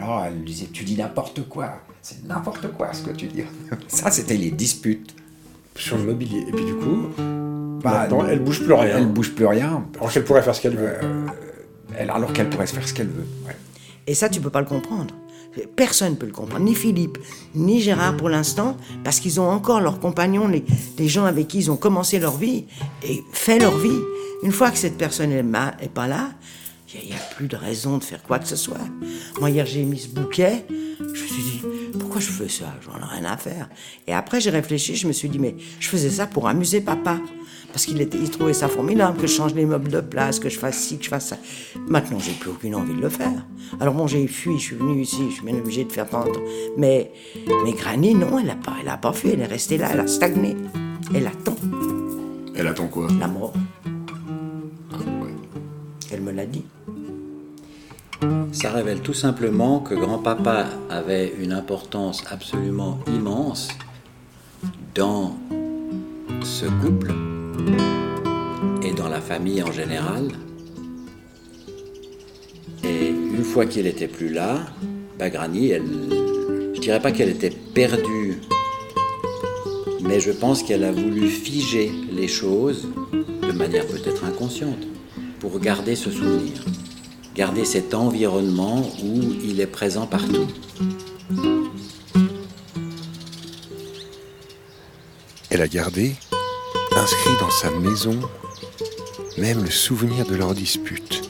Alors 0.00 0.24
elle 0.24 0.38
lui 0.38 0.44
disait, 0.44 0.68
tu 0.72 0.84
dis 0.84 0.96
n'importe 0.96 1.48
quoi. 1.48 1.80
C'est 2.00 2.24
n'importe 2.28 2.72
quoi 2.74 2.92
ce 2.92 3.02
que 3.02 3.10
tu 3.10 3.26
dis. 3.26 3.42
Ça, 3.88 4.12
c'était 4.12 4.36
les 4.36 4.52
disputes. 4.52 5.16
Sur 5.76 5.96
le 5.96 6.04
mobilier. 6.04 6.44
Et 6.46 6.52
puis 6.52 6.64
du 6.64 6.74
coup, 6.74 7.08
Bah, 7.82 7.92
maintenant, 7.92 8.26
elle 8.26 8.40
bouge 8.40 8.62
plus 8.62 8.72
rien. 8.72 8.98
Elle 8.98 9.06
bouge 9.06 9.32
plus 9.32 9.46
rien. 9.46 9.84
Alors 9.98 10.12
qu'elle 10.12 10.24
pourrait 10.24 10.42
faire 10.42 10.54
ce 10.54 10.60
qu'elle 10.60 10.76
veut. 10.76 10.92
Elle, 11.96 12.10
alors 12.10 12.32
qu'elle 12.32 12.48
pourrait 12.48 12.66
se 12.66 12.74
faire 12.74 12.86
ce 12.86 12.94
qu'elle 12.94 13.08
veut. 13.08 13.26
ouais. 13.46 13.56
Et 14.06 14.14
ça, 14.14 14.28
tu 14.28 14.40
peux 14.40 14.50
pas 14.50 14.60
le 14.60 14.66
comprendre. 14.66 15.14
Personne 15.74 16.12
ne 16.12 16.16
peut 16.16 16.26
le 16.26 16.32
comprendre, 16.32 16.64
ni 16.64 16.76
Philippe, 16.76 17.18
ni 17.56 17.80
Gérard 17.80 18.16
pour 18.16 18.28
l'instant, 18.28 18.76
parce 19.02 19.18
qu'ils 19.18 19.40
ont 19.40 19.48
encore 19.48 19.80
leurs 19.80 19.98
compagnons, 19.98 20.46
les, 20.46 20.64
les 20.96 21.08
gens 21.08 21.24
avec 21.24 21.48
qui 21.48 21.58
ils 21.58 21.70
ont 21.72 21.76
commencé 21.76 22.20
leur 22.20 22.36
vie 22.36 22.66
et 23.02 23.20
fait 23.32 23.58
leur 23.58 23.76
vie. 23.76 23.98
Une 24.44 24.52
fois 24.52 24.70
que 24.70 24.78
cette 24.78 24.96
personne 24.96 25.30
n'est 25.30 25.88
pas 25.88 26.06
là, 26.06 26.30
il 26.94 27.08
n'y 27.10 27.12
a, 27.12 27.20
plus 27.36 27.46
de 27.46 27.56
raison 27.56 27.98
de 27.98 28.04
faire 28.04 28.22
quoi 28.22 28.38
que 28.38 28.48
ce 28.48 28.56
soit. 28.56 28.78
Moi, 29.38 29.50
hier, 29.50 29.66
j'ai 29.66 29.84
mis 29.84 29.98
ce 29.98 30.08
bouquet, 30.08 30.64
je 30.68 31.04
me 31.04 31.14
suis 31.14 31.42
dit, 31.42 31.62
pourquoi 31.98 32.20
je 32.20 32.30
fais 32.30 32.48
ça? 32.48 32.74
J'en 32.82 32.98
ai 32.98 33.20
rien 33.20 33.30
à 33.30 33.36
faire. 33.36 33.68
Et 34.06 34.12
après, 34.12 34.40
j'ai 34.40 34.50
réfléchi, 34.50 34.96
je 34.96 35.06
me 35.06 35.12
suis 35.12 35.28
dit, 35.28 35.38
mais 35.38 35.56
je 35.78 35.88
faisais 35.88 36.10
ça 36.10 36.26
pour 36.26 36.48
amuser 36.48 36.80
papa. 36.80 37.18
Parce 37.72 37.86
qu'il 37.86 38.00
était, 38.00 38.18
il 38.18 38.30
trouvait 38.30 38.52
ça 38.52 38.68
formidable 38.68 39.16
que 39.16 39.26
je 39.26 39.32
change 39.32 39.54
les 39.54 39.64
meubles 39.64 39.90
de 39.90 40.00
place, 40.00 40.40
que 40.40 40.48
je 40.48 40.58
fasse 40.58 40.78
ci, 40.78 40.98
que 40.98 41.04
je 41.04 41.08
fasse 41.08 41.28
ça. 41.28 41.36
Maintenant, 41.88 42.18
j'ai 42.18 42.32
plus 42.32 42.50
aucune 42.50 42.74
envie 42.74 42.94
de 42.94 43.00
le 43.00 43.08
faire. 43.08 43.46
Alors 43.80 43.94
bon, 43.94 44.06
j'ai 44.06 44.26
fui, 44.26 44.58
je 44.58 44.64
suis 44.64 44.76
venu 44.76 45.00
ici, 45.00 45.26
je 45.28 45.34
suis 45.36 45.44
bien 45.44 45.56
obligé 45.56 45.84
de 45.84 45.92
faire 45.92 46.06
pendre. 46.06 46.40
Mais, 46.76 47.12
mais 47.64 47.72
Granny, 47.72 48.14
non, 48.14 48.38
elle 48.38 48.46
n'a 48.46 48.56
pas, 48.56 48.74
elle 48.80 48.88
a 48.88 48.96
pas 48.96 49.12
fui, 49.12 49.30
elle 49.30 49.40
est 49.40 49.46
restée 49.46 49.78
là, 49.78 49.90
elle 49.92 50.00
a 50.00 50.06
stagné. 50.06 50.56
Elle 51.14 51.26
attend 51.26 51.56
Elle 52.56 52.66
attend 52.66 52.88
quoi? 52.88 53.08
La 53.18 53.28
mort. 53.28 53.52
Ah, 54.92 54.96
ouais. 54.96 55.34
Elle 56.12 56.22
me 56.22 56.32
l'a 56.32 56.46
dit. 56.46 56.64
Ça 58.52 58.72
révèle 58.72 59.00
tout 59.00 59.14
simplement 59.14 59.78
que 59.80 59.94
grand-papa 59.94 60.66
avait 60.90 61.32
une 61.40 61.52
importance 61.52 62.24
absolument 62.30 62.98
immense 63.06 63.68
dans 64.94 65.36
ce 66.42 66.66
couple 66.66 67.14
et 68.82 68.92
dans 68.92 69.08
la 69.08 69.20
famille 69.20 69.62
en 69.62 69.72
général. 69.72 70.28
Et 72.84 73.08
une 73.08 73.44
fois 73.44 73.66
qu'il 73.66 73.86
était 73.86 74.08
plus 74.08 74.32
là, 74.32 74.66
Granny, 75.18 75.70
elle, 75.70 75.84
je 76.74 76.80
dirais 76.80 77.00
pas 77.00 77.12
qu'elle 77.12 77.28
était 77.28 77.50
perdue, 77.50 78.40
mais 80.00 80.20
je 80.20 80.32
pense 80.32 80.62
qu'elle 80.62 80.84
a 80.84 80.92
voulu 80.92 81.28
figer 81.28 81.90
les 82.10 82.28
choses 82.28 82.88
de 83.42 83.52
manière 83.52 83.86
peut-être 83.86 84.24
inconsciente 84.24 84.86
pour 85.40 85.58
garder 85.60 85.94
ce 85.94 86.10
souvenir 86.10 86.64
garder 87.34 87.64
cet 87.64 87.94
environnement 87.94 88.82
où 89.02 89.20
il 89.42 89.60
est 89.60 89.66
présent 89.66 90.06
partout. 90.06 90.46
Elle 95.48 95.62
a 95.62 95.68
gardé, 95.68 96.14
inscrit 97.00 97.36
dans 97.40 97.50
sa 97.50 97.70
maison, 97.70 98.20
même 99.38 99.62
le 99.64 99.70
souvenir 99.70 100.26
de 100.26 100.36
leur 100.36 100.52
dispute. 100.52 101.22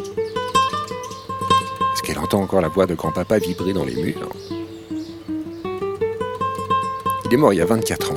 Est-ce 1.92 2.02
qu'elle 2.02 2.18
entend 2.18 2.42
encore 2.42 2.60
la 2.60 2.66
voix 2.66 2.86
de 2.86 2.94
grand-papa 2.96 3.38
vibrer 3.38 3.72
dans 3.72 3.84
les 3.84 3.94
murs? 3.94 4.28
Il 7.24 7.34
est 7.34 7.36
mort 7.36 7.52
il 7.52 7.58
y 7.58 7.60
a 7.60 7.66
24 7.66 8.12
ans. 8.12 8.16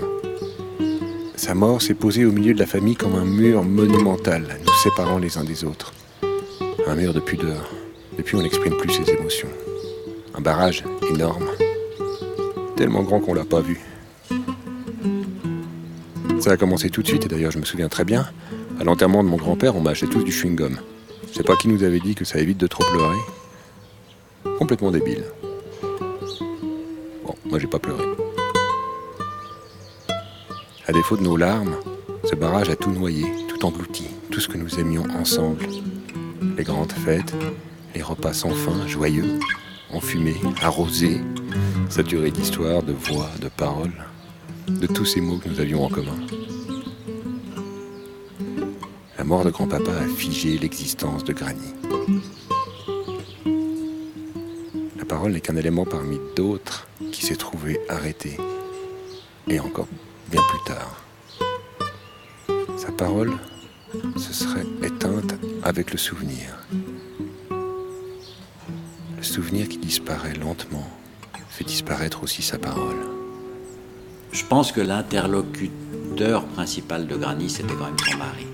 Sa 1.35 1.53
mort 1.53 1.79
s'est 1.79 1.93
posée 1.93 2.25
au 2.25 2.31
milieu 2.31 2.55
de 2.55 2.59
la 2.59 2.65
famille 2.65 2.95
comme 2.95 3.13
un 3.13 3.25
mur 3.25 3.63
monumental, 3.63 4.59
nous 4.65 4.73
séparant 4.81 5.19
les 5.19 5.37
uns 5.37 5.43
des 5.43 5.63
autres. 5.63 5.93
Un 6.87 6.95
mur 6.95 7.13
de 7.13 7.19
pudeur. 7.19 7.69
Depuis, 8.17 8.35
on 8.35 8.41
n'exprime 8.41 8.77
plus 8.77 8.93
ses 8.93 9.11
émotions. 9.11 9.49
Un 10.33 10.41
barrage 10.41 10.83
énorme. 11.07 11.45
Tellement 12.75 13.03
grand 13.03 13.19
qu'on 13.19 13.35
l'a 13.35 13.45
pas 13.45 13.61
vu. 13.61 13.79
Ça 16.43 16.51
a 16.51 16.57
commencé 16.57 16.89
tout 16.89 17.01
de 17.01 17.07
suite, 17.07 17.23
et 17.23 17.29
d'ailleurs 17.29 17.51
je 17.51 17.57
me 17.57 17.63
souviens 17.63 17.87
très 17.87 18.03
bien, 18.03 18.27
à 18.77 18.83
l'enterrement 18.83 19.23
de 19.23 19.29
mon 19.29 19.37
grand-père, 19.37 19.77
on 19.77 19.79
m'a 19.79 19.91
acheté 19.91 20.07
tous 20.07 20.25
du 20.25 20.31
chewing-gum. 20.33 20.75
Je 21.29 21.37
sais 21.37 21.43
pas 21.43 21.55
qui 21.55 21.69
nous 21.69 21.83
avait 21.83 22.01
dit 22.01 22.15
que 22.15 22.25
ça 22.25 22.37
évite 22.37 22.57
de 22.57 22.67
trop 22.67 22.83
pleurer. 22.83 23.15
Complètement 24.59 24.91
débile. 24.91 25.23
Bon, 27.23 27.33
moi 27.45 27.59
j'ai 27.59 27.67
pas 27.67 27.79
pleuré. 27.79 28.03
À 30.85 30.91
défaut 30.91 31.15
de 31.15 31.23
nos 31.23 31.37
larmes, 31.37 31.77
ce 32.29 32.35
barrage 32.35 32.69
a 32.69 32.75
tout 32.75 32.91
noyé, 32.91 33.23
tout 33.47 33.65
englouti, 33.65 34.07
tout 34.29 34.41
ce 34.41 34.49
que 34.49 34.57
nous 34.57 34.81
aimions 34.81 35.05
ensemble. 35.17 35.65
Les 36.57 36.65
grandes 36.65 36.91
fêtes, 36.91 37.33
les 37.95 38.01
repas 38.01 38.33
sans 38.33 38.49
fin, 38.49 38.85
joyeux, 38.85 39.39
enfumés, 39.93 40.41
arrosés, 40.61 41.21
saturés 41.87 42.31
d'histoires, 42.31 42.83
de 42.83 42.91
voix, 42.91 43.29
de 43.41 43.47
paroles, 43.47 43.93
de 44.67 44.87
tous 44.87 45.05
ces 45.05 45.21
mots 45.21 45.37
que 45.37 45.49
nous 45.49 45.59
avions 45.59 45.83
en 45.83 45.89
commun. 45.89 46.17
La 49.17 49.23
mort 49.23 49.43
de 49.45 49.51
grand-papa 49.51 49.91
a 49.91 50.07
figé 50.07 50.57
l'existence 50.57 51.23
de 51.23 51.33
Granny. 51.33 51.73
La 54.97 55.05
parole 55.05 55.31
n'est 55.31 55.41
qu'un 55.41 55.55
élément 55.55 55.85
parmi 55.85 56.19
d'autres 56.35 56.87
qui 57.11 57.25
s'est 57.25 57.35
trouvé 57.35 57.79
arrêté, 57.89 58.37
et 59.47 59.59
encore 59.59 59.87
bien 60.29 60.41
plus 60.49 60.73
tard. 60.73 61.03
Sa 62.77 62.91
parole 62.91 63.33
se 64.17 64.33
serait 64.33 64.65
éteinte 64.81 65.35
avec 65.63 65.91
le 65.91 65.97
souvenir. 65.97 66.57
Le 69.17 69.23
souvenir 69.23 69.69
qui 69.69 69.77
disparaît 69.77 70.33
lentement 70.33 70.89
fait 71.49 71.63
disparaître 71.63 72.23
aussi 72.23 72.41
sa 72.41 72.57
parole. 72.57 73.22
Je 74.33 74.43
pense 74.43 74.71
que 74.71 74.81
l'interlocuteur 74.81 76.43
principal 76.47 77.05
de 77.05 77.15
Granny, 77.15 77.51
c'était 77.51 77.75
quand 77.75 77.85
même 77.85 77.95
son 77.99 78.17
mari. 78.17 78.47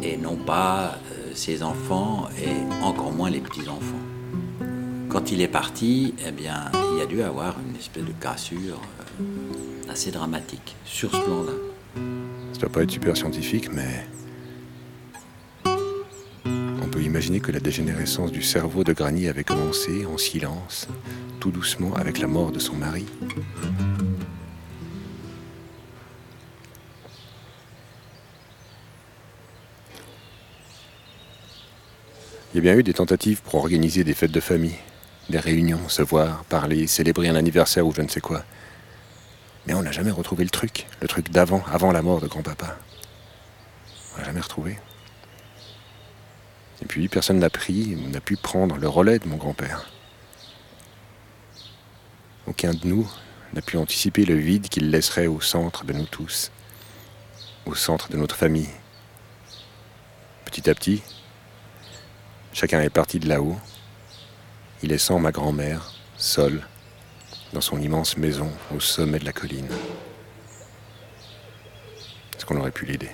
Et 0.00 0.16
non 0.16 0.36
pas 0.36 0.96
euh, 1.10 1.32
ses 1.34 1.64
enfants 1.64 2.28
et 2.40 2.84
encore 2.84 3.10
moins 3.10 3.30
les 3.30 3.40
petits-enfants. 3.40 4.04
Quand 5.08 5.32
il 5.32 5.40
est 5.40 5.48
parti, 5.48 6.14
eh 6.24 6.30
bien, 6.30 6.70
il 6.94 7.02
a 7.02 7.06
dû 7.06 7.20
avoir 7.20 7.56
une 7.68 7.74
espèce 7.74 8.04
de 8.04 8.12
cassure 8.12 8.80
euh, 9.20 9.24
assez 9.90 10.12
dramatique 10.12 10.76
sur 10.84 11.10
ce 11.10 11.20
plan-là. 11.20 11.52
Ça 12.52 12.60
doit 12.60 12.68
pas 12.68 12.82
être 12.82 12.92
super 12.92 13.16
scientifique, 13.16 13.72
mais 13.72 14.06
on 15.66 16.88
peut 16.92 17.02
imaginer 17.02 17.40
que 17.40 17.50
la 17.50 17.58
dégénérescence 17.58 18.30
du 18.30 18.42
cerveau 18.42 18.84
de 18.84 18.92
Granny 18.92 19.26
avait 19.26 19.42
commencé 19.42 20.06
en 20.06 20.16
silence, 20.16 20.86
tout 21.40 21.50
doucement, 21.50 21.92
avec 21.94 22.20
la 22.20 22.28
mort 22.28 22.52
de 22.52 22.60
son 22.60 22.76
mari. 22.76 23.06
Il 32.54 32.58
y 32.58 32.60
a 32.60 32.70
bien 32.70 32.78
eu 32.78 32.84
des 32.84 32.94
tentatives 32.94 33.42
pour 33.42 33.56
organiser 33.56 34.04
des 34.04 34.14
fêtes 34.14 34.30
de 34.30 34.38
famille, 34.38 34.76
des 35.28 35.40
réunions, 35.40 35.88
se 35.88 36.02
voir, 36.02 36.44
parler, 36.44 36.86
célébrer 36.86 37.28
un 37.28 37.34
anniversaire 37.34 37.84
ou 37.84 37.92
je 37.92 38.00
ne 38.00 38.06
sais 38.06 38.20
quoi. 38.20 38.44
Mais 39.66 39.74
on 39.74 39.82
n'a 39.82 39.90
jamais 39.90 40.12
retrouvé 40.12 40.44
le 40.44 40.50
truc, 40.50 40.86
le 41.00 41.08
truc 41.08 41.30
d'avant, 41.30 41.64
avant 41.72 41.90
la 41.90 42.00
mort 42.00 42.20
de 42.20 42.28
grand-papa. 42.28 42.78
On 44.14 44.18
l'a 44.18 44.24
jamais 44.26 44.40
retrouvé. 44.40 44.78
Et 46.80 46.86
puis 46.86 47.08
personne 47.08 47.40
n'a 47.40 47.50
pris, 47.50 47.96
n'a 48.12 48.20
pu 48.20 48.36
prendre 48.36 48.76
le 48.76 48.88
relais 48.88 49.18
de 49.18 49.26
mon 49.26 49.36
grand-père. 49.36 49.90
Aucun 52.46 52.72
de 52.72 52.86
nous 52.86 53.10
n'a 53.52 53.62
pu 53.62 53.78
anticiper 53.78 54.24
le 54.24 54.36
vide 54.36 54.68
qu'il 54.68 54.92
laisserait 54.92 55.26
au 55.26 55.40
centre 55.40 55.84
de 55.84 55.92
nous 55.92 56.06
tous, 56.06 56.52
au 57.66 57.74
centre 57.74 58.10
de 58.10 58.16
notre 58.16 58.36
famille. 58.36 58.70
Petit 60.44 60.70
à 60.70 60.74
petit, 60.76 61.02
chacun 62.54 62.80
est 62.80 62.88
parti 62.88 63.18
de 63.18 63.28
là-haut, 63.28 63.58
y 64.82 64.86
laissant 64.86 65.18
ma 65.18 65.32
grand-mère, 65.32 65.92
seule, 66.16 66.66
dans 67.52 67.60
son 67.60 67.80
immense 67.80 68.16
maison 68.16 68.50
au 68.74 68.80
sommet 68.80 69.18
de 69.18 69.24
la 69.24 69.32
colline. 69.32 69.68
Est-ce 72.34 72.46
qu'on 72.46 72.58
aurait 72.58 72.70
pu 72.70 72.86
l'aider? 72.86 73.10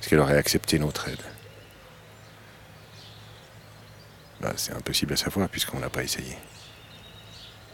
Est-ce 0.00 0.08
qu'elle 0.08 0.18
aurait 0.18 0.36
accepté 0.36 0.78
notre 0.78 1.08
aide? 1.08 1.22
Bah, 4.40 4.54
C'est 4.56 4.72
impossible 4.72 5.12
à 5.12 5.16
savoir 5.16 5.48
puisqu'on 5.48 5.78
n'a 5.78 5.90
pas 5.90 6.02
essayé. 6.02 6.36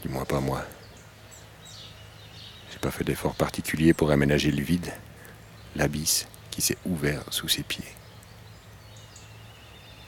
Du 0.02 0.08
moins 0.08 0.24
pas 0.24 0.40
moi. 0.40 0.64
J'ai 2.72 2.78
pas 2.78 2.90
fait 2.90 3.04
d'effort 3.04 3.34
particulier 3.34 3.94
pour 3.94 4.10
aménager 4.10 4.50
le 4.50 4.62
vide, 4.62 4.92
l'abysse 5.76 6.26
qui 6.50 6.62
s'est 6.62 6.78
ouvert 6.84 7.22
sous 7.30 7.48
ses 7.48 7.62
pieds. 7.62 7.95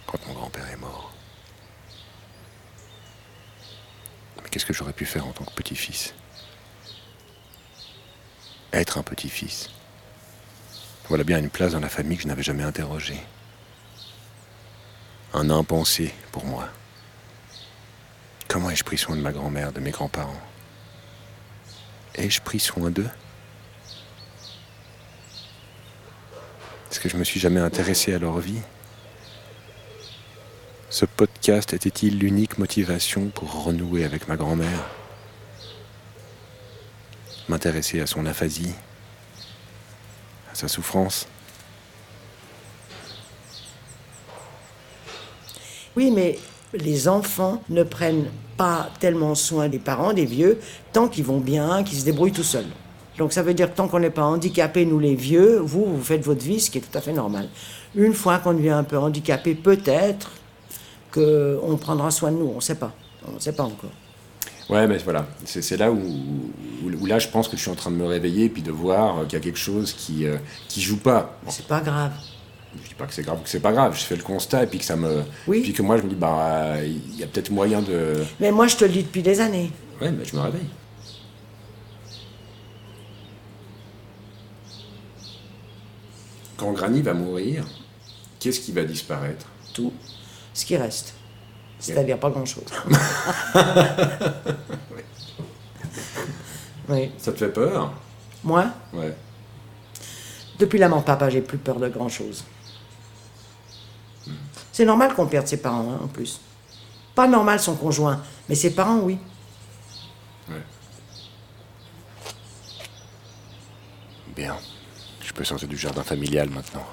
Quand 0.08 0.26
mon 0.26 0.32
grand-père 0.32 0.66
est 0.70 0.76
mort. 0.78 1.12
Mais 4.42 4.48
qu'est-ce 4.48 4.64
que 4.64 4.72
j'aurais 4.72 4.94
pu 4.94 5.04
faire 5.04 5.26
en 5.26 5.32
tant 5.32 5.44
que 5.44 5.52
petit-fils? 5.52 6.14
Être 8.72 8.96
un 8.96 9.02
petit-fils. 9.02 9.68
Voilà 11.08 11.24
bien 11.24 11.38
une 11.38 11.50
place 11.50 11.72
dans 11.72 11.80
la 11.80 11.90
famille 11.90 12.16
que 12.16 12.22
je 12.22 12.28
n'avais 12.28 12.42
jamais 12.42 12.62
interrogée. 12.62 13.20
Un 15.34 15.50
impensé 15.50 16.14
pour 16.32 16.46
moi. 16.46 16.70
Comment 18.48 18.70
ai-je 18.70 18.84
pris 18.84 18.96
soin 18.96 19.14
de 19.14 19.20
ma 19.20 19.32
grand-mère, 19.32 19.72
de 19.72 19.80
mes 19.80 19.90
grands-parents? 19.90 20.40
Ai-je 22.14 22.40
pris 22.40 22.60
soin 22.60 22.90
d'eux? 22.90 23.10
Est-ce 26.90 26.98
que 26.98 27.10
je 27.10 27.18
me 27.18 27.24
suis 27.24 27.40
jamais 27.40 27.60
intéressé 27.60 28.14
à 28.14 28.18
leur 28.18 28.38
vie? 28.38 28.62
Ce 30.90 31.04
podcast 31.04 31.74
était-il 31.74 32.18
l'unique 32.18 32.56
motivation 32.56 33.26
pour 33.34 33.64
renouer 33.64 34.04
avec 34.04 34.26
ma 34.26 34.36
grand-mère? 34.36 34.86
M'intéresser 37.46 38.00
à 38.00 38.06
son 38.06 38.24
aphasie, 38.24 38.72
à 40.50 40.54
sa 40.54 40.66
souffrance? 40.66 41.28
Oui, 45.94 46.10
mais 46.10 46.38
les 46.72 47.06
enfants 47.06 47.62
ne 47.68 47.82
prennent 47.82 48.30
pas 48.56 48.88
tellement 48.98 49.34
soin 49.34 49.68
des 49.68 49.78
parents, 49.78 50.14
des 50.14 50.24
vieux, 50.24 50.58
tant 50.94 51.08
qu'ils 51.08 51.24
vont 51.24 51.40
bien, 51.40 51.84
qu'ils 51.84 51.98
se 51.98 52.04
débrouillent 52.06 52.32
tout 52.32 52.42
seuls. 52.42 52.68
Donc 53.18 53.34
ça 53.34 53.42
veut 53.42 53.52
dire 53.52 53.70
que 53.70 53.76
tant 53.76 53.88
qu'on 53.88 54.00
n'est 54.00 54.08
pas 54.08 54.24
handicapé, 54.24 54.86
nous 54.86 54.98
les 54.98 55.16
vieux, 55.16 55.58
vous, 55.58 55.84
vous 55.84 56.02
faites 56.02 56.24
votre 56.24 56.42
vie, 56.42 56.60
ce 56.60 56.70
qui 56.70 56.78
est 56.78 56.80
tout 56.80 56.96
à 56.96 57.02
fait 57.02 57.12
normal. 57.12 57.50
Une 57.94 58.14
fois 58.14 58.38
qu'on 58.38 58.54
devient 58.54 58.70
un 58.70 58.84
peu 58.84 58.96
handicapé, 58.96 59.54
peut-être 59.54 60.30
qu'on 61.18 61.76
prendra 61.76 62.10
soin 62.10 62.30
de 62.32 62.36
nous, 62.36 62.46
on 62.52 62.56
ne 62.56 62.60
sait 62.60 62.74
pas. 62.76 62.92
On 63.26 63.32
ne 63.32 63.38
sait 63.38 63.52
pas 63.52 63.64
encore. 63.64 63.90
Ouais, 64.70 64.86
mais 64.86 64.98
voilà, 64.98 65.26
c'est 65.44 65.76
là 65.78 65.90
où, 65.90 65.96
où, 65.96 66.90
où 67.00 67.06
là 67.06 67.18
je 67.18 67.28
pense 67.28 67.48
que 67.48 67.56
je 67.56 67.62
suis 67.62 67.70
en 67.70 67.74
train 67.74 67.90
de 67.90 67.96
me 67.96 68.04
réveiller 68.06 68.50
puis 68.50 68.60
de 68.60 68.70
voir 68.70 69.20
euh, 69.20 69.24
qu'il 69.24 69.38
y 69.38 69.40
a 69.40 69.44
quelque 69.44 69.58
chose 69.58 69.94
qui 69.94 70.26
euh, 70.26 70.36
qui 70.68 70.82
joue 70.82 70.98
pas. 70.98 71.38
C'est 71.48 71.66
pas 71.66 71.80
grave. 71.80 72.12
je 72.82 72.88
dis 72.88 72.94
pas 72.94 73.06
que 73.06 73.14
c'est 73.14 73.22
grave 73.22 73.38
ou 73.40 73.42
que 73.44 73.48
c'est 73.48 73.60
pas 73.60 73.72
grave, 73.72 73.94
je 73.98 74.04
fais 74.04 74.14
le 74.16 74.22
constat 74.22 74.64
et 74.64 74.66
puis 74.66 74.78
que 74.78 74.84
ça 74.84 74.94
me 74.96 75.22
Oui. 75.46 75.62
puis 75.62 75.72
que 75.72 75.80
moi 75.80 75.96
je 75.96 76.02
me 76.02 76.10
dis 76.10 76.14
bah 76.14 76.36
euh, 76.76 76.84
il 76.86 77.18
y 77.18 77.24
a 77.24 77.26
peut-être 77.26 77.50
moyen 77.50 77.80
de 77.80 78.22
Mais 78.40 78.50
moi, 78.52 78.66
je 78.66 78.76
te 78.76 78.84
le 78.84 78.90
dis 78.90 79.02
depuis 79.04 79.22
des 79.22 79.40
années. 79.40 79.70
ouais, 80.02 80.10
mais 80.12 80.24
je 80.26 80.36
me 80.36 80.40
réveille. 80.42 80.68
Quand 86.56 86.72
Granny 86.72 87.02
va 87.02 87.14
mourir, 87.14 87.64
qu'est-ce 88.40 88.60
qui 88.60 88.72
va 88.72 88.84
disparaître? 88.84 89.46
Tout 89.72 89.92
ce 90.58 90.64
qui 90.66 90.76
reste. 90.76 91.14
C'est-à-dire 91.78 92.18
pas 92.18 92.30
grand-chose. 92.30 92.64
oui. 96.88 97.12
Ça 97.18 97.32
te 97.32 97.38
fait 97.38 97.48
peur? 97.52 97.92
Moi, 98.42 98.66
Ouais. 98.92 99.14
depuis 100.58 100.78
la 100.80 100.88
mort 100.88 101.00
de 101.00 101.04
papa, 101.04 101.30
j'ai 101.30 101.40
plus 101.42 101.58
peur 101.58 101.76
de 101.76 101.88
grand-chose. 101.88 102.44
C'est 104.72 104.84
normal 104.84 105.14
qu'on 105.14 105.26
perde 105.26 105.46
ses 105.46 105.58
parents, 105.58 105.92
hein, 105.92 106.00
en 106.04 106.08
plus. 106.08 106.40
Pas 107.14 107.28
normal 107.28 107.60
son 107.60 107.76
conjoint, 107.76 108.20
mais 108.48 108.54
ses 108.56 108.74
parents, 108.74 108.98
oui. 108.98 109.18
Ouais. 110.48 110.62
Bien. 114.34 114.56
Je 115.22 115.32
peux 115.32 115.44
sortir 115.44 115.68
du 115.68 115.76
jardin 115.76 116.02
familial 116.02 116.48
maintenant. 116.50 116.86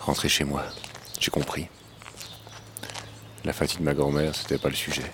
Rentrer 0.00 0.28
chez 0.28 0.44
moi. 0.44 0.62
J'ai 1.20 1.30
compris. 1.32 1.68
La 3.44 3.52
fatigue 3.52 3.80
de 3.80 3.84
ma 3.84 3.94
grand-mère, 3.94 4.34
c'était 4.34 4.58
pas 4.58 4.68
le 4.68 4.74
sujet. 4.74 5.10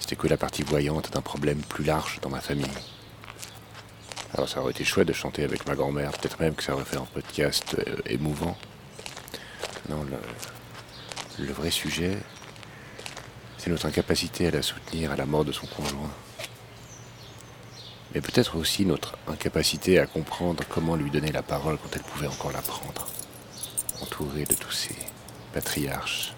C'était 0.00 0.16
que 0.16 0.26
la 0.28 0.36
partie 0.36 0.62
voyante 0.62 1.10
d'un 1.12 1.22
problème 1.22 1.60
plus 1.62 1.84
large 1.84 2.20
dans 2.20 2.28
ma 2.28 2.40
famille. 2.40 2.66
Alors 4.34 4.48
ça 4.48 4.60
aurait 4.60 4.72
été 4.72 4.84
chouette 4.84 5.08
de 5.08 5.12
chanter 5.12 5.44
avec 5.44 5.66
ma 5.66 5.74
grand-mère, 5.74 6.10
peut-être 6.12 6.40
même 6.40 6.54
que 6.54 6.62
ça 6.62 6.74
aurait 6.74 6.84
fait 6.84 6.96
un 6.98 7.06
podcast 7.06 7.76
euh, 7.78 7.96
émouvant. 8.06 8.56
Non, 9.88 10.02
le, 10.02 10.18
le 11.46 11.52
vrai 11.52 11.70
sujet, 11.70 12.18
c'est 13.56 13.70
notre 13.70 13.86
incapacité 13.86 14.48
à 14.48 14.50
la 14.50 14.60
soutenir 14.62 15.10
à 15.12 15.16
la 15.16 15.24
mort 15.24 15.44
de 15.44 15.52
son 15.52 15.66
conjoint. 15.66 16.10
mais 18.14 18.20
peut-être 18.20 18.56
aussi 18.56 18.84
notre 18.84 19.16
incapacité 19.26 19.98
à 19.98 20.06
comprendre 20.06 20.62
comment 20.68 20.96
lui 20.96 21.10
donner 21.10 21.32
la 21.32 21.42
parole 21.42 21.78
quand 21.78 21.96
elle 21.96 22.02
pouvait 22.02 22.26
encore 22.26 22.52
la 22.52 22.62
prendre, 22.62 23.08
entourée 24.02 24.44
de 24.44 24.54
tous 24.54 24.70
ces 24.72 24.96
patriarches, 25.52 26.33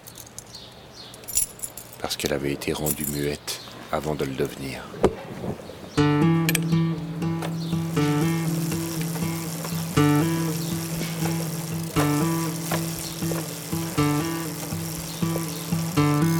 parce 2.01 2.15
qu'elle 2.15 2.33
avait 2.33 2.51
été 2.51 2.73
rendue 2.73 3.05
muette 3.11 3.61
avant 3.91 4.15
de 4.15 4.25
le 4.25 4.33
devenir. 4.33 4.83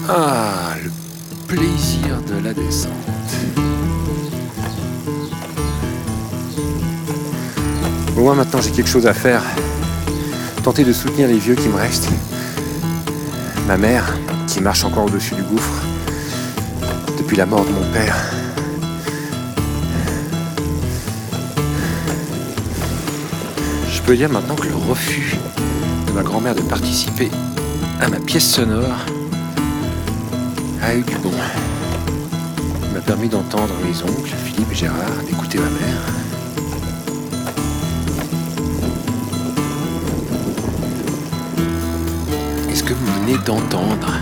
Ah, 0.10 0.76
le 0.84 0.92
plaisir 1.48 2.22
de 2.28 2.44
la 2.44 2.54
descente. 2.54 2.94
Moins 8.16 8.36
maintenant 8.36 8.62
j'ai 8.62 8.72
quelque 8.72 8.90
chose 8.90 9.08
à 9.08 9.14
faire. 9.14 9.44
Tenter 10.64 10.84
de 10.84 10.92
soutenir 10.92 11.28
les 11.28 11.38
vieux 11.38 11.56
qui 11.56 11.68
me 11.70 11.76
restent. 11.76 12.10
Ma 13.68 13.78
mère, 13.78 14.18
qui 14.48 14.62
marche 14.62 14.84
encore 14.84 15.06
au-dessus 15.06 15.36
du 15.36 15.44
gouffre. 15.44 15.84
Depuis 17.18 17.38
la 17.38 17.46
mort 17.46 17.66
de 17.66 17.72
mon 17.72 17.92
père. 17.92 18.16
Je 23.92 24.02
peux 24.02 24.16
dire 24.16 24.30
maintenant 24.30 24.56
que 24.56 24.68
le 24.68 24.76
refus 24.76 25.36
de 26.08 26.14
ma 26.14 26.24
grand-mère 26.24 26.56
de 26.56 26.62
participer 26.62 27.30
à 28.00 28.08
ma 28.08 28.20
pièce 28.20 28.50
sonore 28.50 29.06
a 30.82 30.96
eu 30.96 31.02
du 31.02 31.16
bon. 31.18 31.32
Il 32.88 32.94
m'a 32.94 33.02
permis 33.02 33.28
d'entendre 33.28 33.74
mes 33.84 34.02
oncles, 34.02 34.36
Philippe 34.46 34.72
et 34.72 34.76
Gérard, 34.76 35.24
d'écouter 35.28 35.58
ma 35.58 35.66
mère. 35.66 36.04
Et 42.72 42.76
ce 42.76 42.84
que 42.84 42.94
vous 42.94 43.06
venez 43.26 43.38
d'entendre, 43.40 44.14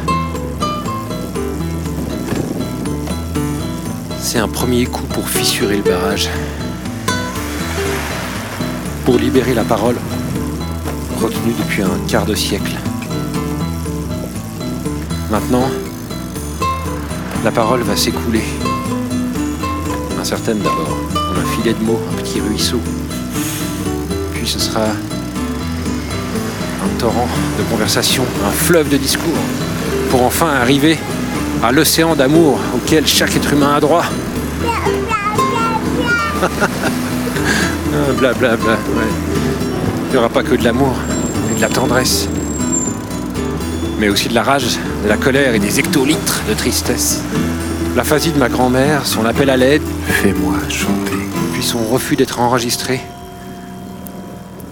un 4.39 4.47
premier 4.47 4.85
coup 4.85 5.05
pour 5.05 5.29
fissurer 5.29 5.77
le 5.77 5.83
barrage, 5.83 6.29
pour 9.05 9.17
libérer 9.17 9.53
la 9.53 9.63
parole, 9.63 9.95
retenue 11.21 11.53
depuis 11.57 11.83
un 11.83 11.97
quart 12.07 12.25
de 12.25 12.35
siècle. 12.35 12.73
Maintenant, 15.31 15.69
la 17.43 17.51
parole 17.51 17.81
va 17.81 17.95
s'écouler. 17.95 18.43
Incertaine 20.19 20.59
d'abord, 20.59 20.97
un 21.15 21.55
filet 21.55 21.73
de 21.73 21.83
mots, 21.83 22.01
un 22.11 22.21
petit 22.21 22.41
ruisseau. 22.41 22.79
Puis 24.33 24.47
ce 24.47 24.59
sera 24.59 24.81
un 26.83 26.99
torrent 26.99 27.29
de 27.57 27.63
conversation, 27.71 28.23
un 28.45 28.51
fleuve 28.51 28.89
de 28.89 28.97
discours, 28.97 29.37
pour 30.09 30.23
enfin 30.23 30.49
arriver 30.49 30.97
à 31.63 31.71
l'océan 31.71 32.15
d'amour 32.15 32.59
auquel 32.75 33.07
chaque 33.07 33.35
être 33.35 33.53
humain 33.53 33.75
a 33.75 33.79
droit. 33.79 34.03
Blablabla, 38.19 38.57
bla, 38.57 38.73
ouais. 38.73 39.11
Il 40.07 40.11
n'y 40.11 40.17
aura 40.17 40.29
pas 40.29 40.43
que 40.43 40.55
de 40.55 40.63
l'amour 40.63 40.95
et 41.51 41.55
de 41.55 41.61
la 41.61 41.69
tendresse, 41.69 42.27
mais 43.99 44.09
aussi 44.09 44.27
de 44.29 44.33
la 44.35 44.43
rage, 44.43 44.77
de 45.03 45.09
la 45.09 45.17
colère 45.17 45.55
et 45.55 45.59
des 45.59 45.79
hectolitres 45.79 46.41
de 46.47 46.53
tristesse. 46.53 47.21
L'aphasie 47.95 48.31
de 48.31 48.37
ma 48.39 48.49
grand-mère, 48.49 49.05
son 49.05 49.25
appel 49.25 49.49
à 49.49 49.57
l'aide, 49.57 49.81
Fais-moi 50.07 50.55
chanter. 50.69 51.17
puis 51.53 51.63
son 51.63 51.83
refus 51.85 52.15
d'être 52.15 52.39
enregistré, 52.39 53.01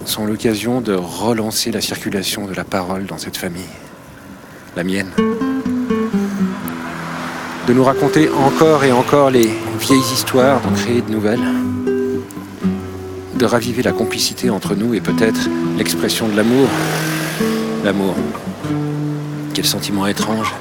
sont 0.04 0.26
l'occasion 0.26 0.80
de 0.80 0.94
relancer 0.94 1.70
la 1.70 1.80
circulation 1.80 2.46
de 2.46 2.54
la 2.54 2.64
parole 2.64 3.06
dans 3.06 3.18
cette 3.18 3.36
famille, 3.36 3.62
la 4.76 4.84
mienne. 4.84 5.10
De 7.66 7.72
nous 7.72 7.84
raconter 7.84 8.28
encore 8.28 8.84
et 8.84 8.92
encore 8.92 9.30
les 9.30 9.50
vieilles 9.84 10.12
histoires, 10.14 10.62
d'en 10.62 10.72
créer 10.72 11.02
de 11.02 11.10
nouvelles. 11.12 11.44
De 13.34 13.44
raviver 13.44 13.82
la 13.82 13.92
complicité 13.92 14.48
entre 14.48 14.74
nous 14.74 14.94
et 14.94 15.00
peut-être 15.02 15.40
l'expression 15.76 16.26
de 16.26 16.34
l'amour. 16.34 16.68
L'amour. 17.84 18.14
Quel 19.52 19.66
sentiment 19.66 20.06
étrange, 20.06 20.54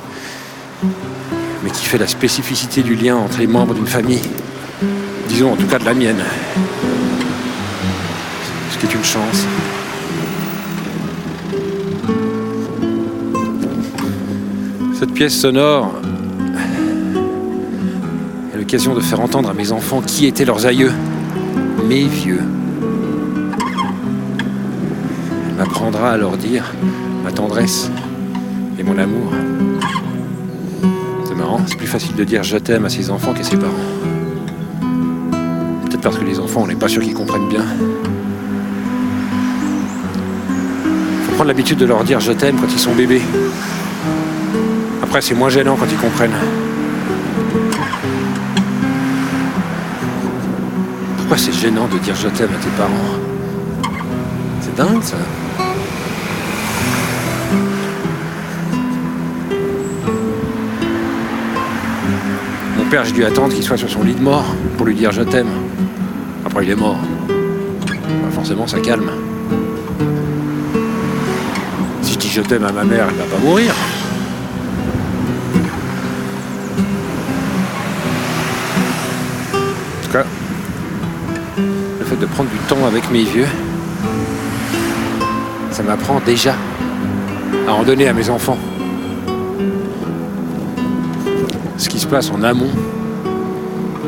mais 1.63 1.71
qui 1.71 1.85
fait 1.85 1.97
la 1.97 2.07
spécificité 2.07 2.83
du 2.83 2.95
lien 2.95 3.15
entre 3.15 3.39
les 3.39 3.47
membres 3.47 3.73
d'une 3.73 3.87
famille. 3.87 4.21
Disons 5.29 5.53
en 5.53 5.55
tout 5.55 5.67
cas 5.67 5.79
de 5.79 5.85
la 5.85 5.93
mienne. 5.93 6.21
Ce 8.71 8.77
qui 8.77 8.85
est 8.87 8.93
une 8.93 9.05
chance. 9.05 9.45
Cette 14.99 15.13
pièce 15.13 15.39
sonore 15.39 15.93
l'occasion 18.73 18.95
de 18.95 19.01
faire 19.01 19.19
entendre 19.19 19.51
à 19.51 19.53
mes 19.53 19.71
enfants 19.71 20.01
qui 20.01 20.25
étaient 20.25 20.45
leurs 20.45 20.65
aïeux, 20.65 20.91
mes 21.87 22.05
vieux. 22.05 22.41
Elle 25.47 25.55
m'apprendra 25.59 26.13
à 26.13 26.17
leur 26.17 26.37
dire 26.37 26.73
ma 27.23 27.31
tendresse 27.31 27.91
et 28.79 28.81
mon 28.81 28.97
amour. 28.97 29.31
C'est 31.23 31.35
marrant, 31.35 31.61
c'est 31.67 31.77
plus 31.77 31.85
facile 31.85 32.15
de 32.15 32.23
dire 32.23 32.41
je 32.41 32.57
t'aime 32.57 32.85
à 32.85 32.89
ses 32.89 33.11
enfants 33.11 33.35
qu'à 33.35 33.43
ses 33.43 33.57
parents. 33.57 33.73
Peut-être 35.85 36.01
parce 36.01 36.17
que 36.17 36.25
les 36.25 36.39
enfants, 36.39 36.61
on 36.63 36.67
n'est 36.67 36.73
pas 36.73 36.87
sûr 36.87 37.03
qu'ils 37.03 37.13
comprennent 37.13 37.49
bien. 37.49 37.65
Faut 41.25 41.33
prendre 41.35 41.49
l'habitude 41.49 41.77
de 41.77 41.85
leur 41.85 42.03
dire 42.03 42.19
je 42.19 42.31
t'aime 42.31 42.55
quand 42.59 42.73
ils 42.73 42.79
sont 42.79 42.95
bébés. 42.95 43.21
Après, 45.03 45.21
c'est 45.21 45.35
moins 45.35 45.49
gênant 45.49 45.75
quand 45.75 45.91
ils 45.91 45.97
comprennent. 45.97 46.62
C'est 51.35 51.51
gênant 51.51 51.87
de 51.87 51.97
dire 51.97 52.15
je 52.15 52.27
t'aime 52.27 52.51
à 52.53 52.63
tes 52.63 52.69
parents 52.77 52.91
C'est 54.61 54.75
dingue 54.75 55.01
ça. 55.01 55.17
Mon 62.77 62.85
père, 62.89 63.03
j'ai 63.03 63.11
dû 63.13 63.25
attendre 63.25 63.53
qu'il 63.53 63.63
soit 63.63 63.77
sur 63.77 63.89
son 63.89 64.03
lit 64.03 64.13
de 64.13 64.21
mort 64.21 64.45
pour 64.77 64.85
lui 64.85 64.93
dire 64.93 65.11
je 65.11 65.23
t'aime. 65.23 65.49
Après, 66.45 66.63
il 66.65 66.69
est 66.69 66.75
mort. 66.75 66.99
Bah, 67.27 68.29
forcément, 68.31 68.67
ça 68.67 68.79
calme. 68.79 69.09
Si 72.03 72.13
je 72.13 72.19
dis 72.19 72.29
je 72.29 72.41
t'aime 72.41 72.63
à 72.63 72.71
ma 72.71 72.83
mère, 72.83 73.07
elle 73.09 73.15
va 73.15 73.35
pas 73.35 73.43
mourir. 73.43 73.73
De 82.23 82.27
prendre 82.29 82.49
du 82.49 82.57
temps 82.69 82.85
avec 82.87 83.11
mes 83.11 83.23
vieux, 83.23 83.47
ça 85.71 85.83
m'apprend 85.83 86.21
déjà 86.25 86.55
à 87.67 87.73
en 87.73 87.83
donner 87.83 88.07
à 88.07 88.13
mes 88.13 88.29
enfants. 88.29 88.57
Ce 91.75 91.89
qui 91.89 91.99
se 91.99 92.07
passe 92.07 92.31
en 92.31 92.41
amont 92.43 92.69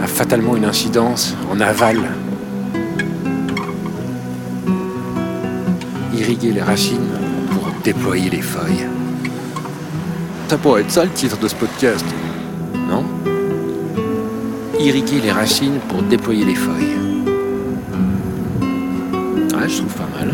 a 0.01 0.07
fatalement 0.07 0.55
une 0.55 0.63
incidence 0.63 1.35
en 1.51 1.59
aval. 1.59 1.97
Irriguer 6.17 6.53
les 6.53 6.61
racines 6.61 7.09
pour 7.51 7.69
déployer 7.83 8.29
les 8.29 8.41
feuilles. 8.41 8.87
Ça 10.47 10.57
pourrait 10.57 10.81
être 10.83 10.91
ça 10.91 11.03
le 11.03 11.11
titre 11.11 11.37
de 11.37 11.49
ce 11.49 11.55
podcast, 11.55 12.05
non? 12.89 13.03
Irriguer 14.79 15.19
les 15.21 15.33
racines 15.33 15.79
pour 15.89 16.01
déployer 16.03 16.45
les 16.45 16.55
feuilles. 16.55 17.04
Je 19.67 19.77
trouve 19.77 19.93
pas 19.95 20.07
mal. 20.19 20.31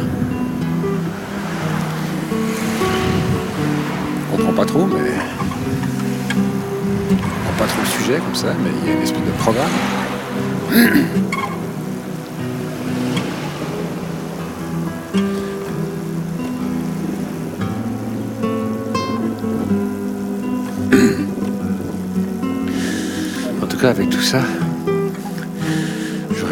On 4.33 4.35
comprend 4.35 4.53
pas 4.53 4.65
trop, 4.65 4.85
mais 4.87 5.11
pas 7.57 7.65
trop 7.67 7.81
le 7.81 7.87
sujet 7.87 8.17
comme 8.17 8.35
ça, 8.35 8.53
mais 8.61 8.71
il 8.81 8.87
y 8.87 8.91
a 8.91 8.95
une 8.95 9.03
espèce 9.03 9.23
de 9.23 9.31
programme. 9.39 9.69
en 23.61 23.67
tout 23.67 23.77
cas, 23.77 23.89
avec 23.91 24.09
tout 24.09 24.21
ça, 24.21 24.41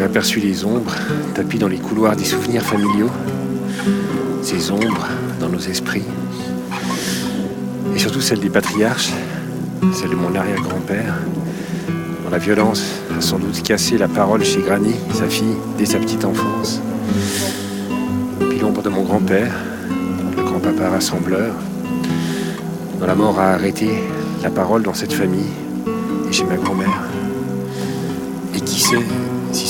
j'aurais 0.09 0.17
aperçu 0.17 0.39
les 0.39 0.65
ombres 0.65 0.95
tapis 1.35 1.59
dans 1.59 1.67
les 1.67 1.77
couloirs 1.77 2.15
des 2.15 2.25
souvenirs 2.25 2.63
familiaux. 2.63 3.09
Ces 4.41 4.71
ombres 4.71 5.07
dans 5.39 5.49
nos 5.49 5.59
esprits. 5.59 6.03
Et 7.95 7.99
surtout 7.99 8.21
celles 8.21 8.39
des 8.39 8.49
patriarches 8.49 9.11
celle 9.93 10.09
de 10.09 10.15
mon 10.15 10.35
arrière-grand-père, 10.35 11.15
dont 12.23 12.29
la 12.29 12.37
violence 12.37 12.83
a 13.17 13.21
sans 13.21 13.39
doute 13.39 13.61
cassé 13.63 13.97
la 13.97 14.07
parole 14.07 14.43
chez 14.43 14.61
Granny, 14.61 14.93
sa 15.13 15.27
fille, 15.27 15.55
dès 15.77 15.85
sa 15.85 15.99
petite 15.99 16.25
enfance. 16.25 16.81
Puis 18.49 18.59
l'ombre 18.59 18.81
de 18.81 18.89
mon 18.89 19.03
grand-père, 19.03 19.53
le 20.35 20.43
grand-papa 20.43 20.89
rassembleur, 20.89 21.53
dont 22.99 23.05
la 23.05 23.15
mort 23.15 23.39
a 23.39 23.53
arrêté 23.53 23.89
la 24.43 24.49
parole 24.49 24.83
dans 24.83 24.93
cette 24.93 25.13
famille 25.13 25.53
et 26.29 26.33
chez 26.33 26.43
ma 26.43 26.57
grand-mère. 26.57 27.03
Et 28.55 28.59
qui 28.59 28.81
sait 28.81 28.97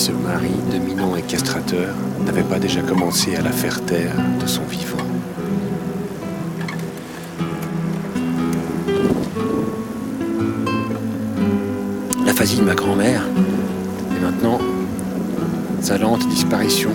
ce 0.10 0.14
mari 0.28 0.50
dominant 0.72 1.16
et 1.16 1.22
castrateur 1.22 1.94
n'avait 2.26 2.44
pas 2.44 2.58
déjà 2.58 2.82
commencé 2.82 3.36
à 3.36 3.42
la 3.42 3.52
faire 3.52 3.80
taire 3.86 4.16
de 4.42 4.48
son 4.48 4.64
vivant. 4.64 4.98
L'aphasie 12.26 12.58
de 12.58 12.64
ma 12.64 12.74
grand-mère 12.74 13.24
et 14.16 14.20
maintenant 14.20 14.60
sa 15.82 16.00
lente 16.00 16.28
disparition 16.28 16.92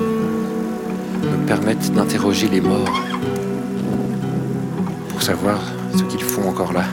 me 0.00 1.46
permettent 1.46 1.92
d'interroger 1.92 2.48
les 2.48 2.62
morts 2.62 3.02
pour 5.10 5.22
savoir 5.22 5.60
ce 5.94 6.02
qu'ils 6.04 6.24
font 6.24 6.48
encore 6.48 6.72
là, 6.72 6.84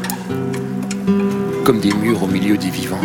comme 1.64 1.80
des 1.80 1.94
murs 1.94 2.24
au 2.24 2.28
milieu 2.28 2.58
des 2.58 2.70
vivants. 2.70 3.00